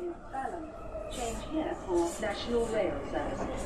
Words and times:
is 0.00 0.16
Balham. 0.32 0.64
Change 1.10 1.40
here 1.52 1.74
for 1.86 2.00
National 2.20 2.64
Rail 2.72 2.96
Services. 3.10 3.62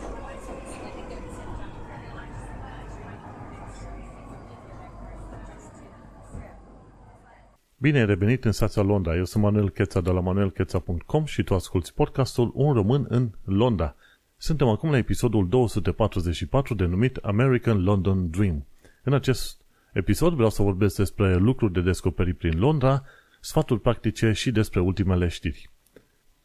Bine 7.76 7.98
ai 7.98 8.06
revenit 8.06 8.45
în 8.45 8.52
stația 8.52 8.82
Londra. 8.82 9.16
Eu 9.16 9.24
sunt 9.24 9.43
Manuel 9.43 9.70
Cheța 9.70 10.00
de 10.00 10.11
la 10.11 10.20
manuelcheța.com 10.20 11.24
și 11.24 11.43
tu 11.43 11.54
asculti 11.54 11.93
podcastul 11.93 12.50
Un 12.54 12.72
român 12.72 13.06
în 13.08 13.30
Londra. 13.44 13.94
Suntem 14.36 14.68
acum 14.68 14.90
la 14.90 14.96
episodul 14.96 15.48
244 15.48 16.74
denumit 16.74 17.16
American 17.16 17.82
London 17.82 18.30
Dream. 18.30 18.66
În 19.02 19.12
acest 19.12 19.60
episod 19.92 20.34
vreau 20.34 20.50
să 20.50 20.62
vorbesc 20.62 20.96
despre 20.96 21.34
lucruri 21.34 21.72
de 21.72 21.80
descoperit 21.80 22.38
prin 22.38 22.58
Londra, 22.58 23.02
sfaturi 23.40 23.80
practice 23.80 24.32
și 24.32 24.50
despre 24.50 24.80
ultimele 24.80 25.28
știri. 25.28 25.70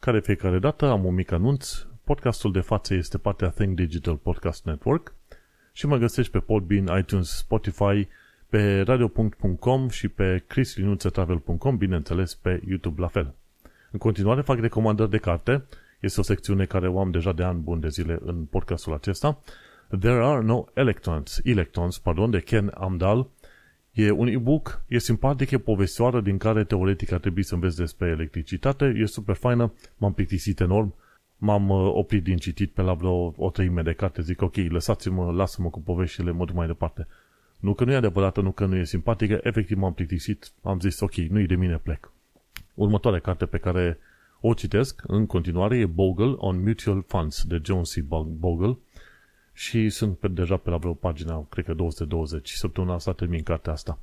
Care 0.06 0.20
fiecare 0.20 0.58
dată 0.58 0.86
am 0.86 1.04
un 1.04 1.14
mic 1.14 1.32
anunț. 1.32 1.72
Podcastul 2.04 2.52
de 2.52 2.60
față 2.60 2.94
este 2.94 3.18
partea 3.18 3.48
Think 3.48 3.74
Digital 3.76 4.16
Podcast 4.16 4.64
Network 4.64 5.14
și 5.72 5.86
mă 5.86 5.96
găsești 5.96 6.32
pe 6.32 6.38
Podbean, 6.38 6.98
iTunes, 6.98 7.36
Spotify, 7.36 8.08
pe 8.48 8.80
radio.com 8.80 9.88
și 9.88 10.08
pe 10.08 10.44
chrislinuțetravel.com, 10.46 11.76
bineînțeles 11.76 12.34
pe 12.34 12.62
YouTube 12.68 13.00
la 13.00 13.06
fel. 13.06 13.34
În 13.90 13.98
continuare 13.98 14.40
fac 14.40 14.58
recomandări 14.58 15.10
de 15.10 15.18
carte, 15.18 15.64
este 16.00 16.20
o 16.20 16.22
secțiune 16.22 16.64
care 16.64 16.88
o 16.88 17.00
am 17.00 17.10
deja 17.10 17.32
de 17.32 17.42
ani 17.42 17.58
bun 17.58 17.80
de 17.80 17.88
zile 17.88 18.18
în 18.24 18.44
podcastul 18.44 18.92
acesta. 18.92 19.40
There 20.00 20.24
are 20.24 20.42
no 20.42 20.64
electrons, 20.74 21.40
electrons, 21.44 21.98
pardon, 21.98 22.30
de 22.30 22.40
Ken 22.40 22.72
Amdal. 22.74 23.28
E 23.96 24.10
un 24.10 24.26
e-book, 24.26 24.82
e 24.88 24.98
simpatic, 24.98 25.50
e 25.50 25.58
povestioară 25.58 26.20
din 26.20 26.38
care 26.38 26.64
teoretic 26.64 27.12
ar 27.12 27.20
trebui 27.20 27.42
să 27.42 27.54
înveți 27.54 27.76
despre 27.76 28.08
electricitate, 28.08 28.84
e 28.96 29.06
super 29.06 29.34
faină, 29.34 29.72
m-am 29.96 30.12
plictisit 30.12 30.60
enorm, 30.60 30.94
m-am 31.36 31.68
uh, 31.68 31.90
oprit 31.94 32.22
din 32.22 32.36
citit 32.36 32.70
pe 32.70 32.82
la 32.82 32.94
vreo 32.94 33.34
o 33.36 33.50
treime 33.50 33.82
de 33.82 33.92
carte, 33.92 34.22
zic 34.22 34.42
ok, 34.42 34.56
lăsați-mă, 34.56 35.32
lasă-mă 35.32 35.68
cu 35.68 35.80
poveștile, 35.80 36.30
mă 36.30 36.44
duc 36.44 36.54
mai 36.54 36.66
departe. 36.66 37.06
Nu 37.60 37.74
că 37.74 37.84
nu 37.84 37.92
e 37.92 37.96
adevărată, 37.96 38.40
nu 38.40 38.50
că 38.50 38.66
nu 38.66 38.76
e 38.76 38.84
simpatică, 38.84 39.40
efectiv 39.42 39.78
m-am 39.78 39.92
plictisit, 39.92 40.52
am 40.62 40.80
zis 40.80 41.00
ok, 41.00 41.14
nu-i 41.14 41.46
de 41.46 41.54
mine, 41.54 41.80
plec. 41.82 42.12
Următoarea 42.74 43.20
carte 43.20 43.46
pe 43.46 43.58
care 43.58 43.98
o 44.40 44.54
citesc 44.54 45.02
în 45.06 45.26
continuare 45.26 45.78
e 45.78 45.86
Bogle 45.86 46.34
on 46.36 46.62
Mutual 46.62 47.04
Funds 47.06 47.44
de 47.44 47.60
John 47.64 47.82
C. 47.82 47.98
Bogle 48.38 48.78
și 49.58 49.88
sunt 49.88 50.18
pe, 50.18 50.28
deja 50.28 50.56
pe 50.56 50.70
la 50.70 50.76
vreo 50.76 50.92
pagina, 50.92 51.46
cred 51.48 51.64
că 51.64 51.74
220. 51.74 52.50
Săptămâna 52.50 52.94
asta 52.94 53.12
termin 53.12 53.42
cartea 53.42 53.72
asta. 53.72 53.98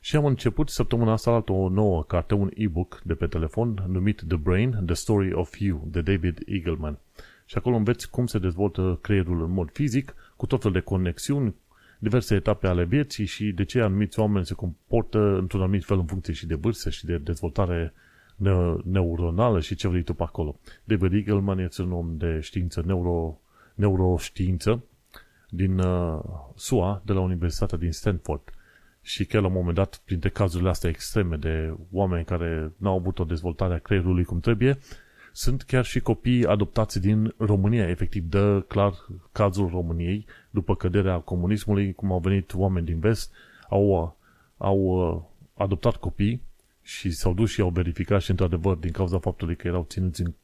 Și 0.00 0.16
am 0.16 0.24
început 0.24 0.68
săptămâna 0.68 1.12
asta 1.12 1.44
o 1.46 1.68
nouă 1.68 2.04
carte, 2.04 2.34
un 2.34 2.50
e-book 2.54 3.00
de 3.04 3.14
pe 3.14 3.26
telefon 3.26 3.84
numit 3.86 4.22
The 4.28 4.36
Brain, 4.36 4.82
The 4.86 4.94
Story 4.94 5.32
of 5.32 5.58
You, 5.58 5.88
de 5.90 6.00
David 6.00 6.38
Eagleman. 6.46 6.98
Și 7.46 7.56
acolo 7.56 7.76
înveți 7.76 8.10
cum 8.10 8.26
se 8.26 8.38
dezvoltă 8.38 8.98
creierul 9.02 9.42
în 9.42 9.50
mod 9.50 9.70
fizic, 9.72 10.14
cu 10.36 10.46
tot 10.46 10.62
fel 10.62 10.72
de 10.72 10.80
conexiuni, 10.80 11.54
diverse 11.98 12.34
etape 12.34 12.66
ale 12.66 12.84
vieții 12.84 13.24
și 13.24 13.52
de 13.52 13.64
ce 13.64 13.80
anumiți 13.80 14.18
oameni 14.18 14.46
se 14.46 14.54
comportă 14.54 15.18
într-un 15.18 15.60
anumit 15.60 15.84
fel 15.84 15.98
în 15.98 16.06
funcție 16.06 16.32
și 16.32 16.46
de 16.46 16.54
vârstă 16.54 16.90
și 16.90 17.04
de 17.04 17.18
dezvoltare 17.18 17.92
neuronală 18.84 19.60
și 19.60 19.74
ce 19.74 19.88
vrei 19.88 20.02
tu 20.02 20.14
pe 20.14 20.22
acolo. 20.22 20.58
David 20.84 21.12
Eagleman 21.12 21.58
este 21.58 21.82
un 21.82 21.92
om 21.92 22.16
de 22.16 22.40
știință, 22.40 22.82
neuro, 22.86 23.40
neuroștiință 23.74 24.82
din 25.48 25.78
uh, 25.78 26.18
SUA, 26.54 27.02
de 27.04 27.12
la 27.12 27.20
Universitatea 27.20 27.78
din 27.78 27.92
Stanford. 27.92 28.42
Și 29.02 29.24
chiar 29.24 29.40
la 29.40 29.46
un 29.46 29.52
moment 29.52 29.74
dat, 29.74 30.00
printre 30.04 30.28
cazurile 30.28 30.68
astea 30.68 30.90
extreme 30.90 31.36
de 31.36 31.74
oameni 31.92 32.24
care 32.24 32.72
n-au 32.76 32.96
avut 32.96 33.18
o 33.18 33.24
dezvoltare 33.24 33.74
a 33.74 33.78
creierului 33.78 34.24
cum 34.24 34.40
trebuie, 34.40 34.78
sunt 35.32 35.62
chiar 35.62 35.84
și 35.84 36.00
copii 36.00 36.46
adoptați 36.46 37.00
din 37.00 37.34
România. 37.36 37.88
Efectiv, 37.88 38.24
dă 38.28 38.60
clar 38.60 38.92
cazul 39.32 39.68
României 39.68 40.26
după 40.50 40.76
căderea 40.76 41.18
comunismului, 41.18 41.92
cum 41.92 42.12
au 42.12 42.18
venit 42.18 42.54
oameni 42.54 42.86
din 42.86 42.98
vest, 42.98 43.32
au, 43.68 44.16
au 44.56 44.78
uh, 44.78 45.22
adoptat 45.54 45.96
copii 45.96 46.42
și 46.82 47.10
s-au 47.10 47.34
dus 47.34 47.50
și 47.50 47.60
au 47.60 47.70
verificat 47.70 48.20
și 48.20 48.30
într-adevăr 48.30 48.76
din 48.76 48.90
cauza 48.90 49.18
faptului 49.18 49.56
că 49.56 49.66
erau 49.66 49.84
ținuți 49.88 50.20
în, 50.20 50.34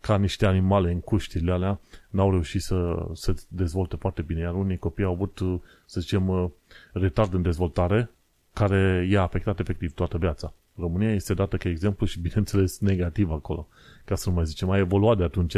ca 0.00 0.16
niște 0.16 0.46
animale 0.46 0.90
în 0.90 1.00
cuștile 1.00 1.52
alea, 1.52 1.80
n-au 2.10 2.30
reușit 2.30 2.60
să 2.60 3.06
se 3.12 3.34
dezvolte 3.48 3.96
foarte 3.96 4.22
bine, 4.22 4.40
iar 4.40 4.54
unii 4.54 4.78
copii 4.78 5.04
au 5.04 5.12
avut, 5.12 5.38
uh, 5.38 5.60
să 5.86 6.00
zicem, 6.00 6.28
uh, 6.28 6.50
retard 6.92 7.34
în 7.34 7.42
dezvoltare, 7.42 8.10
care 8.52 9.06
i-a 9.10 9.22
afectat 9.22 9.60
efectiv 9.60 9.92
toată 9.92 10.18
viața. 10.18 10.52
România 10.76 11.14
este 11.14 11.34
dată 11.34 11.56
ca 11.56 11.68
exemplu 11.68 12.06
și 12.06 12.20
bineînțeles 12.20 12.78
negativ 12.78 13.30
acolo, 13.30 13.68
ca 14.04 14.14
să 14.14 14.28
nu 14.28 14.34
mai 14.34 14.44
zicem, 14.44 14.70
a 14.70 14.78
evoluat 14.78 15.16
de 15.16 15.24
atunci, 15.24 15.56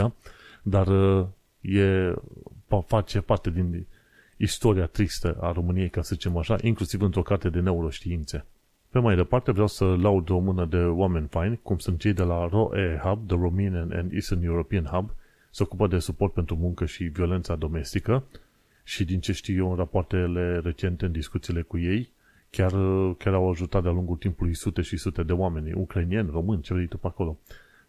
dar 0.62 0.86
uh, 0.86 1.26
e, 1.60 2.14
face 2.86 3.20
parte 3.20 3.50
din 3.50 3.86
istoria 4.36 4.86
tristă 4.86 5.36
a 5.40 5.52
României, 5.52 5.88
ca 5.88 6.02
să 6.02 6.14
zicem 6.14 6.36
așa, 6.36 6.56
inclusiv 6.62 7.02
într-o 7.02 7.22
carte 7.22 7.48
de 7.48 7.60
neuroștiințe. 7.60 8.44
Pe 8.92 8.98
mai 8.98 9.16
departe 9.16 9.52
vreau 9.52 9.66
să 9.66 9.84
laud 9.84 10.30
o 10.30 10.38
mână 10.38 10.64
de 10.64 10.76
oameni 10.76 11.26
faini, 11.26 11.60
cum 11.62 11.78
sunt 11.78 12.00
cei 12.00 12.12
de 12.12 12.22
la 12.22 12.46
ROE 12.46 13.00
Hub, 13.02 13.26
The 13.26 13.36
Romanian 13.36 13.92
and 13.92 14.12
Eastern 14.12 14.42
European 14.42 14.84
Hub, 14.84 15.10
se 15.50 15.62
ocupă 15.62 15.86
de 15.86 15.98
suport 15.98 16.32
pentru 16.32 16.56
muncă 16.56 16.84
și 16.84 17.04
violența 17.04 17.56
domestică 17.56 18.24
și 18.84 19.04
din 19.04 19.20
ce 19.20 19.32
știu 19.32 19.54
eu 19.54 19.70
în 19.70 19.76
rapoartele 19.76 20.60
recente, 20.64 21.04
în 21.04 21.12
discuțiile 21.12 21.62
cu 21.62 21.78
ei, 21.78 22.12
chiar, 22.50 22.72
chiar 23.18 23.34
au 23.34 23.50
ajutat 23.50 23.82
de-a 23.82 23.92
lungul 23.92 24.16
timpului 24.16 24.54
sute 24.54 24.82
și 24.82 24.96
sute 24.96 25.22
de 25.22 25.32
oameni, 25.32 25.72
ucrainieni, 25.72 26.30
români, 26.30 26.62
ce 26.62 26.74
vrei 26.74 26.86
tu 26.86 26.98
pe 26.98 27.06
acolo. 27.06 27.38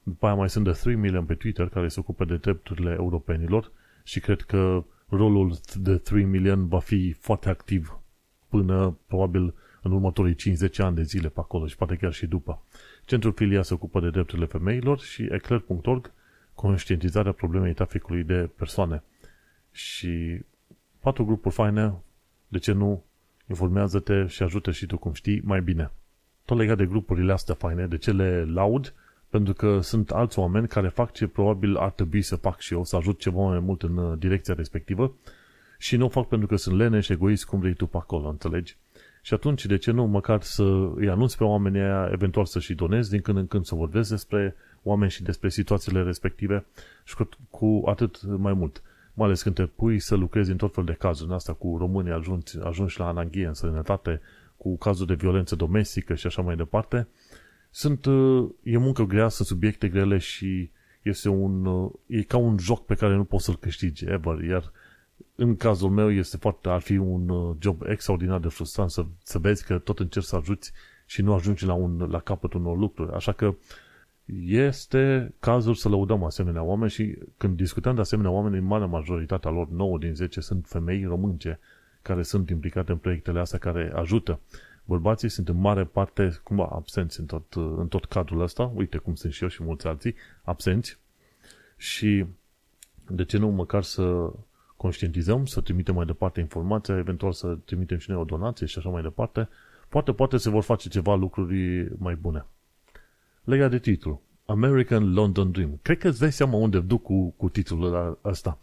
După 0.04 0.26
aia 0.26 0.36
mai 0.36 0.50
sunt 0.50 0.64
de 0.64 0.72
3 0.72 0.96
million 0.96 1.26
pe 1.26 1.34
Twitter 1.34 1.70
care 1.70 1.88
se 1.88 2.00
ocupă 2.00 2.26
de 2.26 2.36
drepturile 2.36 2.96
europenilor 3.00 3.72
și 4.04 4.20
cred 4.20 4.42
că 4.42 4.84
rolul 5.10 5.56
de 5.76 5.98
3 5.98 6.24
million 6.24 6.68
va 6.68 6.80
fi 6.80 7.12
foarte 7.12 7.50
activ 7.50 7.98
până 8.50 8.98
probabil 9.08 9.54
în 9.84 9.92
următorii 9.92 10.36
50 10.36 10.80
ani 10.80 10.96
de 10.96 11.04
zile 11.04 11.28
pe 11.28 11.40
acolo 11.40 11.68
și 11.68 11.76
poate 11.76 11.96
chiar 11.96 12.14
și 12.14 12.28
după. 12.28 12.62
Centrul 13.06 13.34
Filia 13.34 13.62
se 13.62 13.74
ocupă 13.74 14.00
de 14.00 14.10
drepturile 14.10 14.46
femeilor 14.48 15.00
și 15.00 15.28
eclair.org 15.32 16.12
conștientizarea 16.54 17.32
problemei 17.32 17.74
traficului 17.74 18.24
de 18.24 18.50
persoane. 18.56 19.04
Și 19.72 20.42
patru 21.00 21.26
grupuri 21.26 21.56
faine, 21.56 21.94
de 22.48 22.58
ce 22.58 22.72
nu, 22.72 23.04
informează-te 23.50 24.26
și 24.28 24.44
ajută 24.44 24.72
și 24.72 24.86
tu 24.86 24.98
cum 24.98 25.14
știi 25.14 25.42
mai 25.44 25.62
bine. 25.62 25.92
Tot 26.46 26.58
legat 26.58 26.78
de 26.78 26.86
grupurile 26.86 27.34
astea 27.34 27.56
faine, 27.56 27.88
de 27.88 27.98
ce 27.98 28.12
le 28.12 28.46
laud? 28.46 28.94
Pentru 29.30 29.54
că 29.54 29.80
sunt 29.80 30.12
alți 30.12 30.40
oameni 30.40 30.68
care 30.68 30.88
fac 30.88 31.12
ce 31.12 31.28
probabil 31.28 31.76
ar 31.76 31.92
trebui 31.92 32.22
să 32.22 32.36
fac 32.36 32.60
și 32.60 32.74
eu, 32.74 32.84
să 32.84 32.96
ajut 32.96 33.20
ceva 33.20 33.42
mai 33.42 33.60
mult 33.60 33.84
în 33.84 33.98
uh, 33.98 34.18
direcția 34.20 34.54
respectivă 34.54 35.16
și 35.78 35.98
nu 35.98 36.06
o 36.06 36.10
fac 36.10 36.28
pentru 36.28 36.48
că 36.48 36.56
sunt 36.56 36.78
leneș, 36.78 37.10
egoist, 37.10 37.46
cum 37.46 37.60
vrei 37.60 37.74
tu 37.74 37.88
pe 37.88 37.98
acolo, 37.98 38.28
înțelegi? 38.28 38.78
Și 39.26 39.34
atunci, 39.34 39.66
de 39.66 39.78
ce 39.78 39.92
nu 39.92 40.06
măcar 40.06 40.42
să 40.42 40.64
îi 40.96 41.10
anunți 41.10 41.38
pe 41.38 41.44
oamenii 41.44 41.80
aia, 41.80 42.10
eventual 42.12 42.46
să 42.46 42.60
și 42.60 42.74
donezi 42.74 43.10
din 43.10 43.22
când 43.22 43.38
în 43.38 43.48
când 43.48 43.66
să 43.66 43.76
vorbesc 43.76 44.10
despre 44.10 44.56
oameni 44.82 45.12
și 45.12 45.24
despre 45.24 45.50
situațiile 45.50 46.04
respective 46.04 46.66
și 47.04 47.16
cu, 47.16 47.30
cu 47.50 47.84
atât 47.86 48.22
mai 48.38 48.54
mult. 48.54 48.82
Mai 49.14 49.26
ales 49.26 49.42
când 49.42 49.56
te 49.56 49.66
pui 49.66 50.00
să 50.00 50.16
lucrezi 50.16 50.52
în 50.52 50.58
tot 50.58 50.74
fel 50.74 50.84
de 50.84 50.94
cazuri, 50.94 51.30
în 51.30 51.36
asta 51.36 51.54
cu 51.54 51.76
românii 51.78 52.12
ajungi, 52.12 52.60
ajungi 52.64 53.00
la 53.00 53.08
ananghie 53.08 53.48
în 53.48 53.54
sănătate, 53.54 54.22
cu 54.58 54.78
cazuri 54.78 55.08
de 55.08 55.14
violență 55.14 55.56
domestică 55.56 56.16
și 56.16 56.28
așa 56.28 56.42
mai 56.42 56.56
departe, 56.56 57.08
sunt, 57.70 58.06
uh, 58.06 58.50
e 58.64 58.78
muncă 58.78 59.04
grea, 59.04 59.28
sunt 59.28 59.48
subiecte 59.48 59.88
grele 59.88 60.18
și 60.18 60.70
este 61.02 61.30
un, 61.30 61.66
uh, 61.66 61.92
e 62.06 62.22
ca 62.22 62.38
un 62.38 62.58
joc 62.58 62.86
pe 62.86 62.96
care 62.96 63.16
nu 63.16 63.24
poți 63.24 63.46
să-l 63.46 63.58
câștigi 63.58 64.06
ever, 64.06 64.40
iar 64.40 64.72
în 65.36 65.56
cazul 65.56 65.90
meu 65.90 66.12
este 66.12 66.38
foarte, 66.38 66.70
ar 66.70 66.82
fi 66.82 66.98
un 66.98 67.30
uh, 67.30 67.56
job 67.60 67.82
extraordinar 67.86 68.40
de 68.40 68.48
frustrant 68.48 68.92
să, 68.92 69.06
să 69.24 69.40
vezi 69.40 69.66
că 69.66 69.78
tot 69.78 70.00
încerci 70.00 70.26
să 70.26 70.36
ajuți 70.36 70.72
și 71.06 71.22
nu 71.22 71.34
ajungi 71.34 71.66
la, 71.66 71.74
un, 71.74 72.08
la 72.10 72.20
capătul 72.20 72.60
unor 72.60 72.78
lucruri. 72.78 73.14
Așa 73.14 73.32
că 73.32 73.56
este 74.46 75.34
cazul 75.40 75.74
să 75.74 75.90
lăudăm 75.90 76.24
asemenea 76.24 76.64
oameni 76.64 76.92
și 76.92 77.18
când 77.38 77.58
discutăm 77.58 77.96
de 77.96 78.02
asemenea 78.02 78.32
oameni, 78.32 78.58
în 78.58 78.64
marea 78.64 78.88
majoritatea 78.88 79.52
lor, 79.52 79.70
9 79.70 79.98
din 79.98 80.16
10, 80.16 80.42
sunt 80.42 80.66
femei 80.68 81.06
românce 81.06 81.60
care 82.02 82.24
sunt 82.24 82.50
implicate 82.50 82.92
în 82.92 82.98
proiectele 82.98 83.40
astea 83.40 83.60
care 83.60 83.92
ajută. 83.96 84.40
Bărbații 84.86 85.30
sunt 85.30 85.50
în 85.50 85.60
mare 85.60 85.84
parte 85.84 86.40
cumva 86.44 86.70
absenți 86.72 87.20
în 87.20 87.26
tot, 87.26 87.54
în 87.54 87.88
tot 87.88 88.06
cadrul 88.06 88.42
ăsta, 88.42 88.72
uite 88.76 88.98
cum 88.98 89.16
sunt 89.16 89.34
și 89.34 89.44
eu 89.44 89.50
și 89.50 89.64
mulți 89.64 89.88
alții, 89.88 90.16
absenți 90.44 90.98
și 91.78 92.26
de 93.10 93.26
ce 93.26 93.38
nu 93.38 93.50
măcar 93.50 93.84
să 93.84 94.32
conștientizăm, 94.84 95.46
să 95.46 95.62
trimitem 95.62 95.96
mai 95.96 96.06
departe 96.06 96.40
informația, 96.40 96.98
eventual 96.98 97.32
să 97.32 97.58
trimitem 97.66 97.98
și 97.98 98.10
noi 98.10 98.20
o 98.20 98.24
donație 98.24 98.66
și 98.66 98.78
așa 98.78 98.90
mai 98.90 99.02
departe, 99.02 99.50
poate, 99.90 100.14
poate 100.14 100.38
se 100.38 100.50
vor 100.50 100.64
face 100.64 100.90
ceva 100.90 101.16
lucruri 101.16 101.88
mai 101.98 102.16
bune. 102.16 102.46
Legat 103.44 103.70
de 103.70 103.80
titlu, 103.80 104.22
American 104.46 105.14
London 105.14 105.52
Dream. 105.52 105.80
Cred 105.82 105.98
că 105.98 106.08
îți 106.08 106.20
dai 106.20 106.32
seama 106.32 106.58
unde 106.58 106.80
duc 106.80 107.02
cu, 107.02 107.34
cu 107.38 107.50
titlul 107.50 108.18
ăsta. 108.24 108.58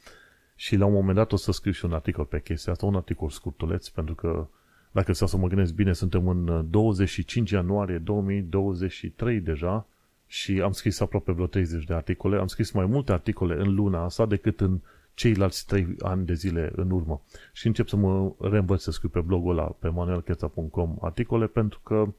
Și 0.55 0.77
la 0.77 0.87
un 0.87 0.93
moment 0.93 1.17
dat 1.17 1.33
o 1.33 1.37
să 1.37 1.53
scriu 1.53 1.73
și 1.73 1.85
un 1.85 1.93
articol 1.93 2.25
pe 2.25 2.41
chestia 2.41 2.73
asta, 2.73 2.87
un 2.87 2.95
articol 2.95 3.29
scurtuleț, 3.29 3.89
pentru 3.89 4.15
că 4.15 4.47
dacă 4.91 5.13
să 5.13 5.37
mă 5.37 5.49
gândesc 5.49 5.75
bine, 5.75 5.93
suntem 5.93 6.29
în 6.29 6.67
25 6.71 7.51
ianuarie 7.51 7.99
2023 7.99 9.41
deja 9.41 9.87
și 10.27 10.61
am 10.61 10.73
scris 10.73 11.01
aproape 11.01 11.33
vreo 11.33 11.47
30 11.47 11.85
de 11.85 11.95
articole. 11.95 12.39
Am 12.39 12.47
scris 12.47 12.71
mai 12.71 12.87
multe 12.87 13.13
articole 13.13 13.55
în 13.55 13.75
luna 13.75 14.05
asta 14.05 14.27
decât 14.27 14.61
în 14.61 14.81
ceilalți 15.15 15.67
3 15.67 15.95
ani 15.99 16.27
de 16.27 16.35
zile 16.35 16.73
în 16.75 16.91
urmă. 16.91 17.23
Și 17.53 17.67
încep 17.67 17.89
să 17.89 17.97
mă 17.97 18.33
reînvăț 18.39 18.83
să 18.83 18.91
scriu 18.91 19.09
pe 19.09 19.21
blogul 19.21 19.59
ăla, 19.59 19.77
pe 19.79 19.89
manuelcheța.com 19.89 20.97
articole, 21.01 21.47
pentru 21.47 21.81
că 21.83 22.13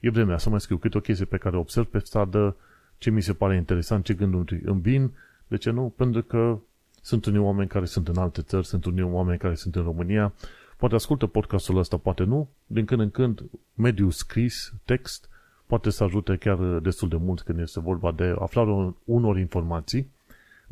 e 0.00 0.10
vremea 0.10 0.38
să 0.38 0.50
mai 0.50 0.60
scriu 0.60 0.76
câte 0.76 0.96
o 0.96 1.00
chestie 1.00 1.24
pe 1.24 1.36
care 1.36 1.56
o 1.56 1.60
observ 1.60 1.86
pe 1.86 1.98
stradă, 1.98 2.56
ce 2.98 3.10
mi 3.10 3.22
se 3.22 3.32
pare 3.32 3.56
interesant, 3.56 4.04
ce 4.04 4.14
gânduri 4.14 4.60
îmi 4.64 4.80
vin, 4.80 5.12
de 5.46 5.56
ce 5.56 5.70
nu? 5.70 5.92
Pentru 5.96 6.22
că 6.22 6.58
sunt 7.00 7.24
unii 7.24 7.38
oameni 7.38 7.68
care 7.68 7.84
sunt 7.84 8.08
în 8.08 8.16
alte 8.16 8.42
țări, 8.42 8.66
sunt 8.66 8.84
unii 8.84 9.02
oameni 9.02 9.38
care 9.38 9.54
sunt 9.54 9.76
în 9.76 9.82
România, 9.82 10.32
poate 10.76 10.94
ascultă 10.94 11.26
podcastul 11.26 11.78
ăsta, 11.78 11.96
poate 11.96 12.24
nu, 12.24 12.48
din 12.66 12.84
când 12.84 13.00
în 13.00 13.10
când 13.10 13.42
mediul 13.74 14.10
scris, 14.10 14.72
text, 14.84 15.28
poate 15.66 15.90
să 15.90 16.04
ajute 16.04 16.36
chiar 16.36 16.58
destul 16.78 17.08
de 17.08 17.16
mult 17.16 17.40
când 17.40 17.58
este 17.58 17.80
vorba 17.80 18.12
de 18.12 18.34
aflarea 18.38 18.94
unor 19.04 19.38
informații 19.38 20.10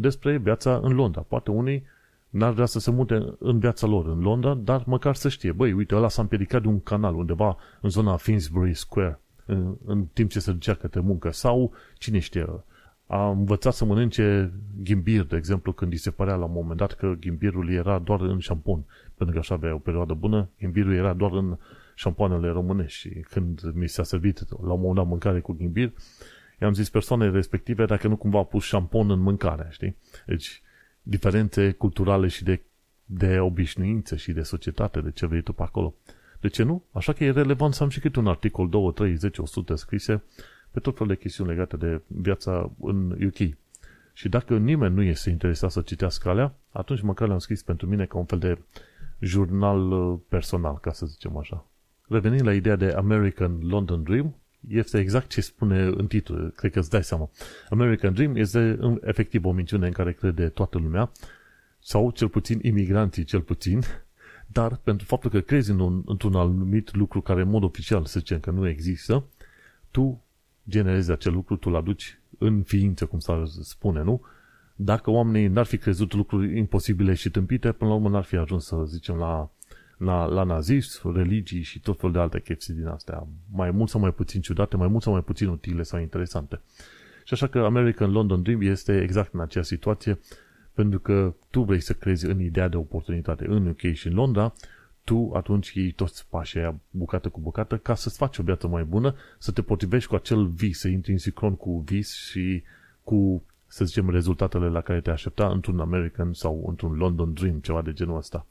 despre 0.00 0.36
viața 0.36 0.80
în 0.82 0.92
Londra. 0.92 1.20
Poate 1.20 1.50
unii 1.50 1.84
n-ar 2.28 2.52
vrea 2.52 2.66
să 2.66 2.78
se 2.78 2.90
mute 2.90 3.34
în 3.38 3.58
viața 3.58 3.86
lor 3.86 4.06
în 4.06 4.20
Londra, 4.20 4.54
dar 4.54 4.82
măcar 4.86 5.14
să 5.14 5.28
știe, 5.28 5.52
băi, 5.52 5.72
uite, 5.72 5.94
ăla 5.94 6.08
s-a 6.08 6.22
împiedicat 6.22 6.62
de 6.62 6.68
un 6.68 6.80
canal 6.80 7.14
undeva 7.14 7.56
în 7.80 7.90
zona 7.90 8.16
Finsbury 8.16 8.74
Square, 8.74 9.20
în, 9.46 9.76
în 9.84 10.04
timp 10.12 10.30
ce 10.30 10.40
se 10.40 10.52
ducea 10.52 10.74
către 10.74 11.00
muncă, 11.00 11.30
sau, 11.30 11.72
cine 11.98 12.18
știe, 12.18 12.46
a 13.06 13.28
învățat 13.28 13.72
să 13.72 13.84
mănânce 13.84 14.52
ghimbir, 14.82 15.22
de 15.22 15.36
exemplu, 15.36 15.72
când 15.72 15.92
îi 15.92 15.98
se 15.98 16.10
părea 16.10 16.34
la 16.34 16.44
un 16.44 16.52
moment 16.52 16.78
dat 16.78 16.92
că 16.92 17.14
ghimbirul 17.20 17.70
era 17.70 17.98
doar 17.98 18.20
în 18.20 18.38
șampon, 18.38 18.84
pentru 19.14 19.34
că 19.34 19.40
așa 19.40 19.54
avea 19.54 19.74
o 19.74 19.78
perioadă 19.78 20.14
bună, 20.14 20.48
ghimbirul 20.58 20.94
era 20.94 21.12
doar 21.12 21.32
în 21.32 21.56
șampoanele 21.94 22.48
românești 22.48 22.98
și 22.98 23.08
când 23.08 23.60
mi 23.74 23.88
s-a 23.88 24.02
servit 24.02 24.48
la 24.48 24.72
un 24.72 24.80
moment 24.80 24.94
dat 24.94 25.06
mâncare 25.06 25.40
cu 25.40 25.52
ghimbir, 25.52 25.92
i-am 26.60 26.74
zis 26.74 26.88
persoanei 26.88 27.30
respective 27.30 27.84
dacă 27.84 28.08
nu 28.08 28.16
cumva 28.16 28.38
a 28.38 28.44
pus 28.44 28.64
șampon 28.64 29.10
în 29.10 29.20
mâncare, 29.20 29.68
știi? 29.70 29.96
Deci, 30.26 30.62
diferențe 31.02 31.72
culturale 31.72 32.28
și 32.28 32.44
de, 32.44 32.60
de 33.04 33.38
obișnuințe 33.38 34.16
și 34.16 34.32
de 34.32 34.42
societate, 34.42 35.00
de 35.00 35.10
ce 35.10 35.26
vrei 35.26 35.42
tu 35.42 35.52
pe 35.52 35.62
acolo. 35.62 35.94
De 36.40 36.48
ce 36.48 36.62
nu? 36.62 36.84
Așa 36.92 37.12
că 37.12 37.24
e 37.24 37.30
relevant 37.30 37.74
să 37.74 37.82
am 37.82 37.88
și 37.88 38.00
câte 38.00 38.18
un 38.18 38.26
articol, 38.26 38.68
2, 38.68 38.92
3, 38.92 39.14
10, 39.14 39.42
100 39.42 39.74
scrise 39.74 40.22
pe 40.70 40.80
tot 40.80 40.96
felul 40.96 41.14
de 41.14 41.20
chestiuni 41.20 41.50
legate 41.50 41.76
de 41.76 42.00
viața 42.06 42.70
în 42.80 43.10
UK. 43.10 43.56
Și 44.12 44.28
dacă 44.28 44.56
nimeni 44.56 44.94
nu 44.94 45.02
este 45.02 45.30
interesat 45.30 45.70
să 45.70 45.80
citească 45.80 46.28
alea, 46.28 46.54
atunci 46.70 47.00
măcar 47.00 47.26
le-am 47.26 47.38
scris 47.38 47.62
pentru 47.62 47.86
mine 47.86 48.04
ca 48.04 48.18
un 48.18 48.24
fel 48.24 48.38
de 48.38 48.58
jurnal 49.18 49.92
uh, 49.92 50.18
personal, 50.28 50.78
ca 50.78 50.92
să 50.92 51.06
zicem 51.06 51.36
așa. 51.36 51.66
Revenind 52.08 52.44
la 52.44 52.54
ideea 52.54 52.76
de 52.76 52.90
American 52.90 53.58
London 53.62 54.02
Dream, 54.02 54.34
este 54.68 54.98
exact 54.98 55.28
ce 55.28 55.40
spune 55.40 55.82
în 55.82 56.06
titlu, 56.06 56.50
cred 56.50 56.72
că 56.72 56.78
îți 56.78 56.90
dai 56.90 57.04
seama. 57.04 57.30
American 57.68 58.12
Dream 58.12 58.36
este 58.36 58.78
efectiv 59.00 59.44
o 59.44 59.52
minciună 59.52 59.86
în 59.86 59.92
care 59.92 60.12
crede 60.12 60.48
toată 60.48 60.78
lumea, 60.78 61.10
sau 61.78 62.10
cel 62.10 62.28
puțin 62.28 62.58
imigranții 62.62 63.24
cel 63.24 63.40
puțin, 63.40 63.80
dar 64.56 64.76
pentru 64.76 65.06
faptul 65.06 65.30
că 65.30 65.40
crezi 65.40 65.70
în 65.70 65.78
un, 65.78 66.02
într-un 66.06 66.34
anumit 66.34 66.94
lucru 66.94 67.20
care 67.20 67.40
în 67.40 67.48
mod 67.48 67.62
oficial 67.62 68.04
să 68.04 68.18
zicem 68.18 68.40
că 68.40 68.50
nu 68.50 68.68
există, 68.68 69.24
tu 69.90 70.24
generezi 70.68 71.10
acel 71.10 71.32
lucru, 71.32 71.56
tu 71.56 71.68
îl 71.68 71.76
aduci 71.76 72.20
în 72.38 72.62
ființă, 72.62 73.06
cum 73.06 73.18
s-ar 73.18 73.46
spune, 73.46 74.02
nu? 74.02 74.20
Dacă 74.74 75.10
oamenii 75.10 75.48
n-ar 75.48 75.66
fi 75.66 75.78
crezut 75.78 76.14
lucruri 76.14 76.58
imposibile 76.58 77.14
și 77.14 77.30
tâmpite, 77.30 77.72
până 77.72 77.90
la 77.90 77.96
urmă 77.96 78.08
n-ar 78.08 78.24
fi 78.24 78.36
ajuns, 78.36 78.64
să 78.64 78.84
zicem, 78.86 79.16
la, 79.16 79.50
la, 80.00 80.24
la 80.24 80.42
nazism, 80.42 81.12
religii 81.14 81.62
și 81.62 81.80
tot 81.80 81.96
felul 81.96 82.12
de 82.12 82.18
alte 82.18 82.40
chestii 82.40 82.74
din 82.74 82.86
astea. 82.86 83.26
Mai 83.52 83.70
mult 83.70 83.88
sau 83.88 84.00
mai 84.00 84.12
puțin 84.12 84.40
ciudate, 84.40 84.76
mai 84.76 84.88
mult 84.88 85.02
sau 85.02 85.12
mai 85.12 85.22
puțin 85.22 85.48
utile 85.48 85.82
sau 85.82 86.00
interesante. 86.00 86.60
Și 87.24 87.34
așa 87.34 87.46
că 87.46 87.58
American 87.58 88.10
London 88.10 88.42
Dream 88.42 88.60
este 88.60 89.00
exact 89.00 89.34
în 89.34 89.40
aceeași 89.40 89.68
situație, 89.68 90.18
pentru 90.74 90.98
că 90.98 91.34
tu 91.50 91.62
vrei 91.62 91.80
să 91.80 91.92
crezi 91.92 92.26
în 92.26 92.40
ideea 92.40 92.68
de 92.68 92.76
oportunitate 92.76 93.46
în 93.48 93.66
UK 93.66 93.92
și 93.92 94.06
în 94.06 94.14
Londra, 94.14 94.54
tu 95.04 95.30
atunci 95.34 95.72
iei 95.72 95.92
toți 95.92 96.26
pașii 96.28 96.60
aia 96.60 96.80
bucată 96.90 97.28
cu 97.28 97.40
bucată 97.40 97.76
ca 97.76 97.94
să-ți 97.94 98.16
faci 98.16 98.38
o 98.38 98.42
viață 98.42 98.66
mai 98.66 98.84
bună, 98.84 99.14
să 99.38 99.52
te 99.52 99.62
potrivești 99.62 100.08
cu 100.08 100.14
acel 100.14 100.46
vis, 100.46 100.78
să 100.78 100.88
intri 100.88 101.12
în 101.12 101.18
sincron 101.18 101.56
cu 101.56 101.82
vis 101.86 102.14
și 102.14 102.62
cu, 103.04 103.42
să 103.66 103.84
zicem, 103.84 104.10
rezultatele 104.10 104.68
la 104.68 104.80
care 104.80 105.00
te 105.00 105.10
aștepta 105.10 105.48
într-un 105.48 105.80
American 105.80 106.32
sau 106.32 106.64
într-un 106.68 106.92
London 106.92 107.32
Dream, 107.32 107.58
ceva 107.58 107.82
de 107.82 107.92
genul 107.92 108.16
ăsta. 108.16 108.46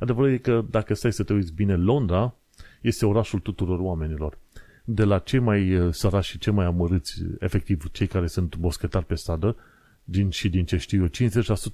Adevărul 0.00 0.32
e 0.32 0.36
că 0.36 0.64
dacă 0.70 0.94
stai 0.94 1.12
să 1.12 1.22
te 1.22 1.32
uiți 1.32 1.52
bine, 1.52 1.76
Londra 1.76 2.34
este 2.80 3.06
orașul 3.06 3.38
tuturor 3.38 3.78
oamenilor. 3.78 4.38
De 4.84 5.04
la 5.04 5.18
cei 5.18 5.38
mai 5.38 5.74
uh, 5.74 5.94
sărași 5.94 6.30
și 6.30 6.38
cei 6.38 6.52
mai 6.52 6.66
amărâți, 6.66 7.22
efectiv 7.38 7.90
cei 7.92 8.06
care 8.06 8.26
sunt 8.26 8.56
boschetari 8.56 9.04
pe 9.04 9.14
stradă, 9.14 9.56
din, 10.04 10.30
și 10.30 10.48
din 10.48 10.64
ce 10.64 10.76
știu 10.76 11.02
eu, 11.02 11.28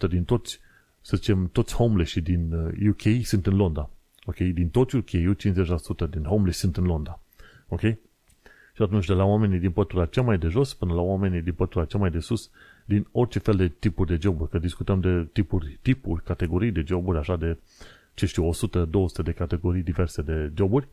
50% 0.06 0.08
din 0.08 0.24
toți, 0.24 0.60
să 1.00 1.16
zicem, 1.16 1.48
toți 1.52 1.74
homeless 1.74 2.18
din 2.18 2.52
UK 2.88 3.04
uh, 3.04 3.20
sunt 3.22 3.46
în 3.46 3.56
Londra. 3.56 3.90
Ok? 4.24 4.36
Din 4.36 4.68
tot 4.68 4.92
UK, 4.92 5.08
50% 5.08 6.10
din 6.10 6.22
homeless 6.22 6.58
sunt 6.58 6.76
în 6.76 6.84
Londra. 6.84 7.20
Ok? 7.68 7.80
Și 8.76 8.82
atunci 8.82 9.06
de 9.06 9.12
la 9.12 9.24
oamenii 9.24 9.58
din 9.58 9.70
pătura 9.70 10.06
cea 10.06 10.22
mai 10.22 10.38
de 10.38 10.48
jos 10.48 10.74
până 10.74 10.94
la 10.94 11.00
oamenii 11.00 11.42
din 11.42 11.52
pătura 11.52 11.84
cea 11.84 11.98
mai 11.98 12.10
de 12.10 12.18
sus, 12.18 12.50
din 12.84 13.06
orice 13.12 13.38
fel 13.38 13.54
de 13.54 13.68
tipuri 13.68 14.08
de 14.08 14.18
joburi, 14.20 14.50
că 14.50 14.58
discutăm 14.58 15.00
de 15.00 15.28
tipuri, 15.32 15.78
tipuri, 15.82 16.22
categorii 16.22 16.70
de 16.70 16.84
joburi, 16.86 17.18
așa 17.18 17.36
de, 17.36 17.58
ce 18.16 18.26
știu, 18.26 18.50
100-200 18.50 19.22
de 19.24 19.32
categorii 19.32 19.82
diverse 19.82 20.22
de 20.22 20.52
joburi, 20.54 20.88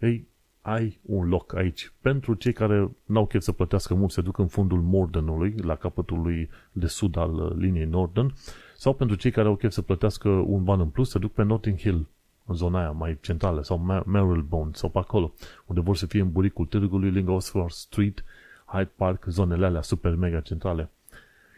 ei, 0.00 0.28
ai 0.60 1.00
un 1.02 1.28
loc 1.28 1.54
aici. 1.54 1.92
Pentru 2.00 2.34
cei 2.34 2.52
care 2.52 2.90
n-au 3.04 3.26
chef 3.26 3.42
să 3.42 3.52
plătească 3.52 3.94
mult, 3.94 4.10
se 4.10 4.20
duc 4.20 4.38
în 4.38 4.46
fundul 4.46 4.80
Mordenului, 4.80 5.54
la 5.62 5.74
capătul 5.74 6.20
lui 6.20 6.50
de 6.72 6.86
sud 6.86 7.16
al 7.16 7.54
liniei 7.58 7.84
Norden, 7.84 8.34
sau 8.76 8.94
pentru 8.94 9.16
cei 9.16 9.30
care 9.30 9.48
au 9.48 9.56
chef 9.56 9.72
să 9.72 9.82
plătească 9.82 10.28
un 10.28 10.64
ban 10.64 10.80
în 10.80 10.88
plus, 10.88 11.10
se 11.10 11.18
duc 11.18 11.32
pe 11.32 11.42
Notting 11.42 11.78
Hill, 11.78 12.08
în 12.46 12.54
zona 12.54 12.78
aia 12.78 12.90
mai 12.90 13.18
centrală, 13.20 13.62
sau 13.62 14.02
Marylebone, 14.04 14.70
sau 14.72 14.88
pe 14.90 14.98
acolo, 14.98 15.32
unde 15.66 15.80
vor 15.80 15.96
să 15.96 16.06
fie 16.06 16.20
în 16.20 16.32
buricul 16.32 16.66
târgului, 16.66 17.10
lângă 17.10 17.30
Oxford 17.30 17.70
Street, 17.70 18.24
Hyde 18.66 18.92
Park, 18.96 19.24
zonele 19.28 19.66
alea 19.66 19.82
super 19.82 20.14
mega 20.14 20.40
centrale. 20.40 20.90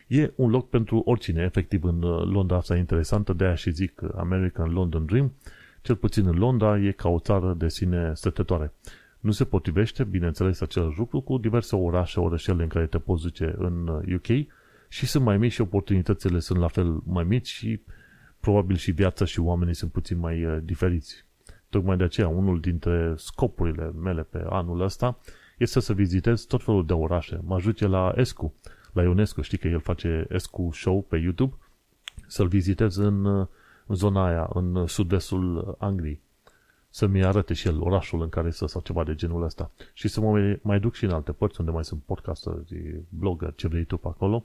E 0.06 0.32
un 0.36 0.50
loc 0.50 0.68
pentru 0.68 1.02
oricine, 1.04 1.42
efectiv, 1.42 1.84
în 1.84 2.02
uh, 2.02 2.24
Londra 2.24 2.56
asta 2.56 2.76
interesantă, 2.76 3.32
de 3.32 3.44
aia 3.44 3.54
și 3.54 3.70
zic 3.70 4.02
American 4.16 4.72
London 4.72 5.04
Dream, 5.04 5.32
cel 5.82 5.96
puțin 5.96 6.26
în 6.26 6.38
Londra 6.38 6.78
e 6.78 6.90
ca 6.90 7.08
o 7.08 7.18
țară 7.18 7.54
de 7.58 7.68
sine 7.68 8.12
stătătoare. 8.14 8.72
Nu 9.20 9.30
se 9.30 9.44
potrivește, 9.44 10.04
bineînțeles, 10.04 10.60
acel 10.60 10.94
lucru 10.96 11.20
cu 11.20 11.38
diverse 11.38 11.76
orașe, 11.76 12.20
orășele 12.20 12.62
în 12.62 12.68
care 12.68 12.86
te 12.86 12.98
poți 12.98 13.22
duce 13.22 13.54
în 13.58 13.86
UK 13.88 14.28
uh, 14.28 14.46
și 14.88 15.06
sunt 15.06 15.24
mai 15.24 15.38
mici 15.38 15.52
și 15.52 15.60
oportunitățile 15.60 16.38
sunt 16.38 16.58
la 16.58 16.68
fel 16.68 17.00
mai 17.04 17.24
mici 17.24 17.48
și 17.48 17.80
probabil 18.40 18.76
și 18.76 18.90
viața 18.90 19.24
și 19.24 19.40
oamenii 19.40 19.74
sunt 19.74 19.92
puțin 19.92 20.18
mai 20.18 20.44
uh, 20.44 20.58
diferiți. 20.62 21.24
Tocmai 21.68 21.96
de 21.96 22.04
aceea, 22.04 22.28
unul 22.28 22.60
dintre 22.60 23.14
scopurile 23.16 23.92
mele 24.02 24.22
pe 24.22 24.44
anul 24.48 24.80
ăsta 24.80 25.18
este 25.58 25.80
să 25.80 25.92
vizitez 25.92 26.42
tot 26.42 26.62
felul 26.62 26.86
de 26.86 26.92
orașe. 26.92 27.40
Mă 27.44 27.54
ajute 27.54 27.86
la 27.86 28.12
ESCU, 28.16 28.54
la 29.02 29.08
UNESCO, 29.08 29.42
știi 29.42 29.58
că 29.58 29.68
el 29.68 29.80
face 29.80 30.26
ESCU 30.30 30.70
Show 30.72 31.02
pe 31.02 31.16
YouTube, 31.16 31.54
să-l 32.26 32.48
vizitez 32.48 32.96
în, 32.96 33.24
uh, 33.24 33.46
în 33.86 33.94
zona 33.94 34.26
aia, 34.26 34.50
în 34.54 34.86
sud-estul 34.86 35.76
Angliei. 35.78 36.20
Să-mi 36.90 37.24
arate 37.24 37.54
și 37.54 37.68
el 37.68 37.82
orașul 37.82 38.22
în 38.22 38.28
care 38.28 38.50
să 38.50 38.66
sau 38.66 38.80
ceva 38.80 39.04
de 39.04 39.14
genul 39.14 39.42
ăsta. 39.42 39.70
Și 39.92 40.08
să 40.08 40.20
mă 40.20 40.58
mai 40.62 40.80
duc 40.80 40.94
și 40.94 41.04
în 41.04 41.10
alte 41.10 41.32
părți 41.32 41.60
unde 41.60 41.72
mai 41.72 41.84
sunt 41.84 42.02
podcasteri, 42.02 43.00
blogger, 43.08 43.52
ce 43.54 43.68
vrei 43.68 43.84
tu 43.84 43.96
pe 43.96 44.08
acolo, 44.08 44.44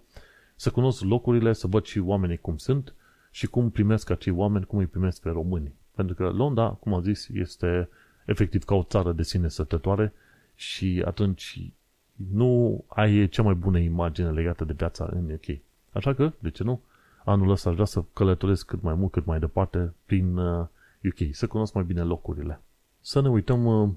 să 0.56 0.70
cunosc 0.72 1.02
locurile, 1.02 1.54
să 1.54 1.68
văd 1.68 1.86
și 1.86 2.00
oamenii 2.00 2.38
cum 2.38 2.58
sunt 2.58 2.94
și 3.32 3.48
cum 3.48 3.70
primesc 3.70 4.10
acei 4.10 4.34
oameni, 4.34 4.66
cum 4.66 4.80
îi 4.80 4.86
primesc 4.86 5.22
pe 5.22 5.30
români. 5.30 5.74
Pentru 5.96 6.16
că 6.16 6.30
Londra, 6.30 6.70
cum 6.70 6.94
am 6.94 7.02
zis, 7.02 7.28
este 7.28 7.90
efectiv 8.26 8.64
ca 8.64 8.76
o 8.76 8.84
țară 8.84 9.12
de 9.12 9.24
sine 9.24 9.48
sătătoare 9.48 10.14
și 10.56 11.04
atunci 11.06 11.72
nu 12.34 12.84
ai 12.88 13.28
cea 13.28 13.44
mai 13.44 13.54
bună 13.54 13.80
imagine 13.80 14.32
legată 14.32 14.64
de 14.64 14.74
viața 14.74 15.10
în 15.12 15.32
UK. 15.32 15.58
Așa 15.92 16.14
că, 16.14 16.32
de 16.40 16.50
ce 16.50 16.64
nu? 16.64 16.82
Anul 17.24 17.50
ăsta 17.50 17.70
aș 17.70 17.76
vrea 17.76 17.88
să 17.88 18.04
călătoresc 18.14 18.66
cât 18.66 18.82
mai 18.82 18.94
mult, 18.94 19.12
cât 19.12 19.26
mai 19.26 19.40
departe 19.40 19.94
prin 20.06 20.38
UK, 20.38 21.20
uh, 21.20 21.30
să 21.32 21.48
cunosc 21.48 21.74
mai 21.74 21.84
bine 21.84 22.02
locurile. 22.02 22.62
Să 23.02 23.22
ne 23.22 23.30
uităm 23.30 23.66
uh, 23.66 23.90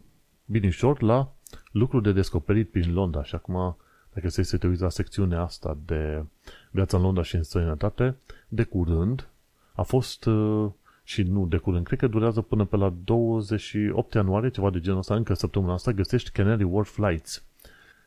binișor 0.44 1.02
la 1.02 1.32
lucruri 1.70 2.02
de 2.02 2.12
descoperit 2.12 2.70
prin 2.70 2.92
Londra 2.92 3.22
și 3.22 3.34
acum 3.34 3.76
dacă 4.14 4.28
stai 4.28 4.44
să 4.44 4.56
te 4.56 4.66
uiți 4.66 4.82
la 4.82 4.88
secțiunea 4.88 5.42
asta 5.42 5.78
de 5.86 6.24
viața 6.70 6.96
în 6.96 7.02
Londra 7.02 7.22
și 7.22 7.34
în 7.34 7.42
străinătate, 7.42 8.16
de 8.48 8.62
curând 8.62 9.28
a 9.72 9.82
fost, 9.82 10.24
uh, 10.24 10.70
și 11.04 11.22
nu 11.22 11.46
de 11.46 11.56
curând, 11.56 11.86
cred 11.86 11.98
că 11.98 12.06
durează 12.06 12.40
până 12.40 12.64
pe 12.64 12.76
la 12.76 12.94
28 13.04 14.14
ianuarie, 14.14 14.50
ceva 14.50 14.70
de 14.70 14.80
genul 14.80 14.98
ăsta, 14.98 15.14
încă 15.14 15.34
săptămâna 15.34 15.72
asta, 15.72 15.92
găsești 15.92 16.30
Canary 16.30 16.62
Wharf 16.62 16.90
Flights. 16.90 17.44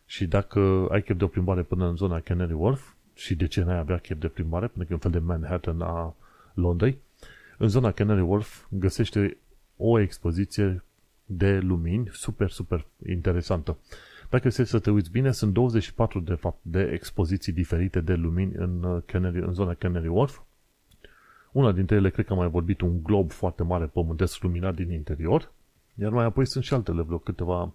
Și 0.10 0.26
dacă 0.26 0.88
ai 0.92 1.02
chef 1.02 1.18
de 1.18 1.24
o 1.24 1.28
plimbare 1.28 1.62
până 1.62 1.88
în 1.88 1.96
zona 1.96 2.20
Canary 2.20 2.54
Wharf, 2.54 2.96
și 3.14 3.36
de 3.36 3.48
ce 3.48 3.64
n-ai 3.64 3.78
avea 3.78 3.98
chef 3.98 4.20
de 4.20 4.28
plimbare, 4.28 4.68
pentru 4.68 4.86
că 4.86 4.92
e 4.92 4.96
un 4.96 5.12
fel 5.12 5.12
de 5.12 5.28
Manhattan 5.28 5.82
a 5.82 6.16
Londrei, 6.54 6.98
în 7.58 7.68
zona 7.68 7.92
Canary 7.92 8.22
Wharf 8.22 8.66
găsește 8.70 9.38
o 9.78 10.00
expoziție 10.00 10.84
de 11.26 11.60
lumini 11.60 12.10
super, 12.12 12.50
super 12.50 12.86
interesantă. 13.08 13.78
Dacă 14.30 14.50
se 14.50 14.64
să 14.64 14.80
te 14.80 14.92
uiți 14.92 15.12
bine, 15.12 15.32
sunt 15.32 15.54
24 15.54 16.20
de 16.20 16.34
fapt 16.34 16.58
de 16.62 16.90
expoziții 16.94 17.54
diferite 17.54 18.02
de 18.02 18.14
lumini 18.14 18.52
în, 18.56 18.84
uh, 18.84 19.02
Canary, 19.06 19.40
în 19.40 19.54
zona 19.54 19.74
Canary 19.74 20.08
Wharf. 20.08 20.40
Una 21.52 21.72
dintre 21.72 21.96
ele, 21.96 22.10
cred 22.10 22.26
că 22.26 22.32
am 22.32 22.40
mai 22.40 22.50
vorbit, 22.50 22.82
un 22.82 23.04
glob 23.04 23.32
foarte 23.32 23.64
mare 23.64 23.86
pământesc 23.86 24.42
luminat 24.42 24.76
din 24.76 24.92
interior, 24.92 25.52
iar 25.96 26.12
mai 26.12 26.26
apoi 26.26 26.46
sunt 26.46 26.64
și 26.64 26.74
altele, 26.74 27.02
vreo 27.02 27.18
câteva 27.18 27.74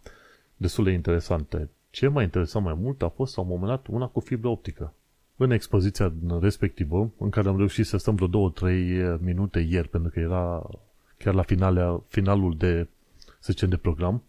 destul 0.56 0.84
de 0.84 0.90
interesante. 0.90 1.68
Ce 1.92 2.08
m-a 2.08 2.22
interesat 2.22 2.62
mai 2.62 2.74
mult 2.74 3.02
a 3.02 3.08
fost, 3.08 3.36
la 3.36 3.42
un 3.42 3.48
moment 3.48 3.68
dat, 3.68 3.86
una 3.86 4.06
cu 4.06 4.20
fibră 4.20 4.48
optică. 4.48 4.94
În 5.36 5.50
expoziția 5.50 6.12
respectivă, 6.40 7.10
în 7.18 7.30
care 7.30 7.48
am 7.48 7.56
reușit 7.56 7.86
să 7.86 7.96
stăm 7.96 8.14
vreo 8.14 8.50
2-3 8.50 9.20
minute 9.20 9.60
ieri, 9.60 9.88
pentru 9.88 10.10
că 10.10 10.20
era 10.20 10.70
chiar 11.18 11.34
la 11.34 11.42
finalea, 11.42 12.02
finalul 12.08 12.56
de, 12.56 12.88
să 13.26 13.52
zicem, 13.52 13.68
de 13.68 13.76
program, 13.76 14.22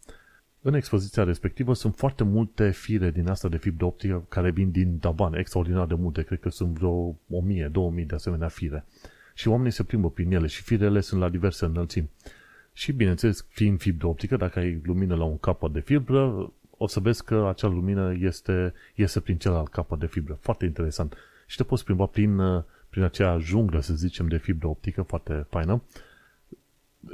în 0.61 0.73
expoziția 0.73 1.23
respectivă 1.23 1.73
sunt 1.73 1.95
foarte 1.95 2.23
multe 2.23 2.71
fire 2.71 3.11
din 3.11 3.27
asta 3.27 3.49
de 3.49 3.57
fibră 3.57 3.85
optică 3.85 4.25
care 4.29 4.51
vin 4.51 4.71
din 4.71 4.97
taban, 4.97 5.33
extraordinar 5.33 5.87
de 5.87 5.93
multe, 5.93 6.21
cred 6.21 6.39
că 6.39 6.49
sunt 6.49 6.77
vreo 6.77 7.11
1000-2000 7.11 8.05
de 8.07 8.15
asemenea 8.15 8.47
fire. 8.47 8.85
Și 9.33 9.47
oamenii 9.47 9.71
se 9.71 9.83
plimbă 9.83 10.09
prin 10.09 10.31
ele 10.31 10.47
și 10.47 10.61
firele 10.61 10.99
sunt 10.99 11.21
la 11.21 11.29
diverse 11.29 11.65
înălțimi. 11.65 12.09
Și 12.73 12.91
bineînțeles, 12.91 13.45
fiind 13.49 13.79
fibră 13.79 14.07
optică, 14.07 14.37
dacă 14.37 14.59
ai 14.59 14.81
lumină 14.83 15.15
la 15.15 15.23
un 15.23 15.37
capăt 15.37 15.73
de 15.73 15.79
fibră, 15.79 16.51
o 16.83 16.87
să 16.87 16.99
vezi 16.99 17.23
că 17.23 17.47
acea 17.49 17.67
lumină 17.67 18.15
este, 18.19 18.73
iese 18.95 19.19
prin 19.19 19.37
celălalt 19.37 19.67
capăt 19.67 19.99
de 19.99 20.07
fibră. 20.07 20.37
Foarte 20.41 20.65
interesant. 20.65 21.15
Și 21.47 21.57
te 21.57 21.63
poți 21.63 21.83
plimba 21.83 22.05
prin, 22.05 22.41
prin 22.89 23.03
acea 23.03 23.37
junglă, 23.37 23.81
să 23.81 23.93
zicem, 23.93 24.27
de 24.27 24.37
fibră 24.37 24.67
optică, 24.67 25.01
foarte 25.01 25.45
faină. 25.49 25.83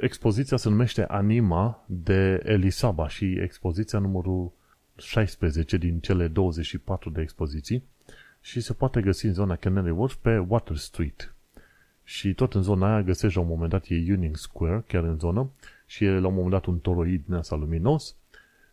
Expoziția 0.02 0.58
se 0.58 0.70
numește 0.70 1.04
Anima 1.04 1.84
de 1.88 2.42
Elisaba 2.44 3.08
și 3.08 3.26
expoziția 3.26 4.00
numărul 4.00 4.52
16 4.96 5.78
din 5.78 6.00
cele 6.00 6.28
24 6.28 7.10
de 7.10 7.22
expoziții 7.22 7.84
și 8.42 8.62
se 8.62 8.74
poate 8.74 9.02
găsi 9.02 9.26
în 9.26 9.34
zona 9.34 9.56
Canary 9.56 9.90
Wharf 9.90 10.16
pe 10.16 10.38
Water 10.38 10.76
Street. 10.76 11.36
Și 12.04 12.34
tot 12.34 12.54
în 12.54 12.62
zona 12.62 12.94
aia 12.94 13.04
găsești 13.04 13.38
la 13.38 13.44
un 13.44 13.50
moment 13.50 13.70
dat 13.70 13.86
e 13.88 14.14
Union 14.14 14.34
Square, 14.34 14.84
chiar 14.88 15.04
în 15.04 15.18
zonă, 15.18 15.50
și 15.86 16.04
e 16.04 16.20
la 16.20 16.28
un 16.28 16.34
moment 16.34 16.52
dat 16.52 16.66
un 16.66 16.80
toroid 16.80 17.26
din 17.26 17.34
asta 17.34 17.56
luminos 17.56 18.16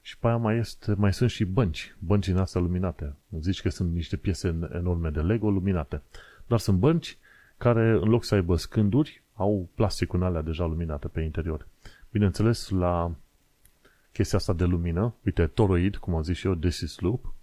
și 0.07 0.19
pe 0.19 0.27
aia 0.27 0.37
mai, 0.37 0.57
este, 0.57 0.95
mai 0.97 1.13
sunt 1.13 1.31
și 1.31 1.45
bănci, 1.45 1.95
bănci 1.99 2.27
din 2.27 2.37
astea 2.37 2.61
luminate. 2.61 3.15
Zici 3.41 3.63
că 3.63 3.69
sunt 3.69 3.93
niște 3.93 4.17
piese 4.17 4.69
enorme 4.73 5.11
de 5.11 5.21
Lego 5.21 5.51
luminate. 5.51 6.03
Dar 6.47 6.59
sunt 6.59 6.79
bănci 6.79 7.19
care, 7.57 7.91
în 7.91 8.09
loc 8.09 8.25
să 8.25 8.35
aibă 8.35 8.57
scânduri, 8.57 9.23
au 9.35 9.69
plasticul 9.75 10.23
alea 10.23 10.43
deja 10.43 10.65
luminate 10.65 11.09
pe 11.09 11.21
interior. 11.21 11.67
Bineînțeles, 12.11 12.69
la 12.69 13.15
chestia 14.13 14.39
asta 14.39 14.53
de 14.53 14.65
lumină, 14.65 15.15
uite, 15.25 15.47
toroid, 15.47 15.97
cum 15.97 16.15
am 16.15 16.23
zis 16.23 16.37
și 16.37 16.47
eu, 16.47 16.55
this 16.55 16.81
is 16.81 16.99
loop, 16.99 17.35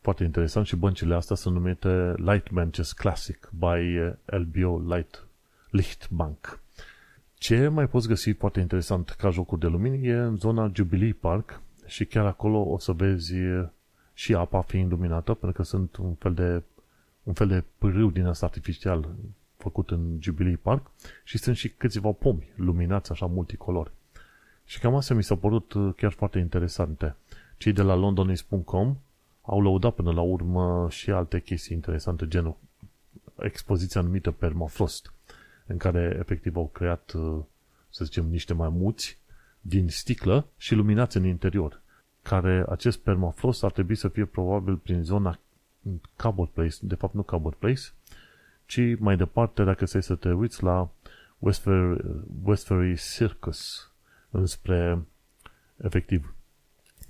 foarte 0.00 0.24
interesant 0.24 0.66
și 0.66 0.76
băncile 0.76 1.14
astea 1.14 1.36
sunt 1.36 1.54
numite 1.54 2.14
Light 2.16 2.50
Benches 2.50 2.92
Classic 2.92 3.50
by 3.58 3.98
LBO 4.24 4.94
Light 4.94 5.26
Lichtbank. 5.70 6.60
Ce 7.34 7.68
mai 7.68 7.88
poți 7.88 8.08
găsi 8.08 8.30
foarte 8.30 8.60
interesant 8.60 9.10
ca 9.10 9.30
jocuri 9.30 9.60
de 9.60 9.66
lumini 9.66 10.06
e 10.06 10.16
în 10.16 10.36
zona 10.36 10.70
Jubilee 10.74 11.16
Park 11.20 11.60
și 11.90 12.04
chiar 12.04 12.26
acolo 12.26 12.58
o 12.58 12.78
să 12.78 12.92
vezi 12.92 13.34
și 14.12 14.34
apa 14.34 14.60
fiind 14.60 14.90
luminată, 14.90 15.34
pentru 15.34 15.52
că 15.52 15.62
sunt 15.62 15.96
un 15.96 16.14
fel 16.14 16.34
de 16.34 16.62
un 17.22 17.32
fel 17.32 17.48
de 17.48 17.64
pârâu 17.78 18.10
din 18.10 18.26
asta 18.26 18.46
artificial 18.46 19.14
făcut 19.56 19.90
în 19.90 20.18
Jubilee 20.20 20.56
Park 20.56 20.90
și 21.24 21.38
sunt 21.38 21.56
și 21.56 21.68
câțiva 21.68 22.10
pomi 22.10 22.52
luminați 22.56 23.10
așa 23.10 23.26
multicolori. 23.26 23.90
Și 24.64 24.78
cam 24.78 24.94
astea 24.94 25.16
mi 25.16 25.22
s-au 25.22 25.36
părut 25.36 25.72
chiar 25.96 26.12
foarte 26.12 26.38
interesante. 26.38 27.16
Cei 27.56 27.72
de 27.72 27.82
la 27.82 27.94
londonis.com 27.94 28.96
au 29.42 29.62
lăudat 29.62 29.94
până 29.94 30.12
la 30.12 30.20
urmă 30.20 30.86
și 30.90 31.10
alte 31.10 31.40
chestii 31.40 31.74
interesante, 31.74 32.28
genul 32.28 32.56
expoziția 33.38 34.00
numită 34.00 34.30
Permafrost, 34.30 35.12
în 35.66 35.76
care 35.76 36.16
efectiv 36.18 36.56
au 36.56 36.68
creat, 36.68 37.12
să 37.90 38.04
zicem, 38.04 38.26
niște 38.26 38.54
maimuți 38.54 39.19
din 39.60 39.88
sticlă 39.88 40.46
și 40.56 40.74
luminați 40.74 41.16
în 41.16 41.24
interior, 41.24 41.80
care 42.22 42.64
acest 42.68 42.98
permafrost 42.98 43.64
ar 43.64 43.72
trebui 43.72 43.94
să 43.94 44.08
fie 44.08 44.24
probabil 44.24 44.76
prin 44.76 45.02
zona 45.02 45.38
Cabot 46.16 46.50
Place, 46.50 46.76
de 46.80 46.94
fapt 46.94 47.14
nu 47.14 47.22
Cabot 47.22 47.54
Place, 47.54 47.82
ci 48.66 48.80
mai 48.98 49.16
departe, 49.16 49.64
dacă 49.64 49.84
să 49.84 50.00
să 50.00 50.14
te 50.14 50.32
uiți 50.32 50.62
la 50.62 50.90
Westferry, 51.38 52.04
Westferry 52.42 52.96
Circus, 52.96 53.90
înspre, 54.30 55.06
efectiv, 55.76 56.34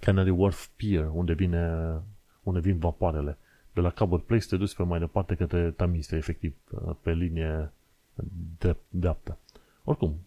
Canary 0.00 0.30
Wharf 0.30 0.66
Pier, 0.76 1.08
unde 1.12 1.32
vine 1.32 1.94
unde 2.42 2.60
vin 2.60 2.78
vapoarele. 2.78 3.38
De 3.72 3.80
la 3.80 3.90
Cabot 3.90 4.24
Place 4.24 4.46
te 4.46 4.56
duci 4.56 4.74
pe 4.74 4.82
mai 4.82 4.98
departe 4.98 5.34
către 5.34 5.70
Tamise, 5.70 6.16
efectiv, 6.16 6.54
pe 7.02 7.12
linie 7.12 7.72
drept, 8.58 8.82
dreaptă. 8.88 9.38
Oricum, 9.84 10.18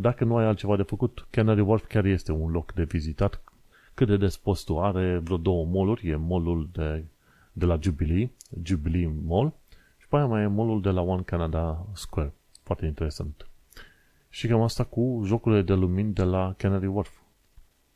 dacă 0.00 0.24
nu 0.24 0.36
ai 0.36 0.44
altceva 0.44 0.76
de 0.76 0.82
făcut, 0.82 1.26
Canary 1.30 1.60
Wharf 1.60 1.86
chiar 1.86 2.04
este 2.04 2.32
un 2.32 2.50
loc 2.50 2.72
de 2.72 2.84
vizitat. 2.84 3.40
Cât 3.94 4.06
de 4.06 4.16
des 4.16 4.36
poți 4.36 4.64
tu? 4.64 4.80
Are 4.80 5.18
vreo 5.18 5.36
două 5.36 5.64
mall-uri. 5.66 6.08
E 6.08 6.16
mall 6.16 6.68
de, 6.72 7.04
de 7.52 7.64
la 7.64 7.78
Jubilee, 7.80 8.30
Jubilee 8.62 9.12
Mall, 9.26 9.52
și 9.98 10.08
pe 10.08 10.16
aia 10.16 10.26
mai 10.26 10.42
e 10.42 10.46
mall 10.46 10.80
de 10.80 10.90
la 10.90 11.00
One 11.00 11.22
Canada 11.22 11.86
Square. 11.92 12.32
Foarte 12.62 12.86
interesant. 12.86 13.46
Și 14.28 14.46
cam 14.46 14.60
asta 14.60 14.84
cu 14.84 15.22
jocurile 15.24 15.62
de 15.62 15.74
lumini 15.74 16.12
de 16.12 16.22
la 16.22 16.54
Canary 16.56 16.86
Wharf. 16.86 17.12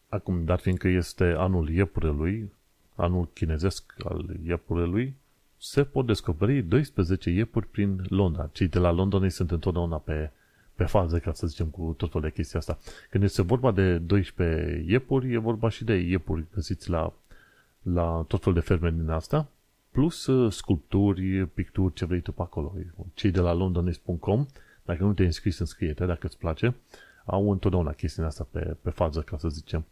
Acum, 0.08 0.44
dar 0.44 0.58
fiindcă 0.58 0.88
este 0.88 1.24
anul 1.24 1.68
iepurelui, 1.68 2.52
anul 2.94 3.28
chinezesc 3.32 3.94
al 4.04 4.36
iepurelui, 4.44 5.14
se 5.58 5.84
pot 5.84 6.06
descoperi 6.06 6.62
12 6.62 7.30
iepuri 7.30 7.66
prin 7.66 8.04
Londra. 8.08 8.48
Cei 8.52 8.68
de 8.68 8.78
la 8.78 8.90
London 8.90 9.28
sunt 9.28 9.50
întotdeauna 9.50 9.96
pe, 9.96 10.30
pe 10.74 10.84
fază, 10.84 11.18
ca 11.18 11.32
să 11.32 11.46
zicem, 11.46 11.66
cu 11.66 11.94
tot 11.96 12.10
felul 12.10 12.28
de 12.28 12.34
chestia 12.34 12.58
asta. 12.58 12.78
Când 13.10 13.24
este 13.24 13.42
vorba 13.42 13.70
de 13.70 13.98
12 13.98 14.84
iepuri, 14.86 15.32
e 15.32 15.38
vorba 15.38 15.68
și 15.68 15.84
de 15.84 15.94
iepuri 15.94 16.44
găsiți 16.54 16.90
la, 16.90 17.12
la 17.82 18.24
tot 18.28 18.42
felul 18.42 18.58
de 18.58 18.64
ferme 18.64 18.90
din 18.90 19.08
asta, 19.08 19.48
plus 19.90 20.26
uh, 20.26 20.52
sculpturi, 20.52 21.46
picturi, 21.46 21.94
ce 21.94 22.04
vrei 22.04 22.20
tu 22.20 22.32
pe 22.32 22.42
acolo. 22.42 22.74
Cei 23.14 23.30
de 23.30 23.40
la 23.40 23.52
londonist.com, 23.52 24.46
dacă 24.84 25.04
nu 25.04 25.12
te-ai 25.12 25.26
înscris, 25.26 25.58
înscrie-te, 25.58 26.06
dacă 26.06 26.26
îți 26.26 26.38
place, 26.38 26.74
au 27.24 27.50
întotdeauna 27.50 27.92
chestia 27.92 28.26
asta 28.26 28.46
pe, 28.50 28.76
pe 28.82 28.90
fază, 28.90 29.20
ca 29.20 29.38
să 29.38 29.48
zicem. 29.48 29.84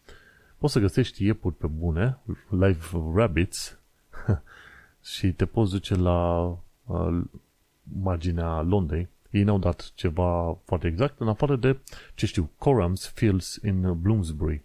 Poți 0.59 0.73
să 0.73 0.79
găsești 0.79 1.25
iepuri 1.25 1.55
pe 1.55 1.67
bune, 1.67 2.19
live 2.49 2.87
rabbits, 3.15 3.79
și 5.15 5.33
te 5.33 5.47
poți 5.47 5.71
duce 5.71 5.95
la 5.95 6.49
uh, 6.87 7.21
marginea 8.03 8.61
Londrei. 8.61 9.09
Ei 9.31 9.43
n-au 9.43 9.59
dat 9.59 9.93
ceva 9.95 10.59
foarte 10.65 10.87
exact, 10.87 11.21
în 11.21 11.29
afară 11.29 11.57
de, 11.57 11.79
ce 12.15 12.27
știu, 12.27 12.51
Corams 12.59 13.07
Fields 13.07 13.57
in 13.63 14.01
Bloomsbury. 14.01 14.63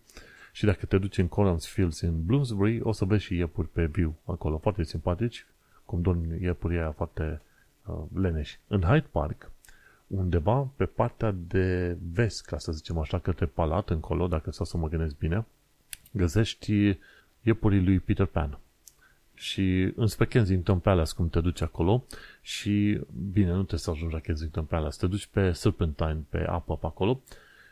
Și 0.51 0.65
dacă 0.65 0.85
te 0.85 0.97
duci 0.97 1.17
în 1.17 1.27
Corams 1.27 1.67
Fields 1.67 2.01
in 2.01 2.25
Bloomsbury, 2.25 2.81
o 2.81 2.91
să 2.91 3.05
vezi 3.05 3.23
și 3.23 3.35
iepuri 3.35 3.67
pe 3.67 3.85
viu 3.85 4.17
acolo, 4.25 4.57
foarte 4.57 4.83
simpatici, 4.83 5.45
cum 5.85 6.01
dorm 6.01 6.41
iepurii 6.41 6.77
aia 6.77 6.91
foarte 6.91 7.41
uh, 7.85 7.95
leneși. 8.13 8.59
În 8.67 8.81
Hyde 8.81 9.07
Park, 9.11 9.51
undeva 10.07 10.69
pe 10.75 10.85
partea 10.85 11.31
de 11.31 11.97
vest, 12.11 12.45
ca 12.45 12.57
să 12.57 12.71
zicem 12.71 12.97
așa, 12.97 13.19
către 13.19 13.45
palat, 13.45 13.89
încolo, 13.89 14.27
dacă 14.27 14.51
să 14.51 14.63
să 14.63 14.77
mă 14.77 14.87
gândesc 14.87 15.17
bine, 15.17 15.45
găsești 16.11 16.97
iepurii 17.41 17.83
lui 17.83 17.99
Peter 17.99 18.25
Pan. 18.25 18.59
Și 19.35 19.91
înspre 19.95 20.25
Kensington 20.25 20.79
Palace, 20.79 21.13
cum 21.15 21.29
te 21.29 21.39
duci 21.41 21.61
acolo, 21.61 22.05
și 22.41 23.01
bine, 23.31 23.51
nu 23.51 23.63
te 23.63 23.77
să 23.77 23.89
ajungi 23.89 24.13
la 24.13 24.19
Kensington 24.19 24.65
Palace, 24.65 24.97
te 24.97 25.07
duci 25.07 25.25
pe 25.25 25.51
Serpentine, 25.51 26.25
pe 26.29 26.45
apă 26.47 26.77
pe 26.77 26.85
acolo, 26.85 27.21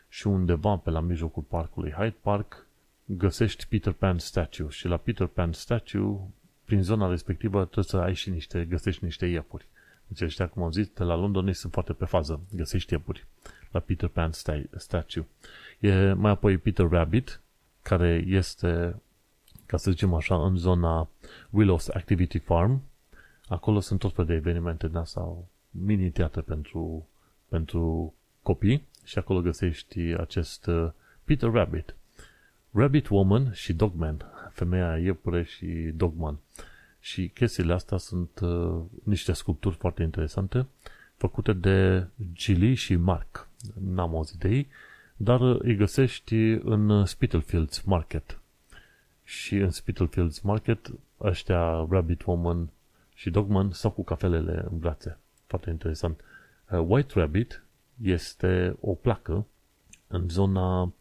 și 0.08 0.26
undeva 0.26 0.76
pe 0.76 0.90
la 0.90 1.00
mijlocul 1.00 1.42
parcului 1.42 1.90
Hyde 1.90 2.16
Park 2.20 2.66
găsești 3.04 3.66
Peter 3.68 3.92
Pan 3.92 4.18
statue 4.18 4.68
și 4.68 4.86
la 4.86 4.96
Peter 4.96 5.26
Pan 5.26 5.52
statue, 5.52 6.18
prin 6.64 6.82
zona 6.82 7.08
respectivă, 7.08 7.62
trebuie 7.62 7.84
să 7.84 7.96
ai 7.96 8.14
și 8.14 8.30
niște, 8.30 8.64
găsești 8.64 9.04
niște 9.04 9.26
iepuri. 9.26 9.66
Deci 10.06 10.20
ăștia, 10.20 10.48
cum 10.48 10.62
am 10.62 10.72
zis, 10.72 10.88
de 10.88 11.04
la 11.04 11.14
London 11.14 11.52
sunt 11.52 11.72
foarte 11.72 11.92
pe 11.92 12.04
fază, 12.04 12.40
găsești 12.50 12.92
iepuri 12.92 13.26
la 13.70 13.80
Peter 13.80 14.08
Pan 14.08 14.30
statue. 14.76 15.26
E 15.78 16.12
mai 16.12 16.30
apoi 16.30 16.58
Peter 16.58 16.88
Rabbit, 16.88 17.40
care 17.82 18.24
este, 18.26 18.96
ca 19.66 19.76
să 19.76 19.90
zicem 19.90 20.14
așa, 20.14 20.44
în 20.44 20.56
zona 20.56 21.08
Willows 21.50 21.88
Activity 21.88 22.38
Farm. 22.38 22.82
Acolo 23.48 23.80
sunt 23.80 23.98
tot 23.98 24.14
fel 24.14 24.24
de 24.24 24.34
evenimente 24.34 24.86
din 24.86 24.96
asta, 24.96 25.36
mini 25.70 26.10
teatre 26.10 26.40
pentru, 26.40 27.08
pentru 27.48 28.14
copii 28.42 28.84
și 29.04 29.18
acolo 29.18 29.40
găsești 29.40 30.00
acest 30.00 30.66
uh, 30.66 30.90
Peter 31.24 31.50
Rabbit. 31.50 31.94
Rabbit 32.70 33.08
Woman 33.08 33.52
și 33.52 33.72
Dogman, 33.72 34.24
femeia 34.52 34.98
iepure 34.98 35.42
și 35.42 35.66
Dogman. 35.94 36.38
Și 37.00 37.28
chestiile 37.28 37.72
astea 37.72 37.96
sunt 37.96 38.40
uh, 38.40 38.80
niște 39.02 39.32
sculpturi 39.32 39.76
foarte 39.76 40.02
interesante, 40.02 40.66
făcute 41.16 41.52
de 41.52 42.06
Gilly 42.32 42.74
și 42.74 42.96
Mark. 42.96 43.48
N-am 43.80 44.14
auzit 44.14 44.38
de 44.38 44.48
ei, 44.48 44.68
dar 45.16 45.40
îi 45.40 45.76
găsești 45.76 46.34
în 46.50 47.04
Spitalfields 47.04 47.80
Market. 47.80 48.38
Și 49.24 49.56
în 49.56 49.70
Spitalfields 49.70 50.40
Market 50.40 50.90
ăștia 51.20 51.86
Rabbit 51.90 52.22
Woman 52.24 52.68
și 53.14 53.30
Dogman 53.30 53.70
stau 53.70 53.90
cu 53.90 54.04
cafelele 54.04 54.66
în 54.70 54.78
brațe. 54.78 55.18
Foarte 55.46 55.70
interesant. 55.70 56.20
Uh, 56.70 56.84
White 56.86 57.12
Rabbit 57.14 57.62
este 58.02 58.76
o 58.80 58.94
placă 58.94 59.46
în 60.06 60.28
zona 60.28 60.92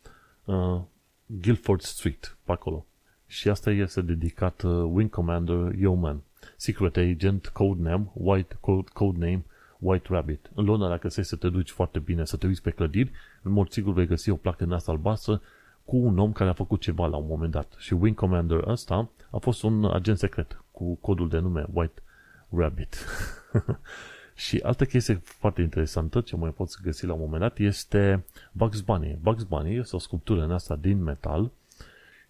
uh, 0.46 0.82
Guilford 1.26 1.82
Street, 1.82 2.38
pe 2.44 2.52
acolo. 2.52 2.86
Și 3.28 3.50
asta 3.50 3.72
este 3.72 4.02
dedicat 4.02 4.62
uh, 4.62 4.72
Wing 4.72 5.10
Commander 5.10 5.74
Yeoman, 5.76 6.22
Secret 6.56 6.98
Agent, 6.98 7.48
Codename, 7.48 8.12
White, 8.14 8.58
code, 8.60 8.90
Codename 8.94 9.44
White 9.80 10.08
Rabbit. 10.10 10.50
În 10.54 10.66
Londra, 10.66 10.88
dacă 10.88 11.08
să 11.08 11.22
să 11.22 11.36
te 11.36 11.50
duci 11.50 11.70
foarte 11.70 12.00
bine, 12.00 12.26
să 12.26 12.38
te 12.38 12.48
uiți 12.48 12.62
pe 12.62 12.72
clădiri, 12.72 13.12
în 13.42 13.52
mod 13.52 13.70
sigur 13.70 13.94
vei 13.94 14.06
găsi 14.06 14.30
o 14.30 14.36
placă 14.36 14.64
în 14.64 14.72
asta 14.72 14.92
albastră 14.92 15.42
cu 15.86 15.98
un 15.98 16.20
om 16.20 16.32
care 16.32 16.50
a 16.50 16.54
făcut 16.54 16.82
ceva 16.82 17.06
la 17.06 17.18
un 17.18 17.28
moment 17.28 17.52
dat. 17.52 17.74
Și 17.78 17.94
Wing 17.94 18.16
Commander 18.16 18.68
ăsta 18.68 19.10
a 19.30 19.38
fost 19.38 19.64
un 19.64 19.86
agent 19.86 20.18
secret 20.18 20.64
cu 20.72 20.96
codul 20.96 21.30
de 21.30 21.40
nume 21.40 21.66
White 21.74 22.02
Rabbit. 22.50 23.06
și 24.36 24.60
altă 24.64 24.86
chestie 24.86 25.16
foarte 25.24 25.62
interesantă, 25.62 26.22
ce 26.22 26.36
mai 26.36 26.50
poți 26.50 26.82
găsi 26.84 27.06
la 27.06 27.14
un 27.14 27.20
moment 27.20 27.42
dat, 27.42 27.58
este 27.58 28.26
Bugs 28.52 28.82
Bunny. 28.82 29.18
Bugs 29.22 29.44
Bunny 29.44 29.76
este 29.76 29.96
o 29.96 30.00
sculptură 30.00 30.44
în 30.44 30.52
asta 30.52 30.76
din 30.76 31.04
metal 31.04 31.52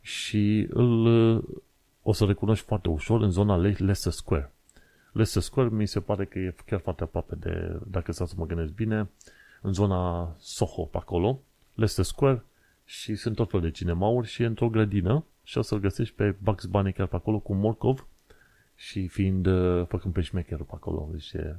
și 0.02 0.68
îl 0.70 1.08
o 2.04 2.14
să 2.14 2.26
recunoști 2.26 2.66
foarte 2.66 2.90
ușor 2.90 3.22
în 3.22 3.32
zona 3.32 3.58
Leicester 3.58 4.12
Square. 4.12 4.52
Leicester 5.12 5.42
Square 5.42 5.70
mi 5.70 5.88
se 5.88 6.00
pare 6.00 6.26
că 6.26 6.40
e 6.40 6.56
chiar 6.66 6.80
foarte 6.80 7.04
aproape 7.04 7.36
de, 7.36 7.80
dacă 7.88 8.12
să 8.12 8.28
mă 8.36 8.46
gândesc 8.46 8.74
bine, 8.74 9.10
în 9.62 9.74
zona 9.74 10.36
Soho, 10.40 10.82
pe 10.82 10.98
acolo, 10.98 11.40
Leicester 11.74 12.06
Square, 12.06 12.44
și 12.86 13.16
sunt 13.16 13.36
tot 13.36 13.50
fel 13.50 13.62
de 13.62 13.72
cinemauri 13.72 14.28
și 14.28 14.44
e 14.44 14.46
într-o 14.46 14.70
grădină 14.70 15.26
și 15.44 15.58
o 15.58 15.62
să-l 15.62 15.80
găsești 15.80 16.16
pe 16.16 16.36
Bugs 16.44 16.66
Bunny 16.66 16.94
chiar 16.94 17.08
pe 17.08 17.16
acolo 17.16 17.40
cu 17.40 17.54
Morkov 17.54 18.08
și 18.76 19.08
fiind, 19.08 19.46
uh, 19.46 19.88
făcând 19.88 20.14
pe 20.14 20.22
șmecherul 20.22 20.66
pe 20.66 20.72
acolo. 20.76 21.10
Deci 21.12 21.32
e... 21.32 21.56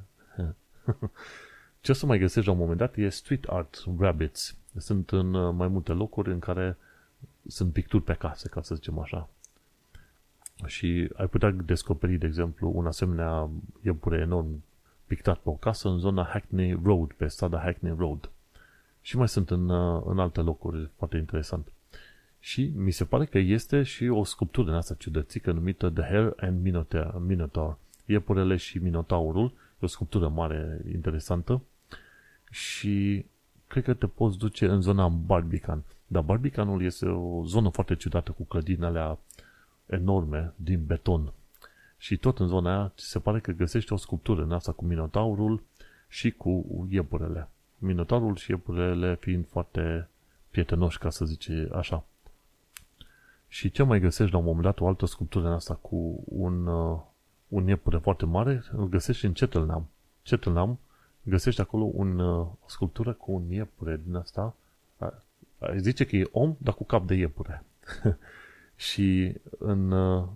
Ce 1.81 1.91
o 1.91 1.93
să 1.93 2.05
mai 2.05 2.19
găsești 2.19 2.47
la 2.47 2.53
un 2.53 2.59
moment 2.59 2.77
dat 2.77 2.97
e 2.97 3.09
street 3.09 3.43
art 3.43 3.83
rabbits. 3.99 4.57
Sunt 4.77 5.11
în 5.11 5.33
uh, 5.33 5.53
mai 5.53 5.67
multe 5.67 5.91
locuri 5.91 6.31
în 6.31 6.39
care 6.39 6.77
sunt 7.47 7.73
picturi 7.73 8.03
pe 8.03 8.13
case, 8.13 8.49
ca 8.49 8.61
să 8.61 8.75
zicem 8.75 8.99
așa. 8.99 9.29
Și 10.65 11.09
ai 11.15 11.27
putea 11.27 11.51
descoperi, 11.51 12.17
de 12.17 12.25
exemplu, 12.25 12.71
un 12.75 12.85
asemenea 12.85 13.49
iepure 13.81 14.19
enorm 14.19 14.63
pictat 15.05 15.37
pe 15.37 15.49
o 15.49 15.53
casă 15.53 15.89
în 15.89 15.97
zona 15.97 16.23
Hackney 16.23 16.79
Road, 16.83 17.11
pe 17.11 17.27
strada 17.27 17.59
Hackney 17.59 17.95
Road. 17.97 18.29
Și 19.05 19.17
mai 19.17 19.27
sunt 19.27 19.49
în, 19.49 19.69
uh, 19.69 20.03
în 20.05 20.19
alte 20.19 20.41
locuri 20.41 20.89
foarte 20.97 21.17
interesant. 21.17 21.71
Și 22.39 22.71
mi 22.75 22.91
se 22.91 23.05
pare 23.05 23.25
că 23.25 23.37
este 23.37 23.83
și 23.83 24.07
o 24.07 24.23
sculptură 24.23 24.69
în 24.69 24.75
asta 24.75 24.93
ciudățică 24.93 25.51
numită 25.51 25.89
The 25.89 26.03
Hare 26.03 26.33
and 26.37 26.61
Minotaur. 26.63 27.21
Minotaur. 27.25 27.77
Iepurele 28.05 28.55
și 28.55 28.77
Minotaurul. 28.77 29.51
E 29.55 29.77
o 29.79 29.87
sculptură 29.87 30.27
mare, 30.27 30.81
interesantă. 30.91 31.61
Și 32.51 33.25
cred 33.67 33.83
că 33.83 33.93
te 33.93 34.07
poți 34.07 34.37
duce 34.37 34.65
în 34.65 34.81
zona 34.81 35.07
Barbican. 35.07 35.83
Dar 36.07 36.23
Barbicanul 36.23 36.83
este 36.83 37.05
o 37.05 37.43
zonă 37.45 37.69
foarte 37.69 37.95
ciudată 37.95 38.31
cu 38.31 38.43
clădini 38.43 38.85
alea 38.85 39.17
enorme 39.85 40.53
din 40.55 40.85
beton. 40.85 41.33
Și 41.97 42.17
tot 42.17 42.39
în 42.39 42.47
zona 42.47 42.69
aia 42.69 42.91
se 42.95 43.19
pare 43.19 43.39
că 43.39 43.51
găsești 43.51 43.93
o 43.93 43.97
sculptură 43.97 44.43
în 44.43 44.51
asta 44.51 44.71
cu 44.71 44.85
Minotaurul 44.85 45.63
și 46.07 46.31
cu 46.31 46.87
iepurele. 46.89 47.49
Minotaurul 47.77 48.35
și 48.35 48.51
iepurele 48.51 49.15
fiind 49.15 49.47
foarte 49.47 50.09
prietenoși, 50.49 50.97
ca 50.97 51.09
să 51.09 51.25
zice 51.25 51.69
așa. 51.71 52.05
Și 53.47 53.71
ce 53.71 53.83
mai 53.83 53.99
găsești 53.99 54.31
la 54.31 54.37
un 54.37 54.45
moment 54.45 54.63
dat, 54.63 54.79
o 54.79 54.87
altă 54.87 55.05
sculptură 55.05 55.47
în 55.47 55.53
asta 55.53 55.73
cu 55.73 56.23
un, 56.25 56.67
uh, 56.67 56.99
un 57.47 57.67
iepure 57.67 57.97
foarte 57.97 58.25
mare, 58.25 58.63
îl 58.71 58.87
găsești 58.87 59.25
în 59.25 59.33
Cheltenham. 59.33 59.87
Cheltenham, 60.23 60.79
găsești 61.23 61.61
acolo 61.61 61.89
un, 61.93 62.19
uh, 62.19 62.39
o 62.39 62.65
sculptură 62.65 63.13
cu 63.13 63.31
un 63.31 63.51
iepure 63.51 64.01
din 64.05 64.15
asta, 64.15 64.55
zice 65.77 66.05
că 66.05 66.15
e 66.15 66.29
om, 66.31 66.55
dar 66.57 66.73
cu 66.73 66.83
cap 66.83 67.07
de 67.07 67.13
iepure. 67.13 67.63
și 68.75 69.35
în, 69.57 69.91
uh, 69.91 70.27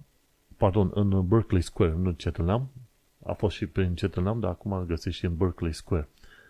pardon, 0.57 0.91
în 0.93 1.27
Berkeley 1.27 1.61
Square, 1.61 1.93
nu 1.93 2.11
Cheltenham, 2.11 2.69
a 3.25 3.33
fost 3.33 3.55
și 3.55 3.65
prin 3.65 3.93
Cheltenham, 3.93 4.39
dar 4.39 4.49
acum 4.49 4.71
îl 4.71 4.85
găsești 4.85 5.19
și 5.19 5.25
în 5.25 5.35
Berkeley 5.35 5.73
Square. 5.73 6.07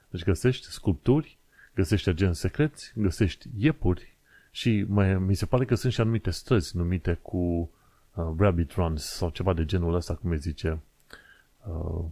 Deci 0.09 0.23
găsești 0.23 0.65
sculpturi, 0.65 1.37
găsești 1.75 2.09
agenți 2.09 2.39
secreți, 2.39 2.91
găsești 2.95 3.47
iepuri 3.57 4.17
și 4.51 4.85
mai, 4.87 5.13
mi 5.13 5.35
se 5.35 5.45
pare 5.45 5.65
că 5.65 5.75
sunt 5.75 5.93
și 5.93 6.01
anumite 6.01 6.29
străzi 6.29 6.77
numite 6.77 7.19
cu 7.21 7.37
uh, 8.13 8.25
Rabbit 8.37 8.71
Runs 8.71 9.03
sau 9.03 9.29
ceva 9.29 9.53
de 9.53 9.65
genul 9.65 9.93
ăsta, 9.93 10.15
cum 10.15 10.29
îi 10.29 10.37
zice 10.37 10.79
uh, 11.67 12.05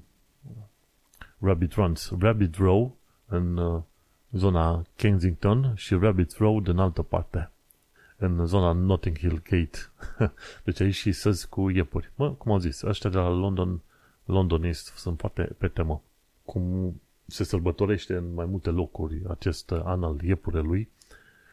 Rabbit 1.40 1.74
Runs. 1.74 2.12
Rabbit 2.20 2.56
Row 2.56 2.98
în 3.26 3.58
uh, 3.58 3.82
zona 4.32 4.86
Kensington 4.96 5.74
și 5.76 5.94
Rabbit 5.94 6.36
Road 6.38 6.68
în 6.68 6.80
altă 6.80 7.02
parte 7.02 7.52
în 8.18 8.46
zona 8.46 8.72
Notting 8.72 9.18
Hill 9.18 9.42
Gate. 9.44 9.78
deci 10.66 10.80
aici 10.80 10.96
și 10.96 11.12
săzi 11.12 11.48
cu 11.48 11.70
iepuri. 11.70 12.12
Mă, 12.16 12.32
cum 12.32 12.52
au 12.52 12.58
zis, 12.58 12.82
ăștia 12.82 13.10
de 13.10 13.18
la 13.18 13.30
London, 13.30 13.82
Londonist 14.26 14.94
sunt 14.96 15.20
foarte 15.20 15.42
pe 15.58 15.68
temă. 15.68 16.02
Cum 16.46 16.94
se 17.28 17.44
sărbătorește 17.44 18.16
în 18.16 18.34
mai 18.34 18.46
multe 18.46 18.70
locuri 18.70 19.22
acest 19.28 19.72
an 19.72 20.04
al 20.04 20.22
iepurelui, 20.24 20.90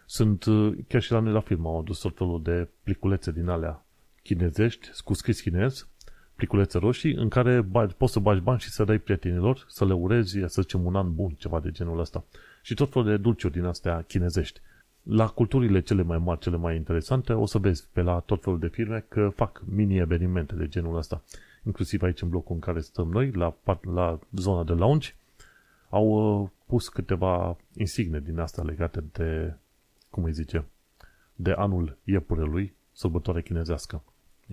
sunt, 0.07 0.45
uh, 0.45 0.73
chiar 0.89 1.03
și 1.03 1.13
la 1.13 1.19
noi 1.19 1.33
la 1.33 1.41
film, 1.41 1.67
au 1.67 1.79
adus 1.79 1.99
tot 1.99 2.17
felul 2.17 2.43
de 2.43 2.69
pliculețe 2.83 3.33
din 3.33 3.49
alea 3.49 3.85
chinezești, 4.23 4.89
cu 5.05 5.15
scris 5.15 5.41
chinez, 5.41 5.89
pliculețe 6.35 6.79
roșii, 6.79 7.15
în 7.15 7.29
care 7.29 7.61
bagi, 7.61 7.95
poți 7.95 8.13
să 8.13 8.19
bagi 8.19 8.41
bani 8.41 8.61
și 8.61 8.71
să 8.71 8.85
dai 8.85 8.99
prietenilor, 8.99 9.65
să 9.69 9.85
le 9.85 9.93
urezi, 9.93 10.39
să 10.47 10.63
zicem, 10.63 10.85
un 10.85 10.97
an 10.97 11.15
bun, 11.15 11.31
ceva 11.39 11.61
de 11.61 11.71
genul 11.71 11.99
ăsta. 11.99 12.25
Și 12.63 12.75
tot 12.75 12.93
felul 12.93 13.09
de 13.09 13.17
dulciuri 13.17 13.53
din 13.53 13.65
astea 13.65 14.05
chinezești. 14.09 14.61
La 15.03 15.27
culturile 15.27 15.81
cele 15.81 16.03
mai 16.03 16.19
mari, 16.19 16.41
cele 16.41 16.57
mai 16.57 16.77
interesante, 16.77 17.33
o 17.33 17.47
să 17.47 17.59
vezi 17.59 17.87
pe 17.93 18.03
la 18.03 18.19
tot 18.19 18.43
felul 18.43 18.59
de 18.59 18.69
firme 18.69 19.05
că 19.09 19.33
fac 19.35 19.63
mini-evenimente 19.65 20.55
de 20.55 20.69
genul 20.69 20.97
ăsta. 20.97 21.23
Inclusiv 21.65 22.03
aici 22.03 22.23
în 22.23 22.29
blocul 22.29 22.55
în 22.55 22.61
care 22.61 22.81
stăm 22.81 23.09
noi, 23.09 23.31
la, 23.31 23.57
la 23.95 24.19
zona 24.33 24.65
de 24.65 24.73
lounge, 24.73 25.15
au 25.89 26.07
uh, 26.43 26.49
pus 26.67 26.89
câteva 26.89 27.57
insigne 27.77 28.21
din 28.21 28.39
asta 28.39 28.63
legate 28.63 29.05
de, 29.13 29.55
cum 30.11 30.25
îi 30.25 30.33
zice, 30.33 30.65
de 31.35 31.51
anul 31.51 31.97
iepurelui, 32.05 32.75
sărbătoare 32.93 33.43
chinezească. 33.43 34.03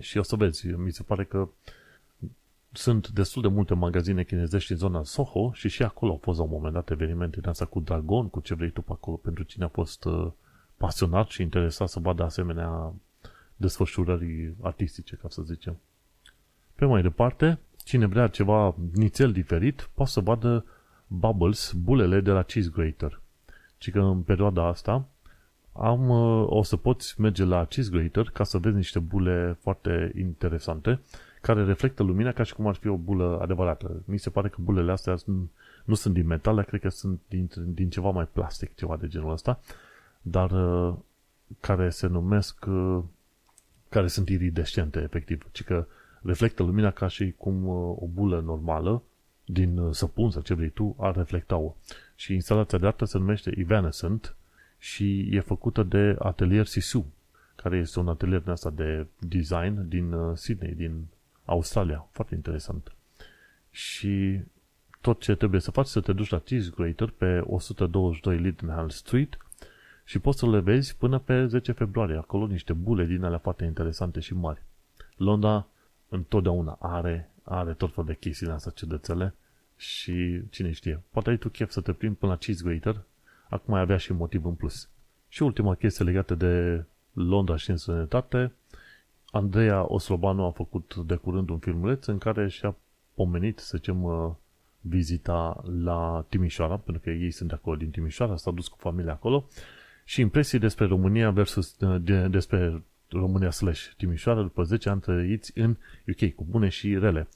Și 0.00 0.18
o 0.18 0.22
să 0.22 0.36
vezi, 0.36 0.66
mi 0.66 0.92
se 0.92 1.02
pare 1.02 1.24
că 1.24 1.48
sunt 2.72 3.08
destul 3.08 3.42
de 3.42 3.48
multe 3.48 3.74
magazine 3.74 4.22
chinezești 4.24 4.72
în 4.72 4.78
zona 4.78 5.04
Soho 5.04 5.50
și 5.52 5.68
și 5.68 5.82
acolo 5.82 6.10
au 6.10 6.18
fost 6.22 6.38
la 6.38 6.44
un 6.44 6.50
moment 6.50 6.74
dat 6.74 6.90
evenimente 6.90 7.40
din 7.40 7.48
asta 7.48 7.64
cu 7.64 7.80
dragon, 7.80 8.28
cu 8.28 8.40
ce 8.40 8.54
vrei 8.54 8.70
tu 8.70 8.82
pe 8.82 8.92
acolo, 8.92 9.16
pentru 9.16 9.42
cine 9.42 9.64
a 9.64 9.68
fost 9.68 10.04
uh, 10.04 10.30
pasionat 10.76 11.28
și 11.28 11.42
interesat 11.42 11.88
să 11.88 12.00
vadă 12.00 12.22
asemenea 12.22 12.94
desfășurări 13.56 14.54
artistice, 14.60 15.16
ca 15.16 15.28
să 15.28 15.42
zicem. 15.42 15.76
Pe 16.74 16.84
mai 16.84 17.02
departe, 17.02 17.58
cine 17.84 18.06
vrea 18.06 18.28
ceva 18.28 18.74
nițel 18.92 19.32
diferit, 19.32 19.90
poate 19.94 20.10
să 20.10 20.20
vadă 20.20 20.64
Bubbles, 21.18 21.72
bulele 21.72 22.20
de 22.20 22.30
la 22.30 22.42
Cheese 22.42 22.70
Grater. 22.74 23.20
Și 23.78 23.90
că 23.90 24.00
în 24.00 24.20
perioada 24.20 24.66
asta 24.66 25.04
am, 25.72 26.08
uh, 26.08 26.46
o 26.48 26.62
să 26.62 26.76
poți 26.76 27.20
merge 27.20 27.44
la 27.44 27.64
Cheese 27.64 27.90
Grater 27.90 28.30
ca 28.32 28.44
să 28.44 28.58
vezi 28.58 28.76
niște 28.76 28.98
bule 28.98 29.58
foarte 29.60 30.12
interesante 30.18 31.00
care 31.40 31.64
reflectă 31.64 32.02
lumina 32.02 32.32
ca 32.32 32.42
și 32.42 32.54
cum 32.54 32.66
ar 32.66 32.74
fi 32.74 32.88
o 32.88 32.96
bulă 32.96 33.38
adevărată. 33.42 34.02
Mi 34.04 34.18
se 34.18 34.30
pare 34.30 34.48
că 34.48 34.56
bulele 34.60 34.92
astea 34.92 35.16
nu 35.84 35.94
sunt 35.94 36.14
din 36.14 36.26
metal, 36.26 36.54
dar 36.54 36.64
cred 36.64 36.80
că 36.80 36.88
sunt 36.88 37.20
din, 37.28 37.50
din 37.66 37.90
ceva 37.90 38.10
mai 38.10 38.28
plastic, 38.32 38.74
ceva 38.74 38.96
de 38.96 39.08
genul 39.08 39.32
ăsta, 39.32 39.60
dar 40.22 40.50
uh, 40.50 40.94
care 41.60 41.90
se 41.90 42.06
numesc, 42.06 42.64
uh, 42.68 42.98
care 43.88 44.06
sunt 44.06 44.28
iridescente, 44.28 45.00
efectiv, 45.00 45.46
ci 45.52 45.64
că 45.64 45.86
reflectă 46.22 46.62
lumina 46.62 46.90
ca 46.90 47.06
și 47.06 47.34
cum 47.38 47.66
o 47.98 48.06
bulă 48.12 48.40
normală 48.40 49.02
din 49.52 49.78
uh, 49.78 49.94
săpun 49.94 50.30
sau 50.30 50.42
ce 50.42 50.54
vrei 50.54 50.68
tu, 50.68 50.96
ar 50.98 51.16
reflecta-o. 51.16 51.74
Și 52.14 52.34
instalația 52.34 52.78
de 52.78 52.86
artă 52.86 53.04
se 53.04 53.18
numește 53.18 53.54
Evanescent 53.56 54.36
și 54.78 55.28
e 55.30 55.40
făcută 55.40 55.82
de 55.82 56.16
Atelier 56.18 56.66
Sisu, 56.66 57.06
care 57.54 57.76
este 57.76 57.98
un 57.98 58.08
atelier 58.08 58.40
din 58.40 58.50
asta 58.50 58.70
de 58.70 59.06
design 59.18 59.88
din 59.88 60.12
uh, 60.12 60.36
Sydney, 60.36 60.74
din 60.74 61.06
Australia. 61.44 62.08
Foarte 62.10 62.34
interesant. 62.34 62.92
Și 63.70 64.40
tot 65.00 65.20
ce 65.20 65.34
trebuie 65.34 65.60
să 65.60 65.70
faci 65.70 65.86
să 65.86 66.00
te 66.00 66.12
duci 66.12 66.30
la 66.30 66.38
Cheese 66.38 66.70
Grater 66.76 67.08
pe 67.08 67.42
122 67.46 68.38
Lidenhall 68.38 68.90
Street 68.90 69.36
și 70.04 70.18
poți 70.18 70.38
să 70.38 70.48
le 70.48 70.60
vezi 70.60 70.96
până 70.96 71.18
pe 71.18 71.46
10 71.46 71.72
februarie. 71.72 72.16
Acolo 72.16 72.46
niște 72.46 72.72
bule 72.72 73.04
din 73.04 73.24
alea 73.24 73.38
foarte 73.38 73.64
interesante 73.64 74.20
și 74.20 74.34
mari. 74.34 74.62
Londra 75.16 75.66
întotdeauna 76.08 76.76
are 76.80 77.32
are 77.42 77.72
tot 77.72 77.94
fel 77.94 78.04
de 78.04 78.14
chestii 78.14 78.46
în 78.46 78.52
asta 78.52 78.70
ciudățele 78.70 79.34
și 79.82 80.40
cine 80.50 80.72
știe, 80.72 81.02
poate 81.10 81.30
ai 81.30 81.36
tu 81.36 81.48
chef 81.48 81.70
să 81.70 81.80
te 81.80 81.92
plimbi 81.92 82.18
până 82.18 82.32
la 82.32 82.38
Cheese 82.38 82.62
Grater, 82.64 83.02
acum 83.48 83.74
ai 83.74 83.80
avea 83.80 83.96
și 83.96 84.12
motiv 84.12 84.44
în 84.44 84.54
plus. 84.54 84.88
Și 85.28 85.42
ultima 85.42 85.74
chestie 85.74 86.04
legată 86.04 86.34
de 86.34 86.84
Londra 87.12 87.56
și 87.56 87.70
în 87.70 87.76
sănătate, 87.76 88.52
Andreea 89.30 89.92
Oslobanu 89.92 90.44
a 90.44 90.50
făcut 90.50 90.94
de 90.94 91.14
curând 91.14 91.48
un 91.48 91.58
filmuleț 91.58 92.06
în 92.06 92.18
care 92.18 92.48
și-a 92.48 92.76
pomenit, 93.14 93.58
să 93.58 93.76
zicem, 93.76 94.02
uh, 94.02 94.30
vizita 94.80 95.64
la 95.82 96.24
Timișoara, 96.28 96.76
pentru 96.76 97.02
că 97.02 97.10
ei 97.10 97.30
sunt 97.30 97.48
de 97.48 97.54
acolo 97.54 97.76
din 97.76 97.90
Timișoara, 97.90 98.36
s-au 98.36 98.52
dus 98.52 98.68
cu 98.68 98.76
familia 98.80 99.12
acolo 99.12 99.48
și 100.04 100.20
impresii 100.20 100.58
despre 100.58 100.86
România 100.86 101.30
versus 101.30 101.76
de, 102.00 102.28
despre 102.28 102.82
România 103.08 103.50
slash 103.50 103.86
Timișoara 103.96 104.42
după 104.42 104.62
10 104.62 104.88
ani 104.88 105.00
trăiți 105.00 105.58
în 105.58 105.76
UK, 106.08 106.34
cu 106.34 106.46
bune 106.48 106.68
și 106.68 106.98
rele. 106.98 107.28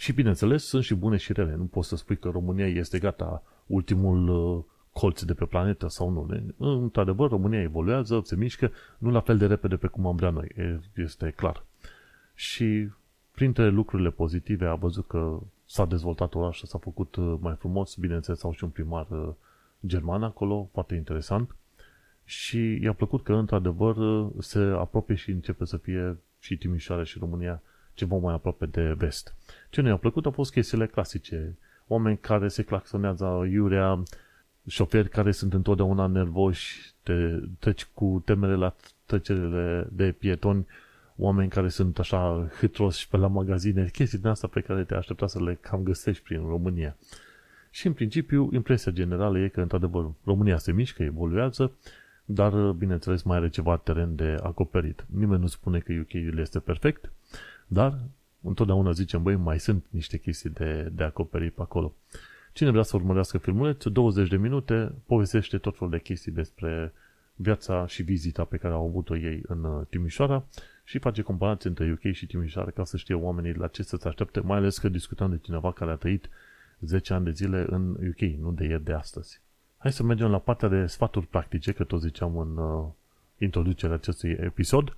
Și 0.00 0.12
bineînțeles, 0.12 0.64
sunt 0.64 0.84
și 0.84 0.94
bune 0.94 1.16
și 1.16 1.32
rele. 1.32 1.54
Nu 1.54 1.64
poți 1.64 1.88
să 1.88 1.96
spui 1.96 2.18
că 2.18 2.28
România 2.28 2.66
este 2.66 2.98
gata, 2.98 3.42
ultimul 3.66 4.28
uh, 4.28 4.64
colț 4.92 5.22
de 5.22 5.34
pe 5.34 5.44
planetă 5.44 5.88
sau 5.88 6.10
nu. 6.10 6.28
Într-adevăr, 6.56 7.30
România 7.30 7.60
evoluează, 7.60 8.20
se 8.24 8.36
mișcă, 8.36 8.72
nu 8.98 9.10
la 9.10 9.20
fel 9.20 9.38
de 9.38 9.46
repede 9.46 9.76
pe 9.76 9.86
cum 9.86 10.06
am 10.06 10.16
vrea 10.16 10.30
noi. 10.30 10.80
Este 10.94 11.30
clar. 11.30 11.64
Și 12.34 12.88
printre 13.30 13.68
lucrurile 13.68 14.10
pozitive 14.10 14.66
a 14.66 14.74
văzut 14.74 15.06
că 15.06 15.40
s-a 15.64 15.84
dezvoltat 15.84 16.34
orașul, 16.34 16.68
s-a 16.68 16.78
făcut 16.78 17.16
uh, 17.16 17.36
mai 17.40 17.54
frumos, 17.54 17.96
bineînțeles 17.96 18.44
au 18.44 18.52
și 18.52 18.64
un 18.64 18.70
primar 18.70 19.06
uh, 19.10 19.28
german 19.86 20.22
acolo, 20.22 20.68
foarte 20.72 20.94
interesant 20.94 21.56
și 22.24 22.78
i-a 22.82 22.92
plăcut 22.92 23.22
că 23.22 23.32
într-adevăr 23.32 23.96
se 24.38 24.58
apropie 24.58 25.14
și 25.14 25.30
începe 25.30 25.64
să 25.64 25.76
fie 25.76 26.18
și 26.38 26.56
Timișoara 26.56 27.04
și 27.04 27.18
România 27.18 27.62
ceva 28.00 28.16
mai 28.16 28.34
aproape 28.34 28.66
de 28.66 28.94
vest. 28.98 29.34
Ce 29.70 29.80
nu 29.80 29.88
i-a 29.88 29.96
plăcut 29.96 30.24
au 30.24 30.30
fost 30.30 30.52
chestiile 30.52 30.86
clasice. 30.86 31.56
Oameni 31.86 32.18
care 32.18 32.48
se 32.48 32.62
claxonează 32.62 33.48
iurea, 33.50 34.02
șoferi 34.66 35.08
care 35.08 35.32
sunt 35.32 35.52
întotdeauna 35.52 36.06
nervoși, 36.06 36.92
te 37.02 37.40
treci 37.58 37.84
cu 37.94 38.22
temere 38.24 38.54
la 38.54 38.74
trecerile 39.06 39.86
de 39.92 40.12
pietoni, 40.12 40.66
oameni 41.16 41.48
care 41.48 41.68
sunt 41.68 41.98
așa 41.98 42.50
hâtroși 42.58 43.08
pe 43.08 43.16
la 43.16 43.26
magazine, 43.26 43.88
chestii 43.92 44.18
din 44.18 44.28
asta 44.28 44.46
pe 44.46 44.60
care 44.60 44.84
te 44.84 44.94
aștepta 44.94 45.26
să 45.26 45.42
le 45.42 45.58
cam 45.60 45.82
găsești 45.82 46.22
prin 46.22 46.40
România. 46.46 46.96
Și 47.70 47.86
în 47.86 47.92
principiu, 47.92 48.48
impresia 48.52 48.92
generală 48.92 49.38
e 49.38 49.48
că, 49.48 49.60
într-adevăr, 49.60 50.10
România 50.24 50.58
se 50.58 50.72
mișcă, 50.72 51.02
evoluează, 51.02 51.72
dar, 52.24 52.52
bineînțeles, 52.52 53.22
mai 53.22 53.36
are 53.36 53.48
ceva 53.48 53.76
teren 53.76 54.16
de 54.16 54.36
acoperit. 54.42 55.04
Nimeni 55.06 55.40
nu 55.40 55.46
spune 55.46 55.78
că 55.78 55.92
UK-ul 55.92 56.38
este 56.38 56.58
perfect, 56.58 57.10
dar 57.72 57.98
întotdeauna 58.42 58.90
zicem, 58.90 59.22
băi, 59.22 59.36
mai 59.36 59.60
sunt 59.60 59.84
niște 59.90 60.16
chestii 60.16 60.50
de, 60.50 60.90
de 60.92 61.02
acoperit 61.02 61.52
pe 61.52 61.62
acolo. 61.62 61.94
Cine 62.52 62.70
vrea 62.70 62.82
să 62.82 62.96
urmărească 62.96 63.38
filmulețul, 63.38 63.92
20 63.92 64.28
de 64.28 64.36
minute, 64.36 64.92
povestește 65.06 65.58
tot 65.58 65.76
felul 65.76 65.90
de 65.90 66.00
chestii 66.00 66.32
despre 66.32 66.92
viața 67.34 67.86
și 67.86 68.02
vizita 68.02 68.44
pe 68.44 68.56
care 68.56 68.74
au 68.74 68.86
avut-o 68.86 69.16
ei 69.16 69.42
în 69.46 69.64
uh, 69.64 69.86
Timișoara 69.88 70.44
și 70.84 70.98
face 70.98 71.22
comparații 71.22 71.68
între 71.68 71.92
UK 71.92 72.12
și 72.12 72.26
Timișoara 72.26 72.70
ca 72.70 72.84
să 72.84 72.96
știe 72.96 73.14
oamenii 73.14 73.54
la 73.54 73.66
ce 73.66 73.82
să 73.82 73.96
se 73.96 74.08
aștepte, 74.08 74.40
mai 74.40 74.58
ales 74.58 74.78
că 74.78 74.88
discutăm 74.88 75.30
de 75.30 75.38
cineva 75.42 75.72
care 75.72 75.90
a 75.90 75.94
trăit 75.94 76.28
10 76.80 77.12
ani 77.12 77.24
de 77.24 77.30
zile 77.30 77.66
în 77.68 77.90
UK, 77.90 78.20
nu 78.20 78.52
de 78.52 78.64
ieri 78.64 78.84
de 78.84 78.92
astăzi. 78.92 79.40
Hai 79.78 79.92
să 79.92 80.02
mergem 80.02 80.30
la 80.30 80.38
partea 80.38 80.68
de 80.68 80.86
sfaturi 80.86 81.26
practice, 81.26 81.72
că 81.72 81.84
tot 81.84 82.00
ziceam 82.00 82.38
în 82.38 82.56
uh, 82.56 82.84
introducerea 83.38 83.94
acestui 83.94 84.30
episod. 84.30 84.96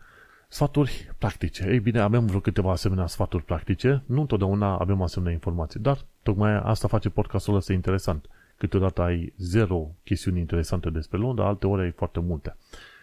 Sfaturi 0.53 1.15
practice. 1.19 1.69
Ei 1.69 1.81
bine, 1.81 2.01
avem 2.01 2.27
vreo 2.27 2.41
câteva 2.41 2.71
asemenea 2.71 3.07
sfaturi 3.07 3.45
practice. 3.45 4.03
Nu 4.07 4.21
întotdeauna 4.21 4.77
avem 4.79 5.03
asemenea 5.03 5.33
informații, 5.33 5.81
dar 5.81 5.99
tocmai 6.23 6.57
asta 6.57 6.89
face 6.89 7.09
podcastul 7.09 7.55
ăsta 7.55 7.73
interesant. 7.73 8.27
Câteodată 8.57 9.03
ai 9.03 9.33
zero 9.37 9.91
chestiuni 10.05 10.39
interesante 10.39 10.91
despre 10.91 11.19
Londra, 11.19 11.47
alte 11.47 11.67
ori 11.67 11.83
ai 11.83 11.91
foarte 11.91 12.21
multe. 12.21 12.57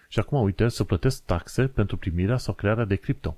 Și 0.07 0.19
acum, 0.19 0.41
uite, 0.41 0.67
să 0.67 0.83
plătesc 0.83 1.23
taxe 1.23 1.67
pentru 1.67 1.97
primirea 1.97 2.37
sau 2.37 2.53
crearea 2.53 2.85
de 2.85 2.95
cripto. 2.95 3.37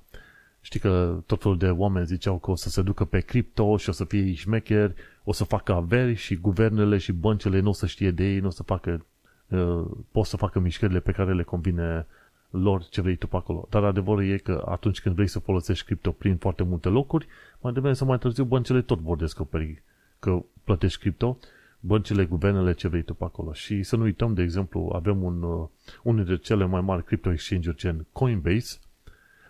Știi 0.60 0.80
că 0.80 1.18
tot 1.26 1.42
felul 1.42 1.58
de 1.58 1.70
oameni 1.70 2.06
ziceau 2.06 2.38
că 2.38 2.50
o 2.50 2.54
să 2.54 2.68
se 2.68 2.82
ducă 2.82 3.04
pe 3.04 3.20
cripto 3.20 3.76
și 3.76 3.88
o 3.88 3.92
să 3.92 4.04
fie 4.04 4.34
șmecheri, 4.34 4.94
o 5.24 5.32
să 5.32 5.44
facă 5.44 5.72
averi 5.72 6.14
și 6.14 6.36
guvernele 6.36 6.98
și 6.98 7.12
băncile 7.12 7.60
nu 7.60 7.68
o 7.68 7.72
să 7.72 7.86
știe 7.86 8.10
de 8.10 8.24
ei, 8.24 8.38
nu 8.38 8.46
o 8.46 8.50
să 8.50 8.62
facă, 8.62 9.06
uh, 9.48 9.84
pot 10.10 10.26
să 10.26 10.36
facă 10.36 10.58
mișcările 10.58 11.00
pe 11.00 11.12
care 11.12 11.34
le 11.34 11.42
convine 11.42 12.06
lor 12.52 12.84
ce 12.88 13.00
vrei 13.00 13.16
tu 13.16 13.26
pe 13.26 13.36
acolo. 13.36 13.66
Dar 13.70 13.84
adevărul 13.84 14.24
e 14.24 14.36
că 14.36 14.64
atunci 14.68 15.00
când 15.00 15.14
vrei 15.14 15.26
să 15.26 15.38
folosești 15.38 15.84
cripto 15.84 16.10
prin 16.10 16.36
foarte 16.36 16.62
multe 16.62 16.88
locuri, 16.88 17.26
mai 17.60 17.72
devreme 17.72 17.94
sau 17.94 18.06
mai 18.06 18.18
târziu 18.18 18.44
băncile 18.44 18.82
tot 18.82 18.98
vor 18.98 19.16
descoperi 19.16 19.82
că 20.18 20.42
plătești 20.64 21.00
cripto, 21.00 21.38
băncile, 21.80 22.24
guvernele, 22.24 22.72
ce 22.72 22.88
vrei 22.88 23.02
tu 23.02 23.14
pe 23.14 23.24
acolo. 23.24 23.52
Și 23.52 23.82
să 23.82 23.96
nu 23.96 24.02
uităm, 24.02 24.34
de 24.34 24.42
exemplu, 24.42 24.90
avem 24.94 25.22
un, 25.22 25.42
uh, 25.42 25.68
unul 26.02 26.24
dintre 26.24 26.36
cele 26.36 26.64
mai 26.64 26.80
mari 26.80 27.04
crypto 27.04 27.30
exchange-uri 27.30 27.76
gen 27.76 28.06
Coinbase, 28.12 28.78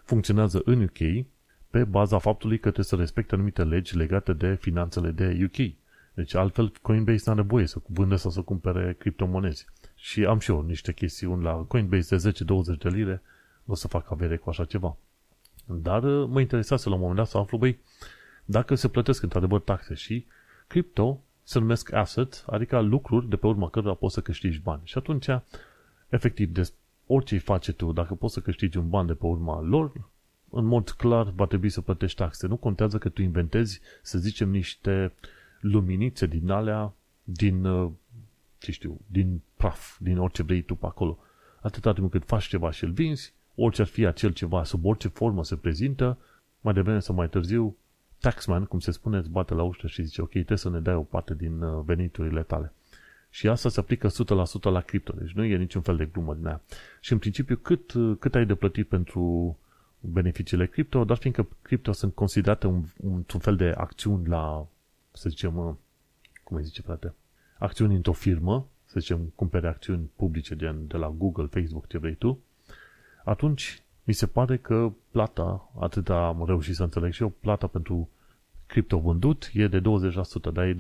funcționează 0.04 0.62
în 0.64 0.82
UK 0.82 1.26
pe 1.70 1.84
baza 1.84 2.18
faptului 2.18 2.56
că 2.56 2.62
trebuie 2.62 2.84
să 2.84 2.96
respecte 2.96 3.34
anumite 3.34 3.64
legi 3.64 3.96
legate 3.96 4.32
de 4.32 4.54
finanțele 4.54 5.10
de 5.10 5.38
UK. 5.44 5.72
Deci 6.14 6.34
altfel 6.34 6.72
Coinbase 6.82 7.22
nu 7.26 7.32
are 7.32 7.42
voie 7.42 7.66
să 7.66 7.78
vândă 7.86 8.16
sau 8.16 8.30
să 8.30 8.40
cumpere 8.40 8.94
criptomonezi. 8.98 9.66
Și 10.02 10.24
am 10.24 10.38
și 10.38 10.50
eu 10.50 10.60
niște 10.60 10.92
chestiuni 10.92 11.42
la 11.42 11.52
Coinbase 11.52 12.16
de 12.16 12.30
10-20 12.30 12.78
de 12.78 12.88
lire, 12.88 13.22
nu 13.64 13.72
o 13.72 13.74
să 13.74 13.88
fac 13.88 14.10
avere 14.10 14.36
cu 14.36 14.50
așa 14.50 14.64
ceva. 14.64 14.96
Dar 15.66 16.02
uh, 16.02 16.28
mă 16.28 16.40
interesează 16.40 16.88
la 16.88 16.94
un 16.94 17.00
moment 17.00 17.18
dat 17.18 17.28
să 17.28 17.38
aflu, 17.38 17.58
băi, 17.58 17.78
dacă 18.44 18.74
se 18.74 18.88
plătesc 18.88 19.22
într-adevăr 19.22 19.60
taxe 19.60 19.94
și 19.94 20.26
cripto 20.66 21.22
se 21.42 21.58
numesc 21.58 21.92
asset, 21.92 22.44
adică 22.46 22.80
lucruri 22.80 23.28
de 23.28 23.36
pe 23.36 23.46
urma 23.46 23.68
cărora 23.68 23.94
poți 23.94 24.14
să 24.14 24.20
câștigi 24.20 24.60
bani. 24.60 24.80
Și 24.84 24.98
atunci, 24.98 25.26
efectiv, 26.08 26.52
de 26.52 26.70
orice 27.06 27.34
îi 27.34 27.40
face 27.40 27.72
tu, 27.72 27.92
dacă 27.92 28.14
poți 28.14 28.34
să 28.34 28.40
câștigi 28.40 28.78
un 28.78 28.88
ban 28.88 29.06
de 29.06 29.14
pe 29.14 29.26
urma 29.26 29.60
lor, 29.60 29.92
în 30.50 30.64
mod 30.64 30.90
clar 30.90 31.30
va 31.30 31.46
trebui 31.46 31.68
să 31.68 31.80
plătești 31.80 32.16
taxe. 32.16 32.46
Nu 32.46 32.56
contează 32.56 32.98
că 32.98 33.08
tu 33.08 33.22
inventezi, 33.22 33.80
să 34.02 34.18
zicem, 34.18 34.48
niște 34.50 35.12
luminițe 35.60 36.26
din 36.26 36.50
alea, 36.50 36.92
din, 37.24 37.64
uh, 37.64 37.90
ce 38.62 38.72
știu, 38.72 39.00
din 39.06 39.40
praf, 39.56 39.98
din 39.98 40.18
orice 40.18 40.42
vrei 40.42 40.62
tu 40.62 40.74
pe 40.74 40.86
acolo. 40.86 41.18
Atâta 41.60 41.92
timp 41.92 42.10
cât 42.10 42.24
faci 42.24 42.46
ceva 42.46 42.70
și 42.70 42.84
îl 42.84 42.90
vinzi, 42.90 43.32
orice 43.54 43.80
ar 43.80 43.86
fi 43.86 44.06
acel 44.06 44.32
ceva, 44.32 44.64
sub 44.64 44.84
orice 44.84 45.08
formă 45.08 45.44
se 45.44 45.56
prezintă, 45.56 46.18
mai 46.60 46.74
devreme 46.74 47.00
sau 47.00 47.14
mai 47.14 47.28
târziu, 47.28 47.76
taxman, 48.20 48.64
cum 48.64 48.78
se 48.78 48.90
spune, 48.90 49.18
îți 49.18 49.30
bate 49.30 49.54
la 49.54 49.62
ușă 49.62 49.86
și 49.86 50.02
zice, 50.02 50.22
ok, 50.22 50.30
trebuie 50.30 50.58
să 50.58 50.70
ne 50.70 50.80
dai 50.80 50.94
o 50.94 51.02
parte 51.02 51.34
din 51.34 51.62
uh, 51.62 51.82
veniturile 51.84 52.42
tale. 52.42 52.72
Și 53.30 53.48
asta 53.48 53.68
se 53.68 53.80
aplică 53.80 54.08
100% 54.08 54.10
la 54.62 54.80
cripto, 54.80 55.14
deci 55.18 55.32
nu 55.32 55.44
e 55.44 55.56
niciun 55.56 55.82
fel 55.82 55.96
de 55.96 56.04
glumă 56.04 56.34
din 56.34 56.46
aia. 56.46 56.60
Și 57.00 57.12
în 57.12 57.18
principiu, 57.18 57.56
cât, 57.56 57.92
uh, 57.92 58.16
cât 58.18 58.34
ai 58.34 58.46
de 58.46 58.54
plătit 58.54 58.88
pentru 58.88 59.56
beneficiile 60.00 60.66
cripto, 60.66 61.04
dar 61.04 61.16
fiindcă 61.16 61.48
cripto 61.62 61.92
sunt 61.92 62.14
considerate 62.14 62.66
un, 62.66 62.84
un, 62.96 63.24
un 63.34 63.40
fel 63.40 63.56
de 63.56 63.74
acțiuni 63.76 64.26
la, 64.26 64.66
să 65.12 65.28
zicem, 65.28 65.56
uh, 65.56 65.74
cum 66.44 66.56
îi 66.56 66.64
zice 66.64 66.82
frate, 66.82 67.14
acțiuni 67.62 67.94
într-o 67.94 68.12
firmă, 68.12 68.66
să 68.84 69.00
zicem, 69.00 69.32
cumpere 69.34 69.68
acțiuni 69.68 70.10
publice 70.16 70.54
de, 70.54 70.74
de 70.86 70.96
la 70.96 71.08
Google, 71.08 71.46
Facebook, 71.46 71.86
ce 71.86 71.98
vrei 71.98 72.14
tu, 72.14 72.38
atunci 73.24 73.82
mi 74.04 74.14
se 74.14 74.26
pare 74.26 74.56
că 74.56 74.92
plata, 75.10 75.70
atât 75.80 76.08
am 76.08 76.44
reușit 76.46 76.74
să 76.74 76.82
înțeleg 76.82 77.12
și 77.12 77.22
eu, 77.22 77.28
plata 77.40 77.66
pentru 77.66 78.08
cripto 78.66 78.98
vândut 78.98 79.50
e 79.52 79.68
de 79.68 79.80
20%, 79.80 79.82
dar 80.52 80.64
e 80.64 80.76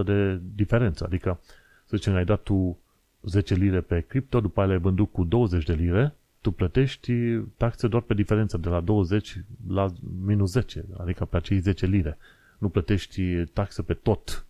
20% 0.00 0.04
de 0.04 0.40
diferență, 0.54 1.04
adică 1.04 1.40
să 1.84 1.96
zicem, 1.96 2.14
ai 2.14 2.24
dat 2.24 2.42
tu 2.42 2.78
10 3.22 3.54
lire 3.54 3.80
pe 3.80 4.00
cripto, 4.00 4.40
după 4.40 4.60
aia 4.60 4.68
le-ai 4.68 4.80
vândut 4.80 5.12
cu 5.12 5.24
20 5.24 5.64
de 5.64 5.72
lire, 5.72 6.14
tu 6.40 6.50
plătești 6.50 7.38
taxe 7.56 7.88
doar 7.88 8.02
pe 8.02 8.14
diferență 8.14 8.56
de 8.56 8.68
la 8.68 8.80
20 8.80 9.40
la 9.68 9.92
minus 10.24 10.50
10, 10.50 10.84
adică 10.98 11.24
pe 11.24 11.36
acei 11.36 11.58
10 11.58 11.86
lire. 11.86 12.18
Nu 12.58 12.68
plătești 12.68 13.44
taxe 13.44 13.82
pe 13.82 13.94
tot 13.94 14.45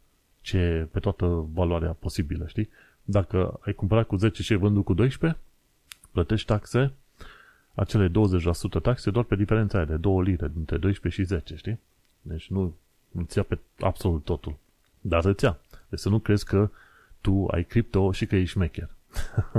ce, 0.46 0.88
pe 0.90 1.00
toată 1.00 1.26
valoarea 1.52 1.92
posibilă, 1.92 2.46
știi? 2.46 2.68
Dacă 3.04 3.60
ai 3.60 3.72
cumpărat 3.72 4.06
cu 4.06 4.16
10 4.16 4.42
și 4.42 4.52
ai 4.52 4.58
vândut 4.58 4.84
cu 4.84 4.94
12, 4.94 5.38
plătești 6.12 6.46
taxe, 6.46 6.92
acele 7.74 8.08
20% 8.08 8.12
taxe 8.82 9.10
doar 9.10 9.24
pe 9.24 9.36
diferența 9.36 9.78
aia 9.78 9.86
de 9.86 9.96
2 9.96 10.22
lire 10.22 10.50
dintre 10.54 10.76
12 10.76 11.22
și 11.22 11.28
10, 11.28 11.56
știi? 11.56 11.78
Deci 12.22 12.48
nu 12.48 12.76
îți 13.12 13.36
ia 13.36 13.42
pe 13.42 13.58
absolut 13.78 14.24
totul. 14.24 14.56
Dar 15.00 15.24
îți 15.24 15.44
ia. 15.44 15.58
Deci 15.88 15.98
să 15.98 16.08
nu 16.08 16.18
crezi 16.18 16.44
că 16.44 16.70
tu 17.20 17.46
ai 17.50 17.64
cripto 17.64 18.12
și 18.12 18.26
că 18.26 18.36
ești 18.36 18.50
șmecher. 18.50 18.90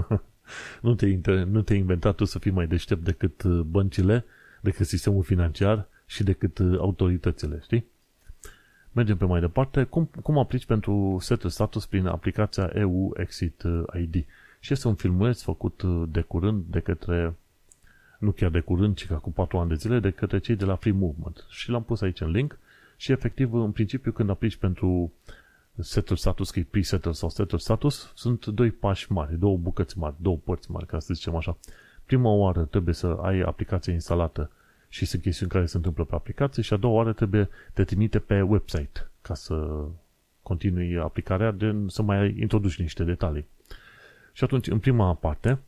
nu, 0.86 0.96
te, 0.96 1.44
nu 1.44 1.62
te-ai 1.62 1.80
inventat 1.80 2.16
tu 2.16 2.26
să 2.26 2.40
fii 2.40 2.52
mai 2.52 2.68
deștept 2.68 3.04
decât 3.04 3.44
uh, 3.44 3.60
băncile, 3.60 4.26
decât 4.62 4.86
sistemul 4.86 5.24
financiar 5.24 5.88
și 6.06 6.24
decât 6.24 6.58
uh, 6.58 6.80
autoritățile, 6.80 7.60
știi? 7.64 7.86
Mergem 8.98 9.18
pe 9.18 9.26
mai 9.26 9.40
departe. 9.40 9.84
Cum, 9.84 10.10
cum 10.22 10.38
aplici 10.38 10.66
pentru 10.66 11.18
setul 11.20 11.50
status 11.50 11.86
prin 11.86 12.06
aplicația 12.06 12.72
EU 12.74 13.14
Exit 13.18 13.64
uh, 13.64 13.84
ID? 14.02 14.26
Și 14.60 14.74
este 14.74 14.88
un 14.88 14.96
filmuleț 14.96 15.42
făcut 15.42 15.84
de 16.10 16.22
curând 16.22 16.64
de 16.70 16.80
către, 16.80 17.36
nu 18.20 18.32
chiar 18.32 18.50
de 18.50 18.60
curând, 18.60 18.96
ci 18.96 19.08
ca 19.08 19.16
cu 19.16 19.32
4 19.32 19.58
ani 19.58 19.70
de 19.70 19.76
zile, 19.76 20.00
de 20.00 20.10
către 20.10 20.40
cei 20.40 20.56
de 20.56 20.66
la 20.66 20.76
Free 20.76 20.94
Movement. 20.94 21.46
Și 21.50 21.70
l-am 21.70 21.84
pus 21.84 22.02
aici 22.02 22.22
în 22.22 22.32
link 22.32 22.60
și 22.96 23.12
efectiv, 23.12 23.54
în 23.54 23.72
principiu, 23.72 24.12
când 24.12 24.30
aplici 24.30 24.56
pentru 24.56 25.12
setul 25.80 26.16
status, 26.16 26.52
că 26.52 26.60
e 26.60 26.68
pre-settle 26.70 27.12
sau 27.12 27.30
setul 27.30 27.60
status, 27.60 28.12
sunt 28.16 28.46
doi 28.46 28.72
pași 28.72 29.12
mari, 29.12 29.40
două 29.40 29.58
bucăți 29.58 29.98
mari, 29.98 30.16
două 30.18 30.38
părți 30.44 30.72
mari, 30.72 30.86
ca 30.86 31.00
să 31.00 31.14
zicem 31.14 31.36
așa. 31.36 31.58
Prima 32.06 32.30
oară 32.30 32.64
trebuie 32.64 32.94
să 32.94 33.08
ai 33.08 33.40
aplicația 33.40 33.94
instalată 33.94 34.52
și 34.90 35.06
sunt 35.06 35.22
chestiuni 35.22 35.52
care 35.52 35.66
se 35.66 35.78
întâmplă 35.78 36.04
pe 36.04 36.16
aplicație 36.16 36.64
și 36.64 36.74
a 36.74 36.78
doua 36.78 36.94
oară 36.94 37.14
trebuie 37.14 37.50
te 37.74 37.84
trimite 37.84 38.20
pe 38.20 38.42
website 38.42 39.10
ca 39.22 39.34
să 39.34 39.86
continui 40.42 40.98
aplicarea, 40.98 41.52
de, 41.52 41.76
să 41.88 42.02
mai 42.02 42.36
introduci 42.40 42.80
niște 42.80 43.04
detalii. 43.04 43.46
Și 44.34 44.44
atunci, 44.44 44.68
în 44.68 44.80
prima 44.80 45.14
parte, 45.14 45.60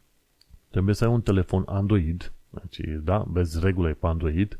trebuie 0.70 0.96
să 0.96 1.06
ai 1.06 1.12
un 1.12 1.22
telefon 1.22 1.64
Android, 1.68 2.32
deci, 2.50 2.80
da, 3.04 3.24
vezi 3.28 3.60
regulile 3.60 3.94
pe 3.94 4.08
Android, 4.08 4.60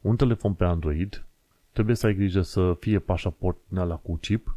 un 0.00 0.16
telefon 0.16 0.54
pe 0.54 0.64
Android, 0.64 1.24
trebuie 1.72 1.96
să 1.96 2.06
ai 2.06 2.14
grijă 2.14 2.42
să 2.42 2.76
fie 2.80 2.98
pașaport 2.98 3.56
la 3.68 3.96
cu 3.96 4.16
chip 4.16 4.56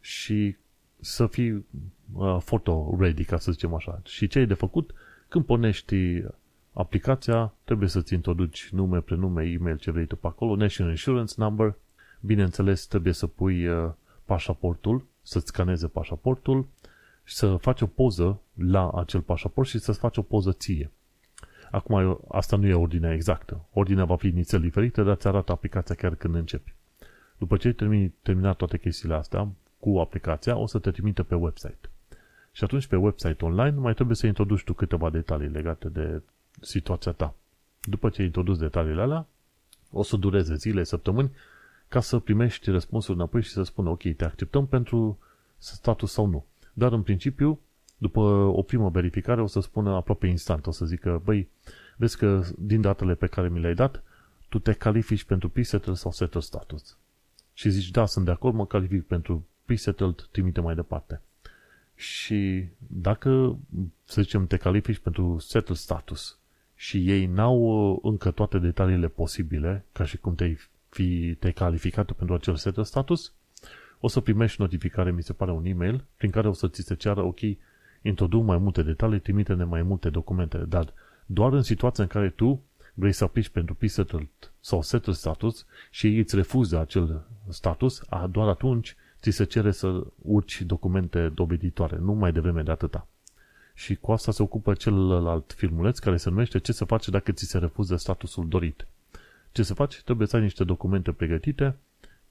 și 0.00 0.56
să 1.00 1.26
fii 1.26 1.50
uh, 2.12 2.36
photo 2.44 2.96
ready, 2.98 3.24
ca 3.24 3.38
să 3.38 3.52
zicem 3.52 3.74
așa. 3.74 4.00
Și 4.04 4.26
ce 4.26 4.38
ai 4.38 4.46
de 4.46 4.54
făcut? 4.54 4.90
Când 5.28 5.44
pornești 5.44 6.22
aplicația, 6.72 7.52
trebuie 7.64 7.88
să-ți 7.88 8.14
introduci 8.14 8.68
nume, 8.70 9.00
prenume, 9.00 9.44
e-mail, 9.44 9.78
ce 9.78 9.90
vrei 9.90 10.06
tu 10.06 10.16
pe 10.16 10.26
acolo, 10.26 10.56
National 10.56 10.92
Insurance 10.92 11.34
Number, 11.36 11.74
bineînțeles 12.20 12.86
trebuie 12.86 13.12
să 13.12 13.26
pui 13.26 13.66
uh, 13.66 13.90
pașaportul, 14.24 15.06
să-ți 15.22 15.46
scaneze 15.46 15.86
pașaportul 15.86 16.66
și 17.24 17.34
să 17.34 17.56
faci 17.56 17.80
o 17.80 17.86
poză 17.86 18.40
la 18.54 18.90
acel 18.90 19.20
pașaport 19.20 19.68
și 19.68 19.78
să-ți 19.78 19.98
faci 19.98 20.16
o 20.16 20.22
poză 20.22 20.52
ție. 20.52 20.90
Acum, 21.70 22.20
asta 22.28 22.56
nu 22.56 22.66
e 22.66 22.74
ordinea 22.74 23.12
exactă. 23.12 23.64
Ordinea 23.72 24.04
va 24.04 24.16
fi 24.16 24.26
inițial 24.26 24.60
diferită, 24.60 25.02
dar 25.02 25.16
ți 25.16 25.26
arată 25.26 25.52
aplicația 25.52 25.94
chiar 25.94 26.14
când 26.14 26.34
începi. 26.34 26.74
După 27.38 27.56
ce 27.56 27.66
ai 27.66 27.72
termin, 27.72 28.12
terminat 28.22 28.56
toate 28.56 28.78
chestiile 28.78 29.14
astea 29.14 29.48
cu 29.78 29.98
aplicația, 29.98 30.56
o 30.56 30.66
să 30.66 30.78
te 30.78 30.90
trimite 30.90 31.22
pe 31.22 31.34
website. 31.34 31.90
Și 32.52 32.64
atunci 32.64 32.86
pe 32.86 32.96
website 32.96 33.44
online 33.44 33.76
mai 33.76 33.94
trebuie 33.94 34.16
să 34.16 34.26
introduci 34.26 34.64
tu 34.64 34.72
câteva 34.72 35.10
detalii 35.10 35.48
legate 35.48 35.88
de 35.88 36.22
situația 36.60 37.12
ta. 37.12 37.34
După 37.80 38.08
ce 38.08 38.20
ai 38.20 38.26
introdus 38.26 38.58
detaliile 38.58 39.00
alea, 39.00 39.26
o 39.90 40.02
să 40.02 40.16
dureze 40.16 40.54
zile, 40.54 40.84
săptămâni, 40.84 41.30
ca 41.88 42.00
să 42.00 42.18
primești 42.18 42.70
răspunsul 42.70 43.14
înapoi 43.14 43.42
și 43.42 43.50
să 43.50 43.62
spună, 43.62 43.88
ok, 43.90 44.02
te 44.16 44.24
acceptăm 44.24 44.66
pentru 44.66 45.18
status 45.58 46.12
sau 46.12 46.26
nu. 46.26 46.44
Dar 46.72 46.92
în 46.92 47.02
principiu, 47.02 47.60
după 47.98 48.20
o 48.54 48.62
primă 48.62 48.88
verificare, 48.88 49.42
o 49.42 49.46
să 49.46 49.60
spună 49.60 49.90
aproape 49.94 50.26
instant, 50.26 50.66
o 50.66 50.70
să 50.70 50.84
zică, 50.84 51.20
băi, 51.24 51.48
vezi 51.96 52.16
că 52.16 52.44
din 52.58 52.80
datele 52.80 53.14
pe 53.14 53.26
care 53.26 53.48
mi 53.48 53.60
le-ai 53.60 53.74
dat, 53.74 54.02
tu 54.48 54.58
te 54.58 54.72
califici 54.72 55.24
pentru 55.24 55.48
pre-settled 55.48 55.96
sau 55.96 56.12
settled 56.12 56.42
status. 56.42 56.96
Și 57.52 57.70
zici, 57.70 57.90
da, 57.90 58.06
sunt 58.06 58.24
de 58.24 58.30
acord, 58.30 58.54
mă 58.54 58.66
calific 58.66 59.06
pentru 59.06 59.46
pre-settled, 59.64 60.28
trimite 60.30 60.60
mai 60.60 60.74
departe. 60.74 61.20
Și 61.94 62.68
dacă, 62.78 63.58
să 64.04 64.22
zicem, 64.22 64.46
te 64.46 64.56
califici 64.56 64.98
pentru 64.98 65.38
settled 65.38 65.76
status 65.76 66.38
și 66.82 67.10
ei 67.10 67.26
n-au 67.26 67.58
uh, 67.58 67.98
încă 68.02 68.30
toate 68.30 68.58
detaliile 68.58 69.08
posibile, 69.08 69.84
ca 69.92 70.04
și 70.04 70.16
cum 70.16 70.34
te-ai 70.34 70.58
fi 70.88 71.36
te 71.38 71.50
calificat 71.50 72.12
pentru 72.12 72.34
acel 72.34 72.56
settled 72.56 72.86
status, 72.86 73.32
o 74.00 74.08
să 74.08 74.20
primești 74.20 74.60
notificare, 74.60 75.12
mi 75.12 75.22
se 75.22 75.32
pare 75.32 75.50
un 75.50 75.64
e-mail, 75.64 76.04
prin 76.16 76.30
care 76.30 76.48
o 76.48 76.52
să 76.52 76.68
ți 76.68 76.82
se 76.82 76.94
ceară, 76.94 77.22
ok, 77.22 77.38
introduc 78.02 78.44
mai 78.44 78.58
multe 78.58 78.82
detalii, 78.82 79.18
trimite-ne 79.18 79.64
mai 79.64 79.82
multe 79.82 80.10
documente, 80.10 80.58
dar 80.58 80.92
doar 81.26 81.52
în 81.52 81.62
situația 81.62 82.04
în 82.04 82.10
care 82.10 82.30
tu 82.30 82.62
vrei 82.94 83.12
să 83.12 83.24
aplici 83.24 83.48
pentru 83.48 83.74
pre-settled 83.74 84.28
sau 84.60 84.82
settled 84.82 85.16
status 85.16 85.66
și 85.90 86.06
ei 86.06 86.18
îți 86.18 86.36
refuză 86.36 86.80
acel 86.80 87.26
status, 87.48 88.02
doar 88.30 88.48
atunci 88.48 88.96
ți 89.20 89.30
se 89.30 89.44
cere 89.44 89.70
să 89.70 90.06
urci 90.22 90.62
documente 90.62 91.28
doveditoare, 91.28 91.96
nu 91.98 92.12
mai 92.12 92.32
devreme 92.32 92.62
de 92.62 92.70
atâta. 92.70 93.06
Și 93.74 93.94
cu 93.94 94.12
asta 94.12 94.32
se 94.32 94.42
ocupă 94.42 94.74
celălalt 94.74 95.52
filmuleț 95.52 95.98
care 95.98 96.16
se 96.16 96.28
numește 96.28 96.58
Ce 96.58 96.72
se 96.72 96.84
face 96.84 97.10
dacă 97.10 97.32
ți 97.32 97.44
se 97.44 97.58
refuză 97.58 97.96
statusul 97.96 98.48
dorit. 98.48 98.86
Ce 99.52 99.62
se 99.62 99.74
face? 99.74 100.00
Trebuie 100.04 100.26
să 100.26 100.36
ai 100.36 100.42
niște 100.42 100.64
documente 100.64 101.12
pregătite 101.12 101.76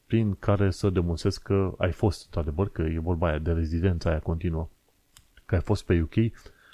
prin 0.06 0.36
care 0.36 0.72
să 0.72 0.90
demonstrezi 0.90 1.42
că 1.42 1.74
ai 1.78 1.92
fost, 1.92 2.26
într-adevăr, 2.26 2.70
că 2.70 2.82
e 2.82 3.00
vorba 3.00 3.28
aia 3.28 3.38
de 3.38 3.52
rezidența 3.52 4.10
aia 4.10 4.20
continuă, 4.20 4.68
că 5.46 5.56
ai 5.56 5.62
fost 5.62 5.86
pe 5.86 6.02
UK 6.02 6.16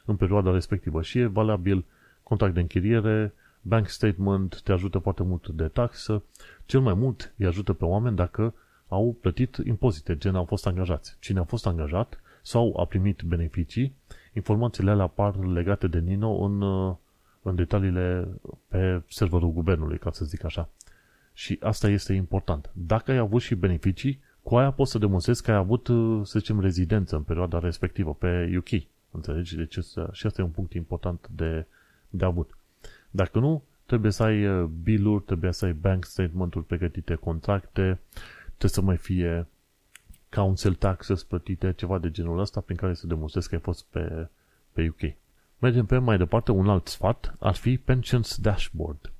în 0.05 0.15
perioada 0.15 0.51
respectivă 0.51 1.01
și 1.01 1.19
e 1.19 1.25
valabil 1.25 1.85
contract 2.23 2.53
de 2.53 2.59
închiriere, 2.59 3.33
bank 3.61 3.87
statement, 3.87 4.61
te 4.61 4.71
ajută 4.71 4.97
foarte 4.97 5.23
mult 5.23 5.47
de 5.47 5.67
taxă, 5.67 6.23
cel 6.65 6.79
mai 6.79 6.93
mult 6.93 7.33
îi 7.37 7.45
ajută 7.45 7.73
pe 7.73 7.85
oameni 7.85 8.15
dacă 8.15 8.53
au 8.87 9.17
plătit 9.21 9.55
impozite, 9.63 10.17
gen 10.17 10.35
au 10.35 10.45
fost 10.45 10.67
angajați. 10.67 11.15
Cine 11.19 11.39
a 11.39 11.43
fost 11.43 11.65
angajat 11.65 12.21
sau 12.41 12.79
a 12.79 12.85
primit 12.85 13.21
beneficii, 13.21 13.95
informațiile 14.37 14.91
alea 14.91 15.03
apar 15.03 15.45
legate 15.45 15.87
de 15.87 15.99
Nino 15.99 16.29
în, 16.29 16.61
în 17.41 17.55
detaliile 17.55 18.27
pe 18.67 19.01
serverul 19.09 19.51
guvernului, 19.51 19.97
ca 19.97 20.11
să 20.11 20.25
zic 20.25 20.43
așa. 20.43 20.69
Și 21.33 21.57
asta 21.61 21.89
este 21.89 22.13
important. 22.13 22.69
Dacă 22.73 23.11
ai 23.11 23.17
avut 23.17 23.41
și 23.41 23.55
beneficii, 23.55 24.19
cu 24.41 24.55
aia 24.55 24.71
poți 24.71 24.91
să 24.91 24.97
demonstrezi 24.97 25.43
că 25.43 25.51
ai 25.51 25.57
avut, 25.57 25.85
să 26.23 26.39
zicem, 26.39 26.59
rezidență 26.59 27.15
în 27.15 27.21
perioada 27.21 27.59
respectivă 27.59 28.13
pe 28.13 28.53
UK. 28.57 28.83
Înțelegi? 29.11 29.55
Deci 29.55 29.77
și 30.11 30.25
asta 30.25 30.41
e 30.41 30.43
un 30.43 30.49
punct 30.49 30.73
important 30.73 31.27
de, 31.35 31.65
de 32.09 32.25
avut. 32.25 32.57
Dacă 33.09 33.39
nu, 33.39 33.63
trebuie 33.85 34.11
să 34.11 34.23
ai 34.23 34.47
uh, 34.47 34.63
bill-uri, 34.83 35.23
trebuie 35.23 35.51
să 35.51 35.65
ai 35.65 35.73
bank 35.73 36.05
statement-uri 36.05 36.65
pregătite, 36.65 37.15
contracte, 37.15 37.99
trebuie 38.45 38.71
să 38.71 38.81
mai 38.81 38.97
fie 38.97 39.47
council 40.29 40.73
taxes 40.73 41.23
plătite, 41.23 41.73
ceva 41.73 41.97
de 41.97 42.11
genul 42.11 42.39
ăsta 42.39 42.61
prin 42.61 42.77
care 42.77 42.93
să 42.93 43.07
demonstrezi 43.07 43.49
că 43.49 43.55
ai 43.55 43.61
fost 43.61 43.85
pe, 43.89 44.27
pe 44.71 44.87
UK. 44.87 45.15
Mergem 45.59 45.85
pe 45.85 45.97
mai 45.97 46.17
departe, 46.17 46.51
un 46.51 46.69
alt 46.69 46.87
sfat 46.87 47.35
ar 47.39 47.55
fi 47.55 47.77
Pensions 47.77 48.37
Dashboard. 48.37 49.11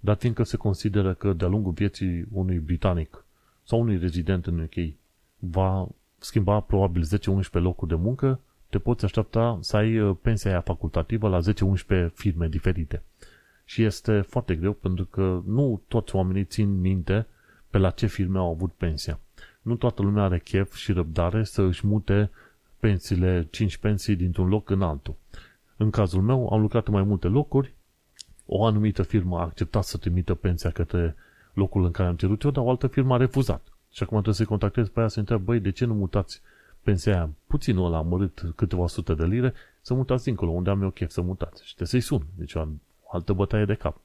Dar 0.00 0.16
fiindcă 0.16 0.42
se 0.42 0.56
consideră 0.56 1.14
că 1.14 1.32
de-a 1.32 1.48
lungul 1.48 1.72
vieții 1.72 2.26
unui 2.32 2.58
britanic 2.58 3.24
sau 3.64 3.80
unui 3.80 3.98
rezident 3.98 4.46
în 4.46 4.60
UK 4.60 4.94
va 5.38 5.88
schimba 6.18 6.60
probabil 6.60 7.04
10-11 7.04 7.50
locuri 7.52 7.90
de 7.90 7.96
muncă, 7.96 8.40
te 8.68 8.78
poți 8.78 9.04
aștepta 9.04 9.58
să 9.60 9.76
ai 9.76 9.98
uh, 9.98 10.16
pensia 10.22 10.50
aia 10.50 10.60
facultativă 10.60 11.28
la 11.28 11.38
10-11 12.08 12.12
firme 12.14 12.48
diferite. 12.48 13.02
Și 13.64 13.82
este 13.82 14.20
foarte 14.20 14.54
greu 14.54 14.72
pentru 14.72 15.04
că 15.04 15.42
nu 15.46 15.82
toți 15.88 16.16
oamenii 16.16 16.44
țin 16.44 16.80
minte 16.80 17.26
pe 17.70 17.78
la 17.78 17.90
ce 17.90 18.06
firme 18.06 18.38
au 18.38 18.50
avut 18.50 18.72
pensia. 18.72 19.20
Nu 19.68 19.76
toată 19.76 20.02
lumea 20.02 20.22
are 20.22 20.38
chef 20.38 20.74
și 20.74 20.92
răbdare 20.92 21.44
să 21.44 21.62
își 21.62 21.86
mute 21.86 22.30
pensiile, 22.78 23.46
5 23.50 23.76
pensii 23.76 24.16
dintr-un 24.16 24.48
loc 24.48 24.70
în 24.70 24.82
altul. 24.82 25.14
În 25.76 25.90
cazul 25.90 26.22
meu 26.22 26.52
am 26.52 26.60
lucrat 26.60 26.86
în 26.86 26.92
mai 26.92 27.02
multe 27.02 27.26
locuri, 27.26 27.74
o 28.46 28.64
anumită 28.64 29.02
firmă 29.02 29.38
a 29.38 29.42
acceptat 29.42 29.84
să 29.84 29.96
trimită 29.96 30.34
pensia 30.34 30.70
către 30.70 31.14
locul 31.52 31.84
în 31.84 31.90
care 31.90 32.08
am 32.08 32.16
cerut 32.16 32.42
eu, 32.42 32.50
dar 32.50 32.64
o 32.64 32.70
altă 32.70 32.86
firmă 32.86 33.14
a 33.14 33.16
refuzat. 33.16 33.62
Și 33.92 34.02
acum 34.02 34.14
trebuie 34.14 34.34
să-i 34.34 34.46
contactez 34.46 34.88
pe 34.88 34.98
aia 34.98 35.08
să 35.08 35.18
întreb, 35.18 35.42
băi, 35.42 35.60
de 35.60 35.70
ce 35.70 35.84
nu 35.84 35.94
mutați 35.94 36.40
pensia 36.82 37.12
aia 37.12 37.30
puțin 37.46 37.76
ăla 37.76 37.98
amărât 37.98 38.52
câteva 38.56 38.86
sute 38.86 39.14
de 39.14 39.24
lire, 39.24 39.54
să 39.80 39.94
mutați 39.94 40.24
dincolo, 40.24 40.50
unde 40.50 40.70
am 40.70 40.82
eu 40.82 40.90
chef 40.90 41.10
să 41.10 41.20
mutați. 41.20 41.66
Și 41.66 41.74
trebuie 41.74 42.00
să-i 42.00 42.18
sun. 42.18 42.26
Deci 42.34 42.54
o 42.54 42.66
altă 43.12 43.32
bătaie 43.32 43.64
de 43.64 43.74
cap. 43.74 44.00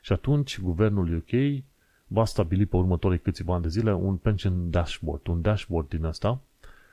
Și 0.00 0.12
atunci 0.12 0.60
guvernul 0.60 1.16
UK 1.16 1.62
va 2.12 2.24
stabili 2.24 2.66
pe 2.66 2.76
următorii 2.76 3.18
câțiva 3.18 3.54
ani 3.54 3.62
de 3.62 3.68
zile 3.68 3.94
un 3.94 4.16
pension 4.16 4.70
dashboard, 4.70 5.26
un 5.26 5.40
dashboard 5.40 5.88
din 5.88 6.04
asta, 6.04 6.40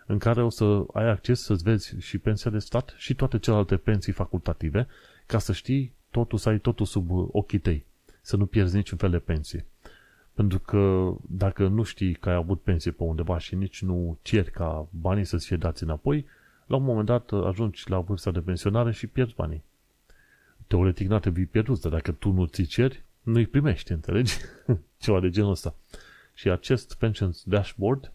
în 0.06 0.17
care 0.17 0.43
o 0.43 0.49
să 0.49 0.84
ai 0.93 1.10
acces 1.10 1.41
să-ți 1.41 1.63
vezi 1.63 1.95
și 1.99 2.17
pensia 2.17 2.51
de 2.51 2.60
stat 2.60 2.93
și 2.97 3.15
toate 3.15 3.39
celelalte 3.39 3.77
pensii 3.77 4.13
facultative, 4.13 4.88
ca 5.25 5.39
să 5.39 5.53
știi 5.53 5.93
totul, 6.12 6.38
să 6.38 6.49
ai 6.49 6.60
totul 6.60 6.86
sub 6.86 7.10
ochii 7.12 7.60
tăi, 7.60 7.86
să 8.21 8.38
nu 8.38 8.45
pierzi 8.45 8.75
niciun 8.75 8.97
fel 8.97 9.10
de 9.10 9.19
pensie. 9.19 9.65
Pentru 10.34 10.60
că 10.60 11.13
dacă 11.27 11.67
nu 11.67 11.84
știi 11.84 12.13
că 12.13 12.30
ai 12.30 12.36
avut 12.36 12.62
pensie 12.62 12.91
pe 12.91 13.03
undeva 13.03 13.38
și 13.38 13.56
nici 13.56 13.82
nu 13.82 14.17
ceri 14.21 14.51
ca 14.51 14.88
banii 14.89 15.25
să-ți 15.25 15.45
fie 15.45 15.58
dați 15.58 15.84
înapoi, 15.84 16.25
la 16.65 16.75
un 16.75 16.84
moment 16.84 17.06
dat 17.06 17.32
ajungi 17.32 17.89
la 17.89 17.99
vârsta 17.99 18.32
de 18.32 18.39
pensionare 18.39 18.91
și 18.91 19.08
pierzi 19.08 19.36
banii. 19.36 19.63
Teoretic 20.67 21.08
n-ar 21.08 21.19
trebui 21.19 21.45
pierdut, 21.45 21.82
dar 21.82 21.91
dacă 21.91 22.12
tu 22.12 22.32
nu 22.32 22.45
ți 22.45 22.63
ceri, 22.63 23.03
nu-i 23.28 23.46
primești, 23.46 23.92
înțelegi? 23.92 24.34
Ceva 25.04 25.20
de 25.20 25.30
genul 25.30 25.52
ăsta. 25.52 25.76
Și 26.34 26.50
acest 26.50 26.94
Pensions 26.94 27.44
Dashboard, 27.44 28.12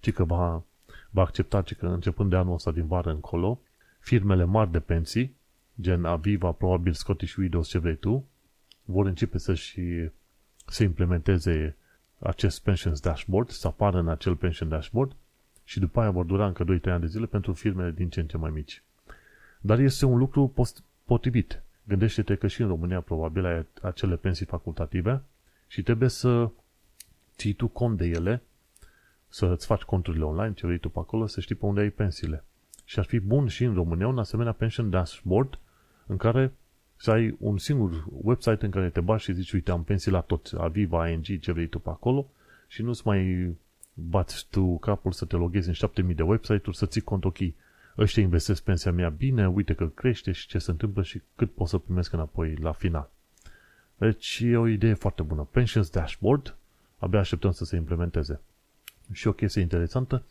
ci 0.00 0.12
că 0.12 0.24
va, 0.24 0.62
va 1.10 1.22
accepta, 1.22 1.62
ci 1.62 1.74
că 1.74 1.86
începând 1.86 2.30
de 2.30 2.36
anul 2.36 2.54
ăsta 2.54 2.70
din 2.70 2.86
vară 2.86 3.10
încolo, 3.10 3.60
firmele 3.98 4.44
mari 4.44 4.70
de 4.70 4.80
pensii, 4.80 5.34
gen 5.80 6.04
Aviva, 6.04 6.52
probabil 6.52 6.92
Scottish 6.92 7.34
Widows, 7.34 7.68
ce 7.68 7.78
vrei 7.78 7.96
tu, 7.96 8.26
vor 8.84 9.06
începe 9.06 9.38
să-și 9.38 9.80
să 10.66 10.82
implementeze 10.82 11.76
acest 12.18 12.62
Pensions 12.62 13.00
Dashboard, 13.00 13.50
să 13.50 13.66
apară 13.66 13.98
în 13.98 14.08
acel 14.08 14.36
Pension 14.36 14.68
Dashboard 14.68 15.12
și 15.64 15.78
după 15.78 16.00
aia 16.00 16.10
vor 16.10 16.24
dura 16.24 16.46
încă 16.46 16.64
2-3 16.64 16.66
ani 16.84 17.00
de 17.00 17.06
zile 17.06 17.26
pentru 17.26 17.52
firmele 17.52 17.90
din 17.90 18.08
ce 18.08 18.20
în 18.20 18.26
ce 18.26 18.36
mai 18.36 18.50
mici. 18.50 18.82
Dar 19.60 19.78
este 19.78 20.04
un 20.04 20.18
lucru 20.18 20.48
post- 20.48 20.84
potrivit. 21.04 21.62
Gândește-te 21.88 22.34
că 22.34 22.46
și 22.46 22.60
în 22.62 22.68
România 22.68 23.00
probabil 23.00 23.44
ai 23.44 23.66
acele 23.82 24.16
pensii 24.16 24.46
facultative 24.46 25.22
și 25.66 25.82
trebuie 25.82 26.08
să 26.08 26.50
ții 27.36 27.52
tu 27.52 27.68
cont 27.68 27.96
de 27.96 28.06
ele, 28.06 28.42
să 29.28 29.46
îți 29.46 29.66
faci 29.66 29.82
conturile 29.82 30.24
online, 30.24 30.54
ce 30.54 30.66
vrei 30.66 30.78
tu 30.78 30.88
pe 30.88 30.98
acolo, 30.98 31.26
să 31.26 31.40
știi 31.40 31.54
pe 31.54 31.66
unde 31.66 31.80
ai 31.80 31.90
pensiile. 31.90 32.44
Și 32.84 32.98
ar 32.98 33.04
fi 33.04 33.18
bun 33.20 33.46
și 33.46 33.64
în 33.64 33.74
România 33.74 34.08
un 34.08 34.18
asemenea 34.18 34.52
pension 34.52 34.90
dashboard 34.90 35.58
în 36.06 36.16
care 36.16 36.52
să 36.96 37.10
ai 37.10 37.36
un 37.38 37.58
singur 37.58 38.04
website 38.10 38.64
în 38.64 38.70
care 38.70 38.90
te 38.90 39.00
bași 39.00 39.24
și 39.24 39.32
zici, 39.32 39.52
uite, 39.52 39.70
am 39.70 39.84
pensii 39.84 40.10
la 40.10 40.20
tot, 40.20 40.52
Aviva, 40.58 41.08
ING, 41.08 41.40
ce 41.40 41.52
vrei 41.52 41.66
tu 41.66 41.78
pe 41.78 41.88
acolo 41.88 42.30
și 42.66 42.82
nu-ți 42.82 43.06
mai 43.06 43.50
bați 43.94 44.46
tu 44.50 44.78
capul 44.78 45.12
să 45.12 45.24
te 45.24 45.36
loghezi 45.36 45.68
în 45.68 45.74
7000 45.74 46.14
de 46.14 46.22
website-uri, 46.22 46.76
să 46.76 46.86
ții 46.86 47.00
cont, 47.00 47.24
ok, 47.24 47.38
ăștia 47.98 48.22
investesc 48.22 48.62
pensia 48.62 48.92
mea 48.92 49.08
bine, 49.08 49.48
uite 49.48 49.74
că 49.74 49.86
crește 49.86 50.32
și 50.32 50.46
ce 50.46 50.58
se 50.58 50.70
întâmplă 50.70 51.02
și 51.02 51.22
cât 51.36 51.52
pot 51.52 51.68
să 51.68 51.78
primesc 51.78 52.12
înapoi 52.12 52.54
la 52.54 52.72
final. 52.72 53.10
Deci 53.96 54.40
e 54.44 54.56
o 54.56 54.66
idee 54.66 54.94
foarte 54.94 55.22
bună. 55.22 55.48
Pensions 55.50 55.90
Dashboard, 55.90 56.56
abia 56.98 57.18
așteptăm 57.18 57.50
să 57.50 57.64
se 57.64 57.76
implementeze. 57.76 58.40
Și 59.12 59.26
o 59.26 59.32
chestie 59.32 59.62
interesantă, 59.62 60.22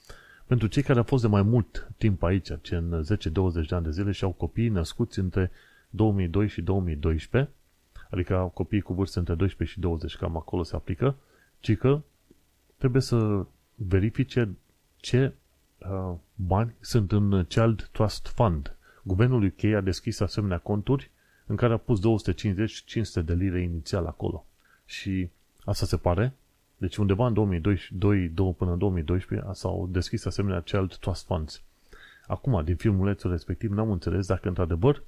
pentru 0.45 0.67
cei 0.67 0.83
care 0.83 0.97
au 0.97 1.03
fost 1.03 1.21
de 1.23 1.29
mai 1.29 1.41
mult 1.41 1.91
timp 1.97 2.23
aici, 2.23 2.49
ce 2.61 2.75
în 2.75 3.03
10-20 3.03 3.67
de 3.67 3.75
ani 3.75 3.83
de 3.83 3.91
zile 3.91 4.11
și 4.11 4.23
au 4.23 4.31
copii 4.31 4.67
născuți 4.67 5.19
între 5.19 5.51
2002 5.89 6.47
și 6.47 6.61
2012, 6.61 7.51
adică 8.09 8.35
au 8.35 8.47
copii 8.47 8.81
cu 8.81 8.93
vârste 8.93 9.19
între 9.19 9.35
12 9.35 9.77
și 9.77 9.81
20, 9.81 10.15
cam 10.15 10.37
acolo 10.37 10.63
se 10.63 10.75
aplică, 10.75 11.15
ci 11.59 11.77
că 11.77 12.01
trebuie 12.77 13.01
să 13.01 13.45
verifice 13.75 14.49
ce 14.97 15.25
uh, 15.25 15.31
bani 16.35 16.73
sunt 16.79 17.11
în 17.11 17.45
Child 17.45 17.89
Trust 17.91 18.27
Fund. 18.27 18.75
Guvernul 19.03 19.43
UK 19.43 19.63
a 19.63 19.81
deschis 19.81 20.19
asemenea 20.19 20.57
conturi 20.57 21.11
în 21.45 21.55
care 21.55 21.73
a 21.73 21.77
pus 21.77 21.99
250-500 21.99 23.25
de 23.25 23.33
lire 23.33 23.61
inițial 23.61 24.05
acolo. 24.05 24.45
Și 24.85 25.29
asta 25.63 25.85
se 25.85 25.97
pare. 25.97 26.33
Deci 26.77 26.97
undeva 26.97 27.27
în 27.27 27.33
2002 27.33 28.29
până 28.57 28.71
în 28.71 28.77
2012 28.77 29.47
s-au 29.51 29.87
deschis 29.91 30.25
asemenea 30.25 30.61
Child 30.61 30.95
Trust 30.95 31.25
Funds. 31.25 31.61
Acum, 32.27 32.63
din 32.63 32.75
filmulețul 32.75 33.31
respectiv, 33.31 33.71
n-am 33.71 33.91
înțeles 33.91 34.27
dacă 34.27 34.47
într-adevăr 34.47 35.03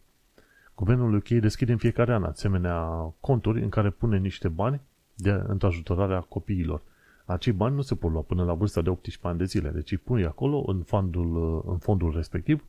guvernul 0.75 1.15
UK 1.15 1.27
deschide 1.27 1.71
în 1.71 1.77
fiecare 1.77 2.13
an 2.13 2.23
asemenea 2.23 2.79
conturi 3.19 3.61
în 3.61 3.69
care 3.69 3.89
pune 3.89 4.17
niște 4.17 4.47
bani 4.47 4.81
de 5.15 5.29
întrajutorarea 5.29 6.19
copiilor. 6.19 6.81
Acei 7.27 7.53
bani 7.53 7.75
nu 7.75 7.81
se 7.81 7.95
pot 7.95 8.11
lua 8.11 8.21
până 8.21 8.43
la 8.43 8.53
vârsta 8.53 8.81
de 8.81 8.89
18 8.89 9.27
ani 9.27 9.37
de 9.37 9.43
zile, 9.43 9.69
deci 9.69 9.91
îi 9.91 9.97
pui 9.97 10.25
acolo 10.25 10.63
în 10.67 10.83
fondul, 10.83 11.61
în 11.67 11.77
fondul 11.77 12.13
respectiv 12.15 12.63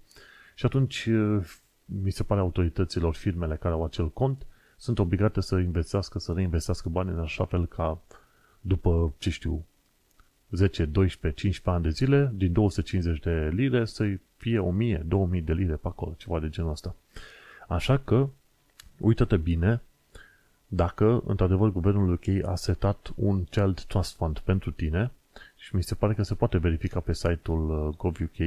și 0.55 0.67
atunci 0.67 1.09
mi 1.85 2.11
se 2.11 2.23
pare 2.23 2.41
autorităților, 2.41 3.15
firmele 3.15 3.57
care 3.57 3.75
au 3.75 3.85
acel 3.85 4.11
cont, 4.11 4.47
sunt 4.77 4.99
obligate 4.99 5.41
să 5.41 5.59
investească, 5.59 6.19
să 6.19 6.33
reinvestească 6.33 6.89
bani 6.89 7.11
în 7.11 7.19
așa 7.19 7.45
fel 7.45 7.67
ca 7.67 8.01
după, 8.61 9.15
ce 9.19 9.31
știu, 9.31 9.65
10, 10.51 10.85
12, 10.85 11.41
15 11.41 11.71
ani 11.71 11.83
de 11.83 11.91
zile, 11.91 12.33
din 12.35 12.53
250 12.53 13.21
de 13.21 13.51
lire 13.53 13.85
să 13.85 14.19
fie 14.37 14.59
1000, 14.59 15.03
2000 15.07 15.43
de 15.43 15.53
lire 15.53 15.75
pe 15.75 15.89
acolo, 15.89 16.15
ceva 16.17 16.41
de 16.41 16.49
genul 16.49 16.71
ăsta. 16.71 16.95
Așa 17.69 17.99
că, 17.99 18.29
uită-te 18.99 19.37
bine 19.37 19.83
dacă, 20.69 21.23
într-adevăr, 21.27 21.71
guvernul 21.71 22.13
UK 22.13 22.45
a 22.45 22.55
setat 22.55 23.13
un 23.17 23.45
Child 23.45 23.81
Trust 23.81 24.17
Fund 24.17 24.39
pentru 24.39 24.71
tine 24.71 25.11
și 25.57 25.77
mi 25.77 25.83
se 25.83 25.95
pare 25.95 26.15
că 26.15 26.23
se 26.23 26.35
poate 26.35 26.59
verifica 26.59 27.01
pe 27.01 27.15
site-ul 27.15 27.87
uh, 27.89 27.97
GovUK. 27.97 28.39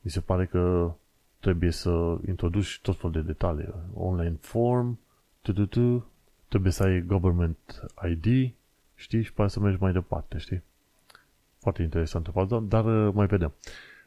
Mi 0.00 0.10
se 0.10 0.20
pare 0.20 0.46
că 0.46 0.92
trebuie 1.40 1.70
să 1.70 2.18
introduci 2.26 2.80
tot 2.82 2.96
felul 2.96 3.12
de 3.12 3.20
detalii. 3.20 3.68
Online 3.94 4.36
form, 4.40 4.98
tu 5.42 5.68
trebuie 6.48 6.72
să 6.72 6.82
ai 6.82 7.00
government 7.00 7.58
ID, 8.10 8.52
știi, 8.94 9.22
și 9.22 9.32
poate 9.32 9.52
să 9.52 9.60
mergi 9.60 9.80
mai 9.80 9.92
departe, 9.92 10.38
știi? 10.38 10.62
Foarte 11.58 11.82
interesantă 11.82 12.30
fază, 12.30 12.64
dar 12.68 12.84
uh, 12.84 13.14
mai 13.14 13.26
vedem. 13.26 13.52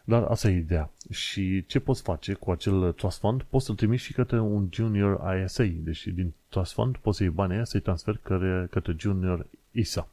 Dar 0.03 0.23
asta 0.23 0.49
e 0.49 0.57
ideea. 0.57 0.89
Și 1.09 1.65
ce 1.65 1.79
poți 1.79 2.01
face 2.01 2.33
cu 2.33 2.51
acel 2.51 2.91
trust 2.91 3.19
fund? 3.19 3.43
Poți 3.43 3.65
să-l 3.65 3.75
trimiți 3.75 4.03
și 4.03 4.13
către 4.13 4.39
un 4.39 4.67
junior 4.71 5.35
ISA. 5.43 5.63
Deci 5.63 6.07
din 6.07 6.33
trust 6.49 6.73
fund 6.73 6.97
poți 6.97 7.17
să 7.17 7.23
iei 7.23 7.31
banii 7.31 7.55
aia 7.55 7.63
să-i 7.63 7.79
transferi 7.79 8.21
către, 8.21 8.67
către 8.69 8.95
junior 8.97 9.45
ISA. 9.71 10.09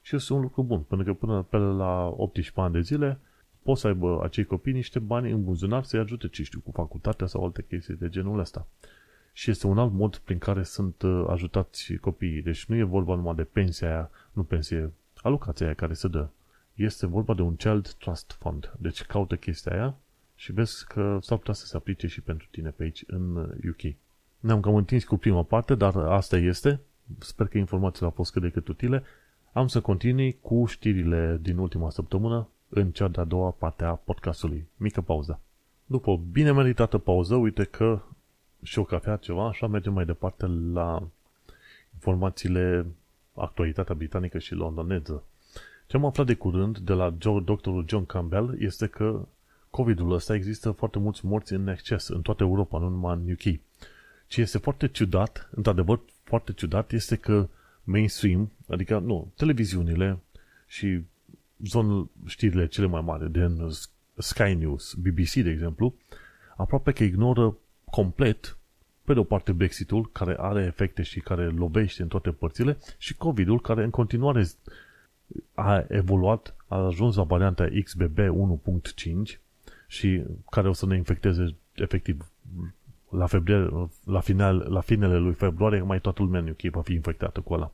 Și 0.00 0.14
este 0.16 0.32
un 0.32 0.40
lucru 0.40 0.62
bun, 0.62 0.80
pentru 0.80 1.06
că 1.06 1.12
până 1.26 1.42
pe 1.42 1.56
la 1.56 2.06
18 2.06 2.60
ani 2.60 2.72
de 2.72 2.80
zile 2.80 3.18
poți 3.62 3.80
să 3.80 3.86
aibă 3.86 4.20
acei 4.24 4.44
copii 4.44 4.72
niște 4.72 4.98
bani 4.98 5.30
în 5.30 5.44
buzunar 5.44 5.84
să-i 5.84 6.00
ajute, 6.00 6.28
ce 6.28 6.42
știu, 6.42 6.60
cu 6.60 6.70
facultatea 6.70 7.26
sau 7.26 7.44
alte 7.44 7.64
chestii 7.68 7.94
de 7.94 8.08
genul 8.08 8.38
ăsta. 8.38 8.66
Și 9.32 9.50
este 9.50 9.66
un 9.66 9.78
alt 9.78 9.92
mod 9.92 10.16
prin 10.16 10.38
care 10.38 10.62
sunt 10.62 11.02
uh, 11.02 11.24
ajutați 11.28 11.94
copiii. 11.94 12.42
Deci 12.42 12.64
nu 12.64 12.76
e 12.76 12.82
vorba 12.82 13.14
numai 13.14 13.34
de 13.34 13.44
pensia 13.44 13.88
aia, 13.88 14.10
nu 14.32 14.42
pensie, 14.44 14.92
alocația 15.22 15.66
aia 15.66 15.74
care 15.74 15.92
se 15.92 16.08
dă. 16.08 16.28
Este 16.74 17.06
vorba 17.06 17.34
de 17.34 17.42
un 17.42 17.56
Child 17.56 17.92
Trust 17.92 18.36
Fund. 18.38 18.72
Deci 18.78 19.02
caută 19.02 19.36
chestia 19.36 19.72
aia 19.72 19.96
și 20.34 20.52
vezi 20.52 20.86
că 20.86 21.18
s-ar 21.22 21.38
putea 21.38 21.54
să 21.54 21.66
se 21.66 21.76
aplice 21.76 22.06
și 22.06 22.20
pentru 22.20 22.46
tine 22.50 22.70
pe 22.70 22.82
aici, 22.82 23.04
în 23.06 23.36
UK. 23.68 23.94
Uh, 24.46 24.52
Ne-am 24.52 24.60
cam 24.60 24.74
întins 24.74 25.04
cu 25.04 25.16
prima 25.16 25.42
parte, 25.42 25.74
dar 25.74 25.96
asta 25.96 26.36
este. 26.36 26.80
Sper 27.18 27.46
că 27.46 27.58
informațiile 27.58 28.06
au 28.06 28.12
fost 28.12 28.32
cât 28.32 28.42
de 28.42 28.50
cât 28.50 28.68
utile. 28.68 29.02
Am 29.52 29.68
să 29.68 29.80
continui 29.80 30.36
cu 30.40 30.66
știrile 30.66 31.38
din 31.42 31.58
ultima 31.58 31.90
săptămână 31.90 32.48
în 32.68 32.90
cea 32.90 33.08
de-a 33.08 33.24
doua 33.24 33.50
parte 33.50 33.84
a 33.84 33.94
podcastului. 33.94 34.66
Mică 34.76 35.00
pauză. 35.00 35.40
După 35.86 36.10
o 36.10 36.16
bine 36.16 36.52
meritată 36.52 36.98
pauză, 36.98 37.34
uite 37.34 37.64
că 37.64 38.00
și 38.62 38.78
o 38.78 38.84
cafea 38.84 39.16
ceva, 39.16 39.46
așa 39.46 39.66
mergem 39.66 39.92
mai 39.92 40.04
departe 40.04 40.46
la 40.72 41.02
informațiile 41.94 42.86
actualitatea 43.34 43.94
britanică 43.94 44.38
și 44.38 44.54
londoneză. 44.54 45.22
Ce 45.86 45.96
am 45.96 46.04
aflat 46.04 46.26
de 46.26 46.34
curând 46.34 46.78
de 46.78 46.92
la 46.92 47.10
doctorul 47.44 47.84
John 47.88 48.04
Campbell 48.04 48.56
este 48.58 48.86
că 48.86 49.26
COVID-ul 49.70 50.12
ăsta 50.12 50.34
există 50.34 50.70
foarte 50.70 50.98
mulți 50.98 51.26
morți 51.26 51.52
în 51.52 51.68
exces 51.68 52.08
în 52.08 52.22
toată 52.22 52.42
Europa, 52.42 52.78
nu 52.78 52.88
numai 52.88 53.14
în 53.14 53.30
UK. 53.32 53.60
Ce 54.26 54.40
este 54.40 54.58
foarte 54.58 54.88
ciudat, 54.88 55.48
într-adevăr 55.50 56.00
foarte 56.22 56.52
ciudat, 56.52 56.92
este 56.92 57.16
că 57.16 57.48
mainstream, 57.84 58.50
adică 58.68 58.98
nu, 58.98 59.32
televiziunile 59.36 60.18
și 60.66 61.00
zonul 61.64 62.08
știrile 62.26 62.66
cele 62.66 62.86
mai 62.86 63.00
mari, 63.00 63.32
din 63.32 63.68
Sky 64.16 64.54
News, 64.54 64.94
BBC, 64.94 65.32
de 65.32 65.50
exemplu, 65.50 65.94
aproape 66.56 66.92
că 66.92 67.04
ignoră 67.04 67.56
complet, 67.90 68.56
pe 69.04 69.12
de 69.12 69.18
o 69.18 69.24
parte, 69.24 69.52
Brexitul, 69.52 70.10
care 70.12 70.36
are 70.38 70.64
efecte 70.64 71.02
și 71.02 71.20
care 71.20 71.46
lovește 71.46 72.02
în 72.02 72.08
toate 72.08 72.30
părțile, 72.30 72.78
și 72.98 73.14
COVID-ul, 73.14 73.60
care 73.60 73.84
în 73.84 73.90
continuare 73.90 74.46
a 75.54 75.84
evoluat, 75.88 76.54
a 76.66 76.76
ajuns 76.76 77.16
la 77.16 77.22
varianta 77.22 77.68
XBB 77.84 78.18
1.5 78.18 79.38
și 79.86 80.22
care 80.50 80.68
o 80.68 80.72
să 80.72 80.86
ne 80.86 80.96
infecteze 80.96 81.54
efectiv 81.74 82.30
la, 83.16 83.26
februarie, 83.26 83.88
la, 84.04 84.20
final, 84.20 84.66
la 84.70 84.80
finele 84.80 85.18
lui 85.18 85.32
februarie, 85.32 85.80
mai 85.80 86.00
toată 86.00 86.22
lumea 86.22 86.40
în 86.40 86.48
UK 86.48 86.72
va 86.72 86.82
fi 86.82 86.92
infectată 86.92 87.40
cu 87.40 87.52
ăla. 87.52 87.72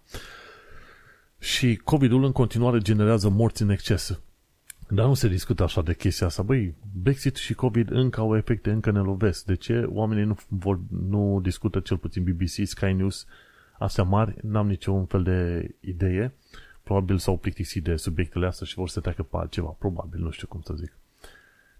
Și 1.39 1.77
COVID-ul 1.85 2.25
în 2.25 2.33
continuare 2.33 2.79
generează 2.79 3.29
morți 3.29 3.63
în 3.63 3.71
exces. 3.71 4.21
Dar 4.89 5.07
nu 5.07 5.15
se 5.15 5.29
discută 5.29 5.63
așa 5.63 5.83
de 5.83 5.95
chestia 5.95 6.27
asta. 6.27 6.43
Băi, 6.43 6.75
Brexit 7.03 7.37
și 7.37 7.55
COVID 7.55 7.91
încă 7.91 8.21
au 8.21 8.37
efecte, 8.37 8.71
încă 8.71 8.91
ne 8.91 8.99
lovesc. 8.99 9.45
De 9.45 9.55
ce 9.55 9.83
oamenii 9.89 10.25
nu, 10.25 10.37
vor, 10.49 10.81
nu 10.89 11.41
discută 11.43 11.81
cel 11.81 11.97
puțin 11.97 12.23
BBC, 12.25 12.67
Sky 12.67 12.93
News, 12.93 13.27
astea 13.79 14.05
mari? 14.05 14.35
N-am 14.43 14.67
niciun 14.67 15.05
fel 15.05 15.23
de 15.23 15.71
idee. 15.81 16.33
Probabil 16.83 17.19
s-au 17.19 17.37
plictisit 17.37 17.85
de 17.85 17.97
subiectele 17.97 18.47
astea 18.47 18.67
și 18.67 18.75
vor 18.75 18.89
să 18.89 19.01
treacă 19.01 19.23
pe 19.23 19.37
altceva. 19.37 19.77
Probabil, 19.79 20.21
nu 20.21 20.31
știu 20.31 20.47
cum 20.47 20.61
să 20.61 20.75
zic. 20.75 20.93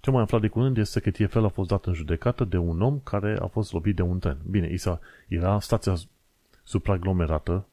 Ce 0.03 0.11
mai 0.11 0.23
aflat 0.23 0.41
de 0.41 0.49
curând 0.49 0.77
este 0.77 1.01
că 1.01 1.11
TFL 1.11 1.45
a 1.45 1.49
fost 1.49 1.69
dat 1.69 1.87
în 1.87 1.93
judecată 1.93 2.45
de 2.45 2.57
un 2.57 2.81
om 2.81 3.01
care 3.05 3.39
a 3.41 3.47
fost 3.47 3.73
lovit 3.73 3.97
de 3.97 4.03
un 4.03 4.19
tren. 4.19 4.39
Bine, 4.51 4.69
Isa, 4.73 5.01
era 5.29 5.61
stația 5.61 5.95
supraaglomerată 6.63 7.67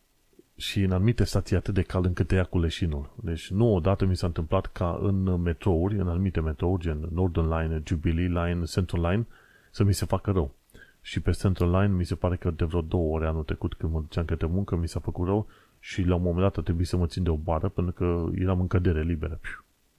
și 0.55 0.81
în 0.81 0.91
anumite 0.91 1.23
stații 1.23 1.55
atât 1.55 1.73
de 1.73 1.81
cald 1.81 2.05
încât 2.05 2.27
te 2.27 2.35
ia 2.35 2.43
cu 2.43 2.59
leșinul. 2.59 3.09
Deci 3.23 3.51
nu 3.51 3.73
odată 3.73 4.05
mi 4.05 4.15
s-a 4.15 4.27
întâmplat 4.27 4.65
ca 4.65 4.99
în 5.01 5.41
metrouri, 5.41 5.99
în 5.99 6.07
anumite 6.07 6.39
metrouri, 6.39 6.81
gen 6.81 7.07
Northern 7.11 7.53
Line, 7.53 7.81
Jubilee 7.85 8.27
Line, 8.27 8.63
Central 8.63 9.01
Line, 9.01 9.25
să 9.71 9.83
mi 9.83 9.93
se 9.93 10.05
facă 10.05 10.31
rău. 10.31 10.51
Și 11.01 11.19
pe 11.19 11.31
Central 11.31 11.69
Line 11.69 11.95
mi 11.95 12.06
se 12.06 12.15
pare 12.15 12.35
că 12.35 12.51
de 12.51 12.65
vreo 12.65 12.81
două 12.81 13.15
ore 13.15 13.27
anul 13.27 13.43
trecut 13.43 13.73
când 13.73 13.91
mă 13.91 13.99
duceam 13.99 14.25
către 14.25 14.47
muncă 14.47 14.75
mi 14.75 14.87
s-a 14.87 14.99
făcut 14.99 15.27
rău 15.27 15.47
și 15.79 16.01
la 16.01 16.15
un 16.15 16.21
moment 16.21 16.41
dat 16.41 16.58
a 16.58 16.62
trebuit 16.62 16.87
să 16.87 16.97
mă 16.97 17.06
țin 17.06 17.23
de 17.23 17.29
o 17.29 17.35
bară 17.35 17.69
pentru 17.69 17.93
că 17.93 18.25
eram 18.35 18.60
în 18.60 18.67
cădere 18.67 19.01
liberă. 19.01 19.39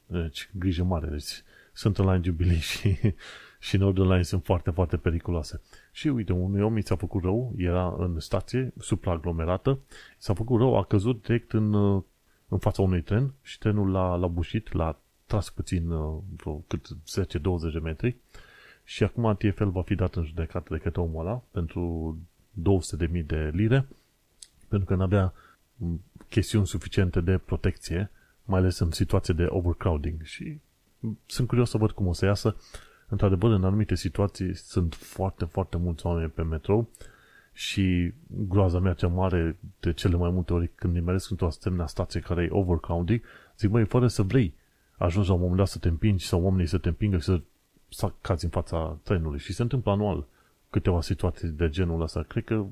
Deci, 0.06 0.50
grijă 0.58 0.84
mare. 0.84 1.06
Deci, 1.06 1.42
Central 1.80 2.06
Line 2.06 2.20
Jubilee 2.24 2.58
și, 2.58 2.98
și 3.66 3.76
Northern 3.76 4.08
Line 4.08 4.22
sunt 4.22 4.44
foarte, 4.44 4.70
foarte 4.70 4.96
periculoase. 4.96 5.60
Și 5.92 6.08
uite, 6.08 6.32
unui 6.32 6.62
om 6.62 6.76
i 6.76 6.82
s-a 6.82 6.96
făcut 6.96 7.22
rău, 7.22 7.52
era 7.56 7.94
în 7.98 8.20
stație 8.20 8.72
supraaglomerată, 8.78 9.78
s-a 10.18 10.34
făcut 10.34 10.58
rău, 10.58 10.76
a 10.76 10.84
căzut 10.84 11.22
direct 11.22 11.52
în, 11.52 11.74
în 12.48 12.58
fața 12.58 12.82
unui 12.82 13.02
tren 13.02 13.32
și 13.42 13.58
trenul 13.58 13.90
l-a, 13.90 14.14
l-a 14.14 14.26
bușit, 14.26 14.72
l-a 14.72 14.98
tras 15.26 15.50
puțin, 15.50 15.88
vreo 16.36 16.64
cât 16.66 16.88
10-20 16.88 17.72
de 17.72 17.78
metri. 17.78 18.16
Și 18.84 19.02
acum 19.04 19.36
TFL 19.36 19.68
va 19.68 19.82
fi 19.82 19.94
dat 19.94 20.14
în 20.14 20.24
judecată 20.24 20.74
de 20.74 20.80
către 20.80 21.00
omul 21.00 21.26
ăla 21.26 21.42
pentru 21.50 22.16
200.000 23.08 23.26
de 23.26 23.50
lire 23.54 23.86
pentru 24.70 24.88
că 24.88 24.94
n-avea 24.94 25.32
chestiuni 26.28 26.66
suficiente 26.66 27.20
de 27.20 27.38
protecție, 27.38 28.10
mai 28.44 28.58
ales 28.58 28.78
în 28.78 28.90
situație 28.90 29.34
de 29.34 29.46
overcrowding. 29.48 30.22
Și 30.22 30.58
sunt 31.26 31.48
curios 31.48 31.70
să 31.70 31.78
văd 31.78 31.90
cum 31.90 32.06
o 32.06 32.12
să 32.12 32.24
iasă 32.24 32.56
Într-adevăr, 33.08 33.50
în 33.50 33.64
anumite 33.64 33.94
situații 33.94 34.54
sunt 34.54 34.94
foarte, 34.94 35.44
foarte 35.44 35.76
mulți 35.76 36.06
oameni 36.06 36.30
pe 36.30 36.42
metrou 36.42 36.88
Și 37.52 38.12
groaza 38.26 38.78
mea 38.78 38.94
cea 38.94 39.08
mare 39.08 39.56
de 39.80 39.92
cele 39.92 40.16
mai 40.16 40.30
multe 40.30 40.52
ori 40.52 40.70
când 40.74 40.94
nimeresc 40.94 41.30
într-o 41.30 41.46
asemenea 41.46 41.86
stație 41.86 42.20
care 42.20 42.42
e 42.42 42.48
overcrowding, 42.50 43.20
zic, 43.58 43.70
băi, 43.70 43.84
fără 43.84 44.08
să 44.08 44.22
vrei, 44.22 44.54
ajungi 44.96 45.28
la 45.28 45.34
un 45.34 45.40
moment 45.40 45.58
dat 45.58 45.68
să 45.68 45.78
te 45.78 45.88
împingi 45.88 46.26
sau 46.26 46.42
oamenii 46.42 46.66
să 46.66 46.78
te 46.78 46.88
împingă 46.88 47.16
și 47.16 47.24
să, 47.24 47.40
să 47.88 48.12
cazi 48.20 48.44
în 48.44 48.50
fața 48.50 48.98
trenului. 49.02 49.38
Și 49.38 49.52
se 49.52 49.62
întâmplă 49.62 49.90
anual 49.90 50.26
câteva 50.70 51.00
situații 51.00 51.48
de 51.48 51.68
genul 51.68 52.00
ăsta. 52.00 52.22
Cred 52.22 52.44
că 52.44 52.64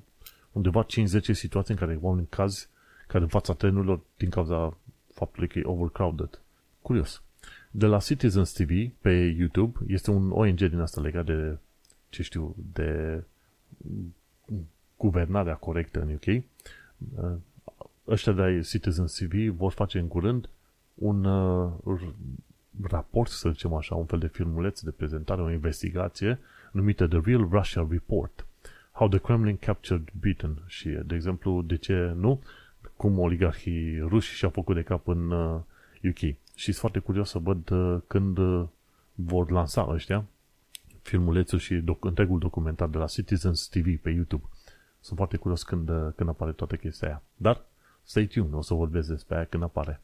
undeva 0.53 0.87
5-10 0.87 0.87
situații 1.21 1.75
în 1.75 1.81
care 1.81 1.99
oamenii 2.01 2.29
cazi 2.29 2.69
care 3.07 3.23
în 3.23 3.29
fața 3.29 3.53
trenurilor 3.53 4.01
din 4.17 4.31
cauza 4.31 4.77
faptului 5.13 5.49
că 5.49 5.59
e 5.59 5.63
overcrowded. 5.65 6.41
Curios. 6.83 7.23
De 7.71 7.87
la 7.87 7.99
Citizens 7.99 8.53
TV 8.53 8.91
pe 9.01 9.11
YouTube 9.11 9.79
este 9.87 10.11
un 10.11 10.31
ONG 10.31 10.59
din 10.59 10.81
asta 10.81 11.01
legat 11.01 11.25
de, 11.25 11.57
ce 12.09 12.23
știu, 12.23 12.57
de 12.73 13.23
guvernarea 14.97 15.55
corectă 15.55 16.01
în 16.01 16.13
UK. 16.15 16.45
Ăștia 18.09 18.33
de 18.33 18.61
Citizens 18.61 19.13
TV 19.13 19.49
vor 19.57 19.73
face 19.73 19.99
în 19.99 20.09
curând 20.09 20.49
un 20.95 21.25
uh, 21.25 22.01
raport, 22.83 23.31
să 23.31 23.51
zicem 23.51 23.75
așa, 23.75 23.95
un 23.95 24.05
fel 24.05 24.19
de 24.19 24.27
filmuleț 24.27 24.81
de 24.81 24.91
prezentare, 24.91 25.41
o 25.41 25.51
investigație 25.51 26.39
numită 26.73 27.07
The 27.07 27.21
Real 27.25 27.49
Russia 27.51 27.87
Report. 27.91 28.47
How 28.93 29.09
the 29.09 29.19
Kremlin 29.19 29.57
Captured 29.57 30.09
Britain 30.21 30.63
și, 30.67 30.89
de 30.89 31.15
exemplu, 31.15 31.63
de 31.63 31.77
ce 31.77 32.13
nu, 32.17 32.43
cum 32.97 33.19
oligarhii 33.19 33.99
ruși 33.99 34.35
și-au 34.35 34.51
făcut 34.51 34.75
de 34.75 34.83
cap 34.83 35.09
în 35.09 35.31
UK. 36.03 36.37
Uh, 36.59 36.65
și 36.65 36.65
sunt 36.65 36.77
foarte 36.77 36.99
curios 36.99 37.31
să 37.31 37.39
văd 37.39 37.71
uh, 37.71 38.01
când 38.07 38.39
uh, 38.39 38.67
vor 39.15 39.51
lansa 39.51 39.87
ăștia 39.89 40.25
filmulețul 41.03 41.59
și 41.59 41.75
doc- 41.75 42.01
întregul 42.01 42.39
documentar 42.39 42.89
de 42.89 42.99
la 42.99 43.07
Citizens 43.07 43.67
TV 43.67 43.99
pe 44.01 44.11
YouTube. 44.11 44.45
Sunt 45.01 45.17
foarte 45.17 45.37
curios 45.37 45.63
când, 45.63 45.91
când 46.17 46.29
apare 46.29 46.53
toată 46.53 46.77
chestia 46.77 47.09
aia. 47.09 47.23
Dar 47.37 47.65
stay 48.03 48.27
tuned, 48.27 48.53
o 48.53 48.63
să 48.63 48.75
vorbesc 48.75 49.09
despre 49.09 49.37
aia 49.37 49.45
când 49.45 49.63
apare. 49.63 50.01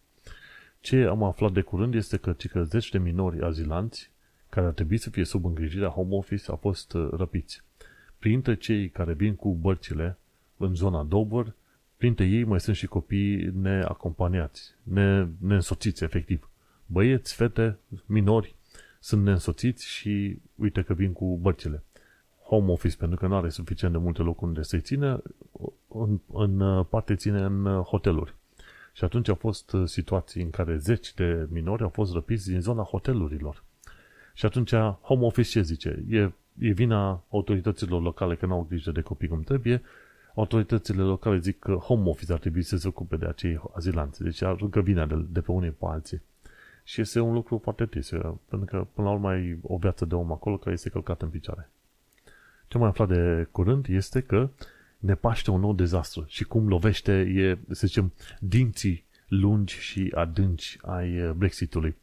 Ce 0.80 1.04
am 1.04 1.22
aflat 1.22 1.52
de 1.52 1.60
curând 1.60 1.94
este 1.94 2.16
că, 2.16 2.32
că 2.32 2.62
zeci 2.62 2.90
de 2.90 2.98
minori 2.98 3.42
azilanți 3.42 4.10
care 4.48 4.66
ar 4.66 4.72
trebui 4.72 4.96
să 4.96 5.10
fie 5.10 5.24
sub 5.24 5.44
îngrijirea 5.44 5.88
home 5.88 6.14
office 6.14 6.50
au 6.50 6.56
fost 6.56 6.92
răpiți. 7.10 7.62
Printre 8.18 8.54
cei 8.54 8.88
care 8.88 9.12
vin 9.12 9.34
cu 9.34 9.54
bărcile 9.54 10.18
în 10.56 10.74
zona 10.74 11.02
Dover 11.02 11.54
Printre 12.04 12.24
ei 12.24 12.44
mai 12.44 12.60
sunt 12.60 12.76
și 12.76 12.86
copii 12.86 13.50
neacompaniați, 13.60 14.74
ne, 14.82 15.26
neînsoțiți, 15.38 16.04
efectiv. 16.04 16.48
Băieți, 16.86 17.34
fete, 17.34 17.78
minori 18.06 18.54
sunt 19.00 19.22
neînsoțiți 19.22 19.86
și 19.86 20.38
uite 20.54 20.82
că 20.82 20.94
vin 20.94 21.12
cu 21.12 21.38
bărcile. 21.40 21.82
Home 22.42 22.70
office, 22.70 22.96
pentru 22.96 23.18
că 23.18 23.26
nu 23.26 23.36
are 23.36 23.48
suficient 23.48 23.92
de 23.92 23.98
multe 23.98 24.22
locuri 24.22 24.46
unde 24.50 24.62
să-i 24.62 24.80
ține, 24.80 25.16
în, 25.88 26.18
în 26.32 26.82
parte 26.82 27.14
ține 27.14 27.42
în 27.42 27.64
hoteluri. 27.66 28.34
Și 28.92 29.04
atunci 29.04 29.28
au 29.28 29.34
fost 29.34 29.76
situații 29.84 30.42
în 30.42 30.50
care 30.50 30.76
zeci 30.76 31.14
de 31.14 31.46
minori 31.50 31.82
au 31.82 31.88
fost 31.88 32.12
răpiți 32.12 32.50
din 32.50 32.60
zona 32.60 32.82
hotelurilor. 32.82 33.64
Și 34.34 34.46
atunci 34.46 34.74
home 35.00 35.24
office 35.24 35.50
ce 35.50 35.62
zice? 35.62 36.04
E, 36.08 36.18
e 36.58 36.72
vina 36.72 37.24
autorităților 37.30 38.02
locale 38.02 38.36
că 38.36 38.46
nu 38.46 38.54
au 38.54 38.66
grijă 38.68 38.90
de 38.90 39.00
copii 39.00 39.28
cum 39.28 39.40
trebuie 39.40 39.82
autoritățile 40.34 41.02
locale 41.02 41.38
zic 41.38 41.58
că 41.58 41.74
home 41.74 42.08
office 42.08 42.32
ar 42.32 42.38
trebui 42.38 42.62
să 42.62 42.76
se 42.76 42.88
ocupe 42.88 43.16
de 43.16 43.26
acei 43.26 43.60
azilanți. 43.74 44.22
Deci 44.22 44.42
aruncă 44.42 44.80
vina 44.80 45.06
de, 45.06 45.24
de 45.28 45.40
pe 45.40 45.50
unii 45.52 45.70
pe 45.70 45.84
alții. 45.86 46.22
Și 46.84 47.00
este 47.00 47.20
un 47.20 47.32
lucru 47.32 47.60
foarte 47.62 47.86
trist, 47.86 48.10
pentru 48.48 48.66
că 48.66 48.86
până 48.94 49.06
la 49.06 49.12
urmă 49.12 49.28
ai 49.28 49.58
o 49.62 49.76
viață 49.76 50.04
de 50.04 50.14
om 50.14 50.32
acolo 50.32 50.56
care 50.56 50.74
este 50.74 50.88
călcată 50.88 51.24
în 51.24 51.30
picioare. 51.30 51.70
Ce 52.66 52.78
mai 52.78 52.88
aflat 52.88 53.08
de 53.08 53.48
curând 53.50 53.86
este 53.88 54.20
că 54.20 54.48
ne 54.98 55.14
paște 55.14 55.50
un 55.50 55.60
nou 55.60 55.72
dezastru 55.72 56.24
și 56.26 56.44
cum 56.44 56.68
lovește, 56.68 57.12
e, 57.12 57.58
să 57.74 57.86
zicem, 57.86 58.12
dinții 58.40 59.04
lungi 59.28 59.78
și 59.78 60.12
adânci 60.14 60.78
ai 60.82 61.32
Brexitului. 61.36 61.96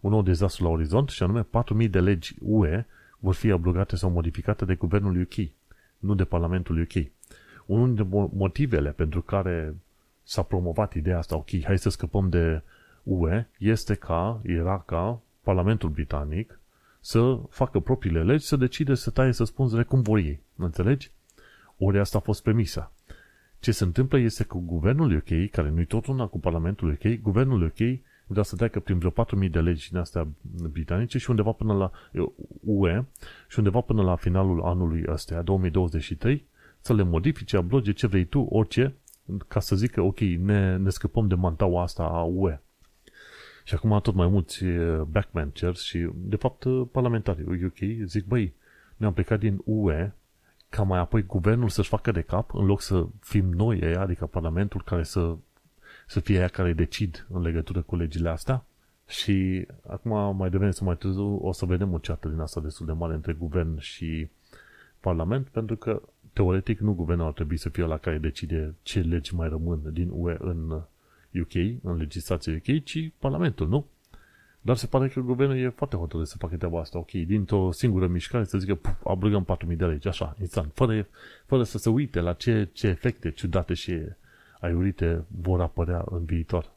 Un 0.00 0.10
nou 0.10 0.22
dezastru 0.22 0.64
la 0.64 0.70
orizont 0.70 1.08
și 1.08 1.22
anume 1.22 1.46
4.000 1.84 1.90
de 1.90 2.00
legi 2.00 2.34
UE 2.40 2.84
vor 3.18 3.34
fi 3.34 3.50
abrogate 3.50 3.96
sau 3.96 4.10
modificate 4.10 4.64
de 4.64 4.74
guvernul 4.74 5.20
UK, 5.20 5.48
nu 5.98 6.14
de 6.14 6.24
Parlamentul 6.24 6.80
UK 6.80 7.13
unul 7.66 7.86
dintre 7.86 8.28
motivele 8.32 8.90
pentru 8.90 9.22
care 9.22 9.74
s-a 10.22 10.42
promovat 10.42 10.94
ideea 10.94 11.18
asta, 11.18 11.36
ok, 11.36 11.48
hai 11.64 11.78
să 11.78 11.88
scăpăm 11.88 12.28
de 12.28 12.62
UE, 13.02 13.46
este 13.58 13.94
ca, 13.94 14.40
era 14.42 14.82
ca 14.86 15.20
Parlamentul 15.42 15.88
Britanic 15.88 16.58
să 17.00 17.38
facă 17.48 17.80
propriile 17.80 18.22
legi, 18.22 18.46
să 18.46 18.56
decide 18.56 18.94
să 18.94 19.10
taie 19.10 19.32
să 19.32 19.44
spunzele 19.44 19.82
cum 19.82 20.00
vor 20.00 20.18
ei. 20.18 20.40
Înțelegi? 20.56 21.10
Ori 21.78 21.98
asta 21.98 22.18
a 22.18 22.20
fost 22.20 22.42
premisa. 22.42 22.92
Ce 23.60 23.72
se 23.72 23.84
întâmplă 23.84 24.18
este 24.18 24.44
că 24.44 24.58
guvernul 24.58 25.16
UK, 25.16 25.50
care 25.50 25.70
nu-i 25.70 25.86
tot 25.86 26.06
una 26.06 26.26
cu 26.26 26.38
Parlamentul 26.38 26.90
UK, 26.90 27.20
guvernul 27.20 27.62
UK 27.62 27.98
vrea 28.26 28.42
să 28.42 28.56
treacă 28.56 28.80
prin 28.80 28.98
vreo 28.98 29.10
4.000 29.44 29.50
de 29.50 29.60
legi 29.60 29.90
din 29.90 29.98
astea 29.98 30.26
britanice 30.72 31.18
și 31.18 31.30
undeva 31.30 31.50
până 31.50 31.74
la 31.74 31.90
UE 32.64 33.04
și 33.48 33.58
undeva 33.58 33.80
până 33.80 34.02
la 34.02 34.16
finalul 34.16 34.62
anului 34.62 35.04
ăsta, 35.08 35.42
2023, 35.42 36.44
să 36.84 36.94
le 36.94 37.02
modifice, 37.02 37.56
abloge 37.56 37.92
ce 37.92 38.06
vrei 38.06 38.24
tu, 38.24 38.40
orice, 38.40 38.94
ca 39.48 39.60
să 39.60 39.76
zică, 39.76 40.00
ok, 40.00 40.18
ne, 40.20 40.76
ne 40.76 40.90
scăpăm 40.90 41.28
de 41.28 41.34
mantaua 41.34 41.82
asta 41.82 42.02
a 42.02 42.22
UE. 42.22 42.60
Și 43.64 43.74
acum 43.74 44.00
tot 44.00 44.14
mai 44.14 44.28
mulți 44.28 44.64
backbenchers 45.08 45.82
și, 45.82 46.08
de 46.14 46.36
fapt, 46.36 46.64
parlamentarii 46.92 47.64
UK 47.64 48.04
zic, 48.04 48.24
băi, 48.24 48.54
ne-am 48.96 49.12
plecat 49.12 49.38
din 49.38 49.60
UE 49.64 50.12
ca 50.68 50.82
mai 50.82 50.98
apoi 50.98 51.22
guvernul 51.22 51.68
să-și 51.68 51.88
facă 51.88 52.12
de 52.12 52.20
cap, 52.20 52.54
în 52.54 52.64
loc 52.64 52.80
să 52.80 53.06
fim 53.20 53.52
noi 53.52 53.80
aia, 53.82 54.00
adică 54.00 54.26
Parlamentul, 54.26 54.82
care 54.82 55.02
să, 55.02 55.36
să 56.06 56.20
fie 56.20 56.38
aia 56.38 56.48
care 56.48 56.72
decid 56.72 57.26
în 57.30 57.42
legătură 57.42 57.82
cu 57.82 57.96
legile 57.96 58.28
astea. 58.28 58.64
Și 59.06 59.66
acum, 59.88 60.36
mai 60.36 60.50
devreme 60.50 60.72
să 60.72 60.84
mai 60.84 60.96
târziu, 60.96 61.36
o 61.36 61.52
să 61.52 61.64
vedem 61.64 61.92
o 61.92 61.98
ceată 61.98 62.28
din 62.28 62.38
asta 62.40 62.60
destul 62.60 62.86
de 62.86 62.92
mare 62.92 63.14
între 63.14 63.32
guvern 63.32 63.78
și 63.78 64.28
Parlament, 65.00 65.48
pentru 65.48 65.76
că 65.76 66.02
teoretic 66.34 66.78
nu 66.78 66.92
guvernul 66.92 67.26
ar 67.26 67.32
trebui 67.32 67.56
să 67.56 67.68
fie 67.68 67.84
la 67.84 67.98
care 67.98 68.18
decide 68.18 68.74
ce 68.82 69.00
legi 69.00 69.34
mai 69.34 69.48
rămân 69.48 69.80
din 69.92 70.08
UE 70.12 70.36
în 70.38 70.70
UK, 71.40 71.54
în 71.82 71.96
legislația 71.96 72.52
UK, 72.52 72.84
ci 72.84 73.10
Parlamentul, 73.18 73.68
nu? 73.68 73.86
Dar 74.60 74.76
se 74.76 74.86
pare 74.86 75.08
că 75.08 75.20
guvernul 75.20 75.56
e 75.56 75.68
foarte 75.68 75.96
hotărât 75.96 76.26
să 76.26 76.36
facă 76.38 76.56
treaba 76.56 76.80
asta, 76.80 76.98
ok, 76.98 77.10
dintr-o 77.10 77.72
singură 77.72 78.06
mișcare 78.06 78.44
să 78.44 78.58
zică, 78.58 78.74
puf, 78.74 79.06
abrugăm 79.06 79.46
4.000 79.70 79.76
de 79.76 79.84
legi, 79.84 80.08
așa, 80.08 80.36
instant, 80.40 80.70
fără, 80.74 81.06
fără 81.46 81.62
să 81.62 81.78
se 81.78 81.88
uite 81.88 82.20
la 82.20 82.32
ce, 82.32 82.68
ce 82.72 82.86
efecte 82.86 83.30
ciudate 83.30 83.74
și 83.74 84.00
aiurite 84.60 85.24
vor 85.40 85.60
apărea 85.60 86.04
în 86.10 86.24
viitor. 86.24 86.72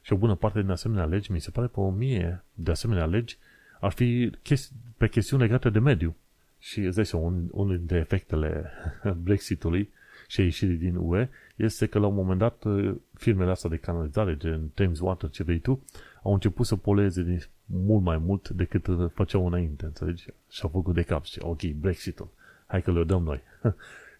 Și 0.00 0.12
o 0.12 0.16
bună 0.16 0.34
parte 0.34 0.60
din 0.60 0.70
asemenea 0.70 1.04
legi, 1.04 1.32
mi 1.32 1.40
se 1.40 1.50
pare 1.50 1.66
pe 1.66 1.80
o 1.80 1.90
mie 1.90 2.44
de 2.54 2.70
asemenea 2.70 3.06
legi, 3.06 3.38
ar 3.80 3.92
fi 3.92 4.30
chesti- 4.42 4.72
pe 4.96 5.08
chestiuni 5.08 5.42
legate 5.42 5.70
de 5.70 5.78
mediu. 5.78 6.16
Și 6.58 6.80
îți 6.80 6.96
dai 6.96 7.06
seama, 7.06 7.26
un, 7.26 7.48
unul 7.50 7.76
dintre 7.76 7.98
efectele 7.98 8.70
Brexitului 9.24 9.90
și 10.26 10.40
a 10.40 10.44
ieșirii 10.44 10.76
din 10.76 10.96
UE 10.96 11.28
este 11.56 11.86
că 11.86 11.98
la 11.98 12.06
un 12.06 12.14
moment 12.14 12.38
dat 12.38 12.64
uh, 12.64 12.94
firmele 13.14 13.50
astea 13.50 13.70
de 13.70 13.76
canalizare, 13.76 14.36
gen 14.36 14.70
Thames 14.74 15.00
Water, 15.00 15.30
ce 15.30 15.42
vrei 15.42 15.58
tu, 15.58 15.84
au 16.22 16.32
început 16.32 16.66
să 16.66 16.76
poleze 16.76 17.22
din, 17.22 17.42
mult 17.66 18.02
mai 18.02 18.18
mult 18.18 18.48
decât 18.48 18.86
uh, 18.86 19.10
făceau 19.14 19.46
înainte, 19.46 19.84
înțelegi? 19.84 20.24
Și 20.50 20.60
au 20.62 20.68
făcut 20.68 20.94
de 20.94 21.02
cap 21.02 21.24
și 21.24 21.38
ok, 21.42 21.62
Brexitul, 21.62 22.28
hai 22.66 22.82
că 22.82 22.92
le 22.92 23.04
dăm 23.04 23.22
noi. 23.22 23.40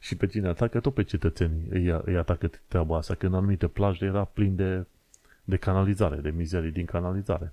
și 0.07 0.17
pe 0.17 0.27
cine 0.27 0.49
atacă? 0.49 0.81
Tot 0.81 0.95
pe 0.95 1.03
cetățenii 1.03 1.67
îi, 1.71 2.01
îi 2.05 2.17
atacă 2.17 2.51
treaba 2.69 2.97
asta, 2.97 3.15
că 3.15 3.27
în 3.27 3.35
anumite 3.35 3.67
plaje 3.67 4.05
era 4.05 4.25
plin 4.25 4.57
de, 4.57 4.87
de 5.45 5.57
canalizare, 5.57 6.17
de 6.17 6.31
mizerii 6.31 6.71
din 6.71 6.85
canalizare. 6.85 7.53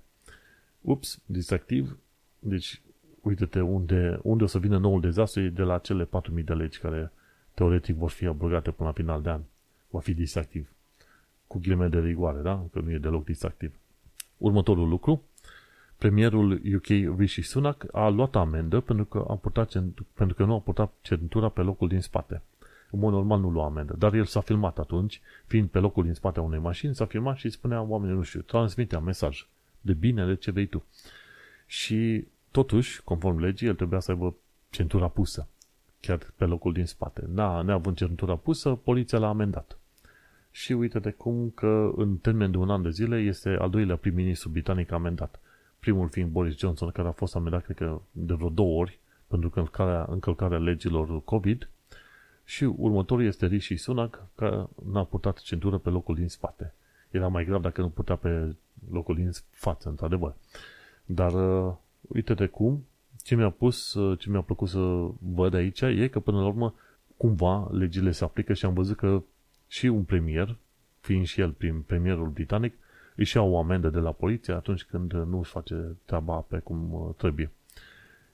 Ups, 0.82 1.20
distractiv, 1.26 1.98
deci 2.40 2.82
uite-te 3.26 3.61
unde, 3.61 4.19
unde 4.21 4.43
o 4.43 4.47
să 4.47 4.59
vină 4.59 4.78
noul 4.78 5.01
dezastru 5.01 5.41
de 5.41 5.61
la 5.61 5.78
cele 5.78 6.05
4.000 6.05 6.43
de 6.43 6.53
legi 6.53 6.80
care 6.80 7.11
teoretic 7.53 7.95
vor 7.95 8.09
fi 8.09 8.26
abrogate 8.26 8.71
până 8.71 8.89
la 8.89 8.95
final 8.95 9.21
de 9.21 9.30
an. 9.30 9.41
Va 9.89 9.99
fi 9.99 10.13
distractiv. 10.13 10.69
Cu 11.47 11.59
ghilime 11.59 11.88
de 11.88 11.99
rigoare, 11.99 12.41
da? 12.41 12.65
Că 12.71 12.80
nu 12.80 12.91
e 12.91 12.97
deloc 12.97 13.23
distractiv. 13.23 13.73
Următorul 14.38 14.88
lucru. 14.88 15.23
Premierul 15.97 16.61
UK 16.76 17.17
Rishi 17.17 17.41
Sunak 17.41 17.86
a 17.91 18.07
luat 18.07 18.36
amendă 18.36 18.80
pentru 18.80 19.05
că, 19.05 19.26
a 19.28 19.36
purtat, 19.36 19.84
pentru 20.13 20.36
că 20.36 20.43
nu 20.43 20.53
a 20.53 20.59
purtat 20.59 20.93
centura 21.01 21.49
pe 21.49 21.61
locul 21.61 21.88
din 21.88 22.01
spate. 22.01 22.41
În 22.91 22.99
mod 22.99 23.13
normal 23.13 23.39
nu 23.39 23.49
lua 23.49 23.65
amendă, 23.65 23.95
dar 23.97 24.13
el 24.13 24.26
s-a 24.26 24.41
filmat 24.41 24.80
atunci, 24.80 25.21
fiind 25.45 25.69
pe 25.69 25.80
locul 25.80 26.03
din 26.03 26.13
spate 26.13 26.39
a 26.39 26.41
unei 26.41 26.59
mașini, 26.59 26.95
s-a 26.95 27.05
filmat 27.05 27.38
și 27.38 27.49
spunea 27.49 27.82
oamenilor, 27.82 28.17
nu 28.17 28.23
știu, 28.23 28.41
transmitea 28.41 28.99
mesaj 28.99 29.47
de 29.82 29.93
binele 29.93 30.36
ce 30.36 30.51
vei 30.51 30.65
tu. 30.65 30.84
Și 31.65 32.28
Totuși, 32.56 33.01
conform 33.03 33.39
legii, 33.39 33.68
el 33.68 33.76
trebuia 33.76 33.99
să 33.99 34.12
aibă 34.12 34.36
centura 34.70 35.08
pusă, 35.08 35.47
chiar 35.99 36.34
pe 36.36 36.45
locul 36.45 36.74
din 36.74 36.86
spate. 36.86 37.24
Na, 37.34 37.62
neavând 37.62 37.95
centura 37.95 38.36
pusă, 38.36 38.70
poliția 38.70 39.18
l-a 39.18 39.28
amendat. 39.28 39.78
Și 40.51 40.74
uite 40.74 40.99
de 40.99 41.12
cum 41.12 41.51
că 41.56 41.91
în 41.95 42.18
termen 42.18 42.51
de 42.51 42.58
un 42.58 42.70
an 42.70 42.82
de 42.82 42.89
zile 42.89 43.18
este 43.18 43.49
al 43.49 43.70
doilea 43.70 43.95
prim-ministru 43.95 44.49
britanic 44.49 44.91
amendat. 44.91 45.39
Primul 45.80 46.10
fiind 46.10 46.30
Boris 46.30 46.58
Johnson, 46.58 46.91
care 46.91 47.08
a 47.08 47.12
fost 47.12 47.36
amendat, 47.36 47.64
cred 47.64 47.78
că, 47.78 48.01
de 48.12 48.34
vreo 48.34 48.49
două 48.49 48.80
ori 48.80 48.99
pentru 49.28 49.51
încălcarea, 49.56 50.06
încălcarea 50.10 50.58
legilor 50.58 51.24
COVID 51.24 51.70
Și 52.45 52.64
următorul 52.64 53.26
este 53.26 53.45
Rishi 53.45 53.76
Sunak, 53.78 54.24
care 54.36 54.66
n-a 54.91 55.03
purtat 55.03 55.39
centură 55.39 55.78
pe 55.78 55.89
locul 55.89 56.16
din 56.16 56.30
spate. 56.30 56.74
Era 57.10 57.28
mai 57.28 57.45
grav 57.45 57.62
dacă 57.62 57.82
nu 57.82 57.89
putea 57.89 58.16
pe 58.16 58.56
locul 58.91 59.16
din 59.16 59.32
față, 59.51 59.89
într-adevăr. 59.89 60.34
Dar 61.06 61.34
uh, 61.34 61.74
uite-te 62.08 62.47
cum, 62.47 62.86
ce 63.24 63.36
mi-a 63.36 63.49
pus, 63.49 63.93
uh, 63.93 64.20
ce 64.20 64.30
mi-a 64.30 64.41
plăcut 64.41 64.70
să 64.70 65.08
văd 65.20 65.53
aici 65.53 65.82
e 65.82 66.08
că 66.08 66.20
până 66.20 66.39
la 66.39 66.47
urmă 66.47 66.74
cumva 67.18 67.68
legile 67.72 68.12
se 68.12 68.24
aplică 68.24 68.53
și 68.53 68.66
am 68.66 68.74
văzut 68.74 68.97
că 68.97 69.24
și 69.68 69.86
un 69.86 70.03
premier, 70.03 70.56
fiind 70.99 71.26
și 71.26 71.41
el 71.41 71.51
prin 71.51 71.82
premierul 71.82 72.28
britanic, 72.28 72.74
își 73.16 73.36
ia 73.36 73.41
o 73.41 73.58
amendă 73.58 73.89
de 73.89 73.99
la 73.99 74.12
poliție 74.12 74.53
atunci 74.53 74.84
când 74.84 75.14
nu 75.14 75.39
își 75.39 75.51
face 75.51 75.95
treaba 76.06 76.36
pe 76.36 76.58
cum 76.58 76.93
uh, 76.93 77.10
trebuie. 77.18 77.51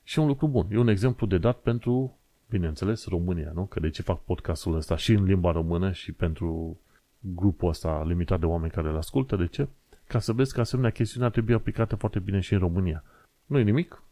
Și 0.03 0.19
un 0.19 0.27
lucru 0.27 0.47
bun. 0.47 0.67
E 0.71 0.77
un 0.77 0.87
exemplu 0.87 1.27
de 1.27 1.37
dat 1.37 1.57
pentru, 1.57 2.17
bineînțeles, 2.49 3.07
România, 3.07 3.51
nu? 3.53 3.65
Că 3.65 3.79
de 3.79 3.89
ce 3.89 4.01
fac 4.01 4.23
podcastul 4.23 4.75
ăsta 4.75 4.95
și 4.95 5.11
în 5.11 5.23
limba 5.23 5.51
română 5.51 5.91
și 5.91 6.11
pentru 6.11 6.79
grupul 7.19 7.69
ăsta 7.69 8.03
limitat 8.07 8.39
de 8.39 8.45
oameni 8.45 8.71
care 8.71 8.87
îl 8.87 8.97
ascultă. 8.97 9.35
De 9.35 9.47
ce? 9.47 9.67
Ca 10.07 10.19
să 10.19 10.33
vezi 10.33 10.53
că 10.53 10.59
asemenea 10.59 10.91
chestiunea 10.91 11.29
trebuie 11.29 11.55
aplicată 11.55 11.95
foarte 11.95 12.19
bine 12.19 12.39
și 12.39 12.53
în 12.53 12.59
România. 12.59 13.03
Nu 13.51 13.59
e 13.59 13.63
nimic. 13.63 14.03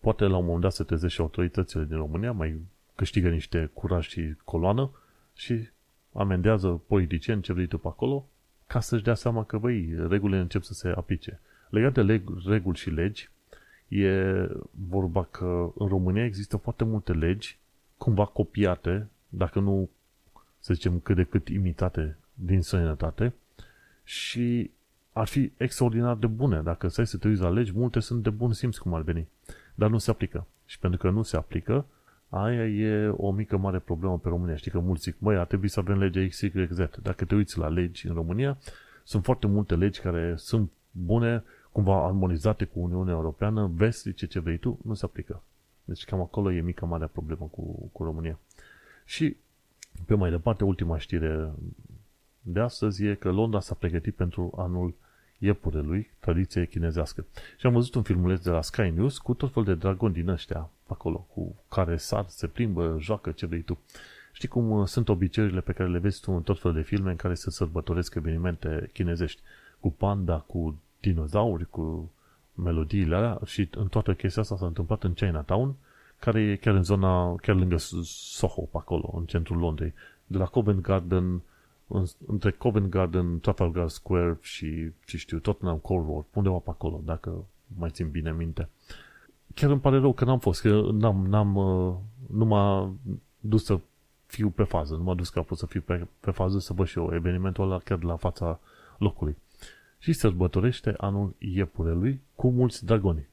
Poate 0.00 0.24
la 0.24 0.36
un 0.36 0.44
moment 0.44 0.62
dat 0.62 0.72
să 0.72 0.82
trezesc 0.82 1.14
și 1.14 1.20
autoritățile 1.20 1.84
din 1.84 1.96
România, 1.96 2.32
mai 2.32 2.60
câștigă 2.94 3.28
niște 3.28 3.70
curaj 3.74 4.08
și 4.08 4.34
coloană 4.44 4.90
și 5.34 5.68
amendează 6.12 6.68
politicieni 6.86 7.42
ce 7.42 7.52
vrei 7.52 7.66
tu 7.66 7.78
pe 7.78 7.88
acolo 7.88 8.28
ca 8.66 8.80
să-și 8.80 9.02
dea 9.02 9.14
seama 9.14 9.44
că, 9.44 9.58
băi, 9.58 9.94
regulile 10.08 10.40
încep 10.40 10.62
să 10.62 10.72
se 10.72 10.88
aplice. 10.88 11.40
Legat 11.68 11.92
de 11.92 12.02
leg- 12.02 12.44
reguli 12.46 12.76
și 12.76 12.90
legi, 12.90 13.30
e 13.88 14.46
vorba 14.88 15.24
că 15.24 15.72
în 15.74 15.88
România 15.88 16.24
există 16.24 16.56
foarte 16.56 16.84
multe 16.84 17.12
legi 17.12 17.58
cumva 17.96 18.24
copiate, 18.24 19.08
dacă 19.28 19.60
nu, 19.60 19.90
să 20.58 20.74
zicem, 20.74 20.98
cât 20.98 21.16
de 21.16 21.24
cât 21.24 21.48
imitate 21.48 22.16
din 22.34 22.62
sănătate 22.62 23.34
și 24.04 24.70
ar 25.20 25.26
fi 25.26 25.52
extraordinar 25.56 26.16
de 26.16 26.26
bune. 26.26 26.62
Dacă 26.62 26.88
stai 26.88 27.06
să 27.06 27.16
te 27.16 27.28
uiți 27.28 27.40
la 27.40 27.50
legi, 27.50 27.72
multe 27.74 28.00
sunt 28.00 28.22
de 28.22 28.30
bun 28.30 28.52
simț 28.52 28.76
cum 28.76 28.94
ar 28.94 29.02
veni. 29.02 29.28
Dar 29.74 29.90
nu 29.90 29.98
se 29.98 30.10
aplică. 30.10 30.46
Și 30.66 30.78
pentru 30.78 30.98
că 30.98 31.10
nu 31.10 31.22
se 31.22 31.36
aplică, 31.36 31.84
aia 32.28 32.66
e 32.66 33.08
o 33.08 33.30
mică 33.30 33.56
mare 33.56 33.78
problemă 33.78 34.18
pe 34.18 34.28
România. 34.28 34.56
Știi 34.56 34.70
că 34.70 34.78
mulți 34.78 35.02
zic, 35.02 35.16
măi, 35.18 35.36
ar 35.36 35.46
trebui 35.46 35.68
să 35.68 35.80
avem 35.80 35.98
legea 35.98 36.26
XYZ. 36.28 36.78
Dacă 37.02 37.24
te 37.24 37.34
uiți 37.34 37.58
la 37.58 37.68
legi 37.68 38.06
în 38.06 38.14
România, 38.14 38.58
sunt 39.04 39.24
foarte 39.24 39.46
multe 39.46 39.74
legi 39.74 40.00
care 40.00 40.34
sunt 40.36 40.70
bune, 40.90 41.44
cumva 41.72 42.04
armonizate 42.04 42.64
cu 42.64 42.80
Uniunea 42.80 43.14
Europeană, 43.14 43.70
vestice, 43.74 44.26
ce 44.26 44.40
vrei 44.40 44.58
tu, 44.58 44.78
nu 44.84 44.94
se 44.94 45.04
aplică. 45.04 45.42
Deci 45.84 46.04
cam 46.04 46.20
acolo 46.20 46.52
e 46.52 46.60
mică 46.60 46.86
mare 46.86 47.06
problemă 47.06 47.48
cu, 47.50 47.90
cu 47.92 48.04
România. 48.04 48.38
Și 49.04 49.36
pe 50.06 50.14
mai 50.14 50.30
departe, 50.30 50.64
ultima 50.64 50.98
știre 50.98 51.50
de 52.42 52.60
astăzi 52.60 53.04
e 53.04 53.14
că 53.14 53.30
Londra 53.30 53.60
s-a 53.60 53.74
pregătit 53.74 54.14
pentru 54.14 54.52
anul 54.56 54.94
iepurelui, 55.40 56.10
tradiție 56.18 56.66
chinezească. 56.66 57.26
Și 57.58 57.66
am 57.66 57.72
văzut 57.72 57.94
un 57.94 58.02
filmuleț 58.02 58.42
de 58.42 58.50
la 58.50 58.62
Sky 58.62 58.90
News 58.94 59.18
cu 59.18 59.34
tot 59.34 59.52
fel 59.52 59.64
de 59.64 59.74
dragoni 59.74 60.14
din 60.14 60.28
ăștia 60.28 60.70
acolo, 60.86 61.26
cu 61.34 61.56
care 61.68 61.96
sar, 61.96 62.24
se 62.28 62.46
plimbă, 62.46 62.96
joacă, 63.00 63.30
ce 63.30 63.46
vrei 63.46 63.62
tu. 63.62 63.78
Știi 64.32 64.48
cum 64.48 64.70
uh, 64.70 64.86
sunt 64.86 65.08
obiceiurile 65.08 65.60
pe 65.60 65.72
care 65.72 65.88
le 65.88 65.98
vezi 65.98 66.20
tu 66.20 66.32
în 66.32 66.42
tot 66.42 66.60
fel 66.60 66.72
de 66.72 66.82
filme 66.82 67.10
în 67.10 67.16
care 67.16 67.34
se 67.34 67.50
sărbătoresc 67.50 68.14
evenimente 68.14 68.90
chinezești, 68.92 69.42
cu 69.80 69.90
panda, 69.90 70.36
cu 70.36 70.80
dinozauri, 71.00 71.70
cu 71.70 72.12
melodiile 72.54 73.16
alea 73.16 73.38
și 73.44 73.68
în 73.70 73.88
toată 73.88 74.14
chestia 74.14 74.42
asta 74.42 74.56
s-a 74.56 74.66
întâmplat 74.66 75.04
în 75.04 75.12
Chinatown, 75.12 75.74
care 76.18 76.40
e 76.40 76.56
chiar 76.56 76.74
în 76.74 76.82
zona, 76.82 77.34
chiar 77.34 77.56
lângă 77.56 77.76
Soho, 78.02 78.60
pe 78.60 78.76
acolo, 78.76 79.12
în 79.16 79.24
centrul 79.24 79.58
Londrei, 79.58 79.94
de 80.26 80.38
la 80.38 80.44
Covent 80.44 80.80
Garden 80.80 81.42
între 82.26 82.50
Covent 82.50 82.90
Garden, 82.90 83.40
Trafalgar 83.40 83.88
Square 83.88 84.38
și, 84.40 84.90
ce 85.04 85.16
știu, 85.16 85.38
Tottenham 85.38 85.78
Court 85.78 86.06
Road, 86.06 86.24
undeva 86.32 86.56
pe 86.56 86.70
acolo, 86.70 87.00
dacă 87.04 87.44
mai 87.78 87.90
țin 87.90 88.10
bine 88.10 88.32
minte. 88.32 88.68
Chiar 89.54 89.70
îmi 89.70 89.80
pare 89.80 89.98
rău 89.98 90.12
că 90.12 90.24
n-am 90.24 90.38
fost, 90.38 90.60
că 90.60 90.88
n-am, 90.92 91.26
n-am, 91.26 91.56
uh, 91.56 91.94
nu 92.30 92.44
m-a 92.44 92.92
dus 93.40 93.64
să 93.64 93.80
fiu 94.26 94.48
pe 94.48 94.62
fază, 94.62 94.94
nu 94.94 95.02
m-a 95.02 95.14
dus 95.14 95.28
capul 95.28 95.56
să 95.56 95.66
fiu 95.66 95.80
pe, 95.80 96.06
pe 96.20 96.30
fază 96.30 96.58
să 96.58 96.72
văd 96.72 96.86
și 96.86 96.98
eu 96.98 97.14
evenimentul 97.14 97.64
ăla 97.64 97.78
chiar 97.78 97.98
de 97.98 98.04
la 98.04 98.16
fața 98.16 98.60
locului. 98.98 99.36
Și 99.98 100.12
sărbătorește 100.12 100.94
anul 100.96 101.34
iepurelui 101.38 102.20
cu 102.34 102.50
mulți 102.50 102.84
dragoni. 102.84 103.28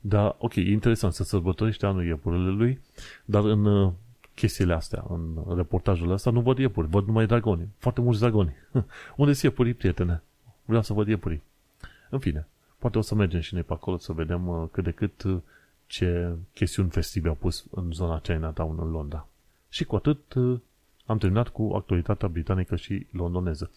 Da, 0.00 0.36
ok, 0.38 0.54
e 0.54 0.70
interesant 0.70 1.12
să 1.12 1.22
sărbătorește 1.22 1.86
anul 1.86 2.04
iepurelui, 2.04 2.80
dar 3.24 3.44
în 3.44 3.64
uh, 3.64 3.92
chestiile 4.36 4.74
astea, 4.74 5.04
în 5.08 5.44
reportajul 5.56 6.10
ăsta, 6.10 6.30
nu 6.30 6.40
văd 6.40 6.58
iepuri, 6.58 6.88
văd 6.88 7.06
numai 7.06 7.26
dragoni. 7.26 7.68
Foarte 7.78 8.00
mulți 8.00 8.20
dragoni. 8.20 8.54
Unde 9.16 9.32
sunt 9.32 9.42
iepurii, 9.42 9.74
prietene? 9.74 10.22
Vreau 10.64 10.82
să 10.82 10.92
văd 10.92 11.08
iepurii. 11.08 11.42
În 12.10 12.18
fine, 12.18 12.46
poate 12.78 12.98
o 12.98 13.00
să 13.00 13.14
mergem 13.14 13.40
și 13.40 13.54
noi 13.54 13.62
pe 13.62 13.72
acolo 13.72 13.96
să 13.96 14.12
vedem 14.12 14.48
uh, 14.48 14.68
cât 14.70 14.84
de 14.84 14.90
cât 14.90 15.22
uh, 15.22 15.38
ce 15.86 16.36
chestiuni 16.54 16.90
festive 16.90 17.28
au 17.28 17.34
pus 17.34 17.64
în 17.70 17.92
zona 17.92 18.20
Chinatown 18.20 18.78
în 18.80 18.90
Londra. 18.90 19.28
Și 19.68 19.84
cu 19.84 19.96
atât 19.96 20.34
uh, 20.34 20.58
am 21.06 21.18
terminat 21.18 21.48
cu 21.48 21.72
actualitatea 21.74 22.28
britanică 22.28 22.76
și 22.76 23.06
londoneză. 23.10 23.70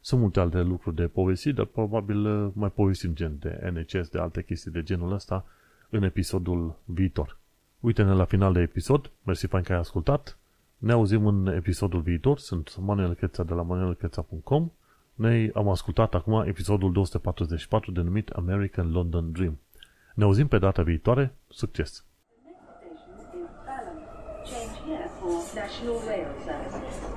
Sunt 0.00 0.20
multe 0.20 0.40
alte 0.40 0.60
lucruri 0.60 0.96
de 0.96 1.06
povestit, 1.06 1.54
dar 1.54 1.64
probabil 1.64 2.50
mai 2.54 2.70
povestim 2.70 3.14
gen 3.14 3.36
de 3.38 3.72
NHS, 3.72 4.08
de 4.08 4.18
alte 4.18 4.42
chestii 4.42 4.70
de 4.70 4.82
genul 4.82 5.12
ăsta 5.12 5.44
în 5.88 6.02
episodul 6.02 6.76
viitor. 6.84 7.38
Uite-ne 7.84 8.12
la 8.12 8.24
final 8.24 8.52
de 8.52 8.60
episod. 8.60 9.10
Mersi 9.22 9.46
fain 9.46 9.62
că 9.62 9.72
ai 9.72 9.78
ascultat. 9.78 10.38
Ne 10.78 10.92
auzim 10.92 11.26
în 11.26 11.46
episodul 11.46 12.00
viitor. 12.00 12.38
Sunt 12.38 12.76
Manuel 12.76 13.14
Cheța 13.14 13.42
de 13.42 13.54
la 13.54 13.62
manuelcheța.com. 13.62 14.70
Noi 15.14 15.50
am 15.54 15.68
ascultat 15.68 16.14
acum 16.14 16.42
episodul 16.46 16.92
244 16.92 17.92
denumit 17.92 18.28
American 18.28 18.90
London 18.90 19.32
Dream. 19.32 19.58
Ne 20.14 20.24
auzim 20.24 20.48
pe 20.48 20.58
data 20.58 20.82
viitoare. 20.82 21.34
Succes! 21.48 22.04
Change 24.44 24.76
here 24.86 25.10
for 25.18 25.32
National 25.54 25.98
Rail 26.06 26.28
Services. 26.44 27.13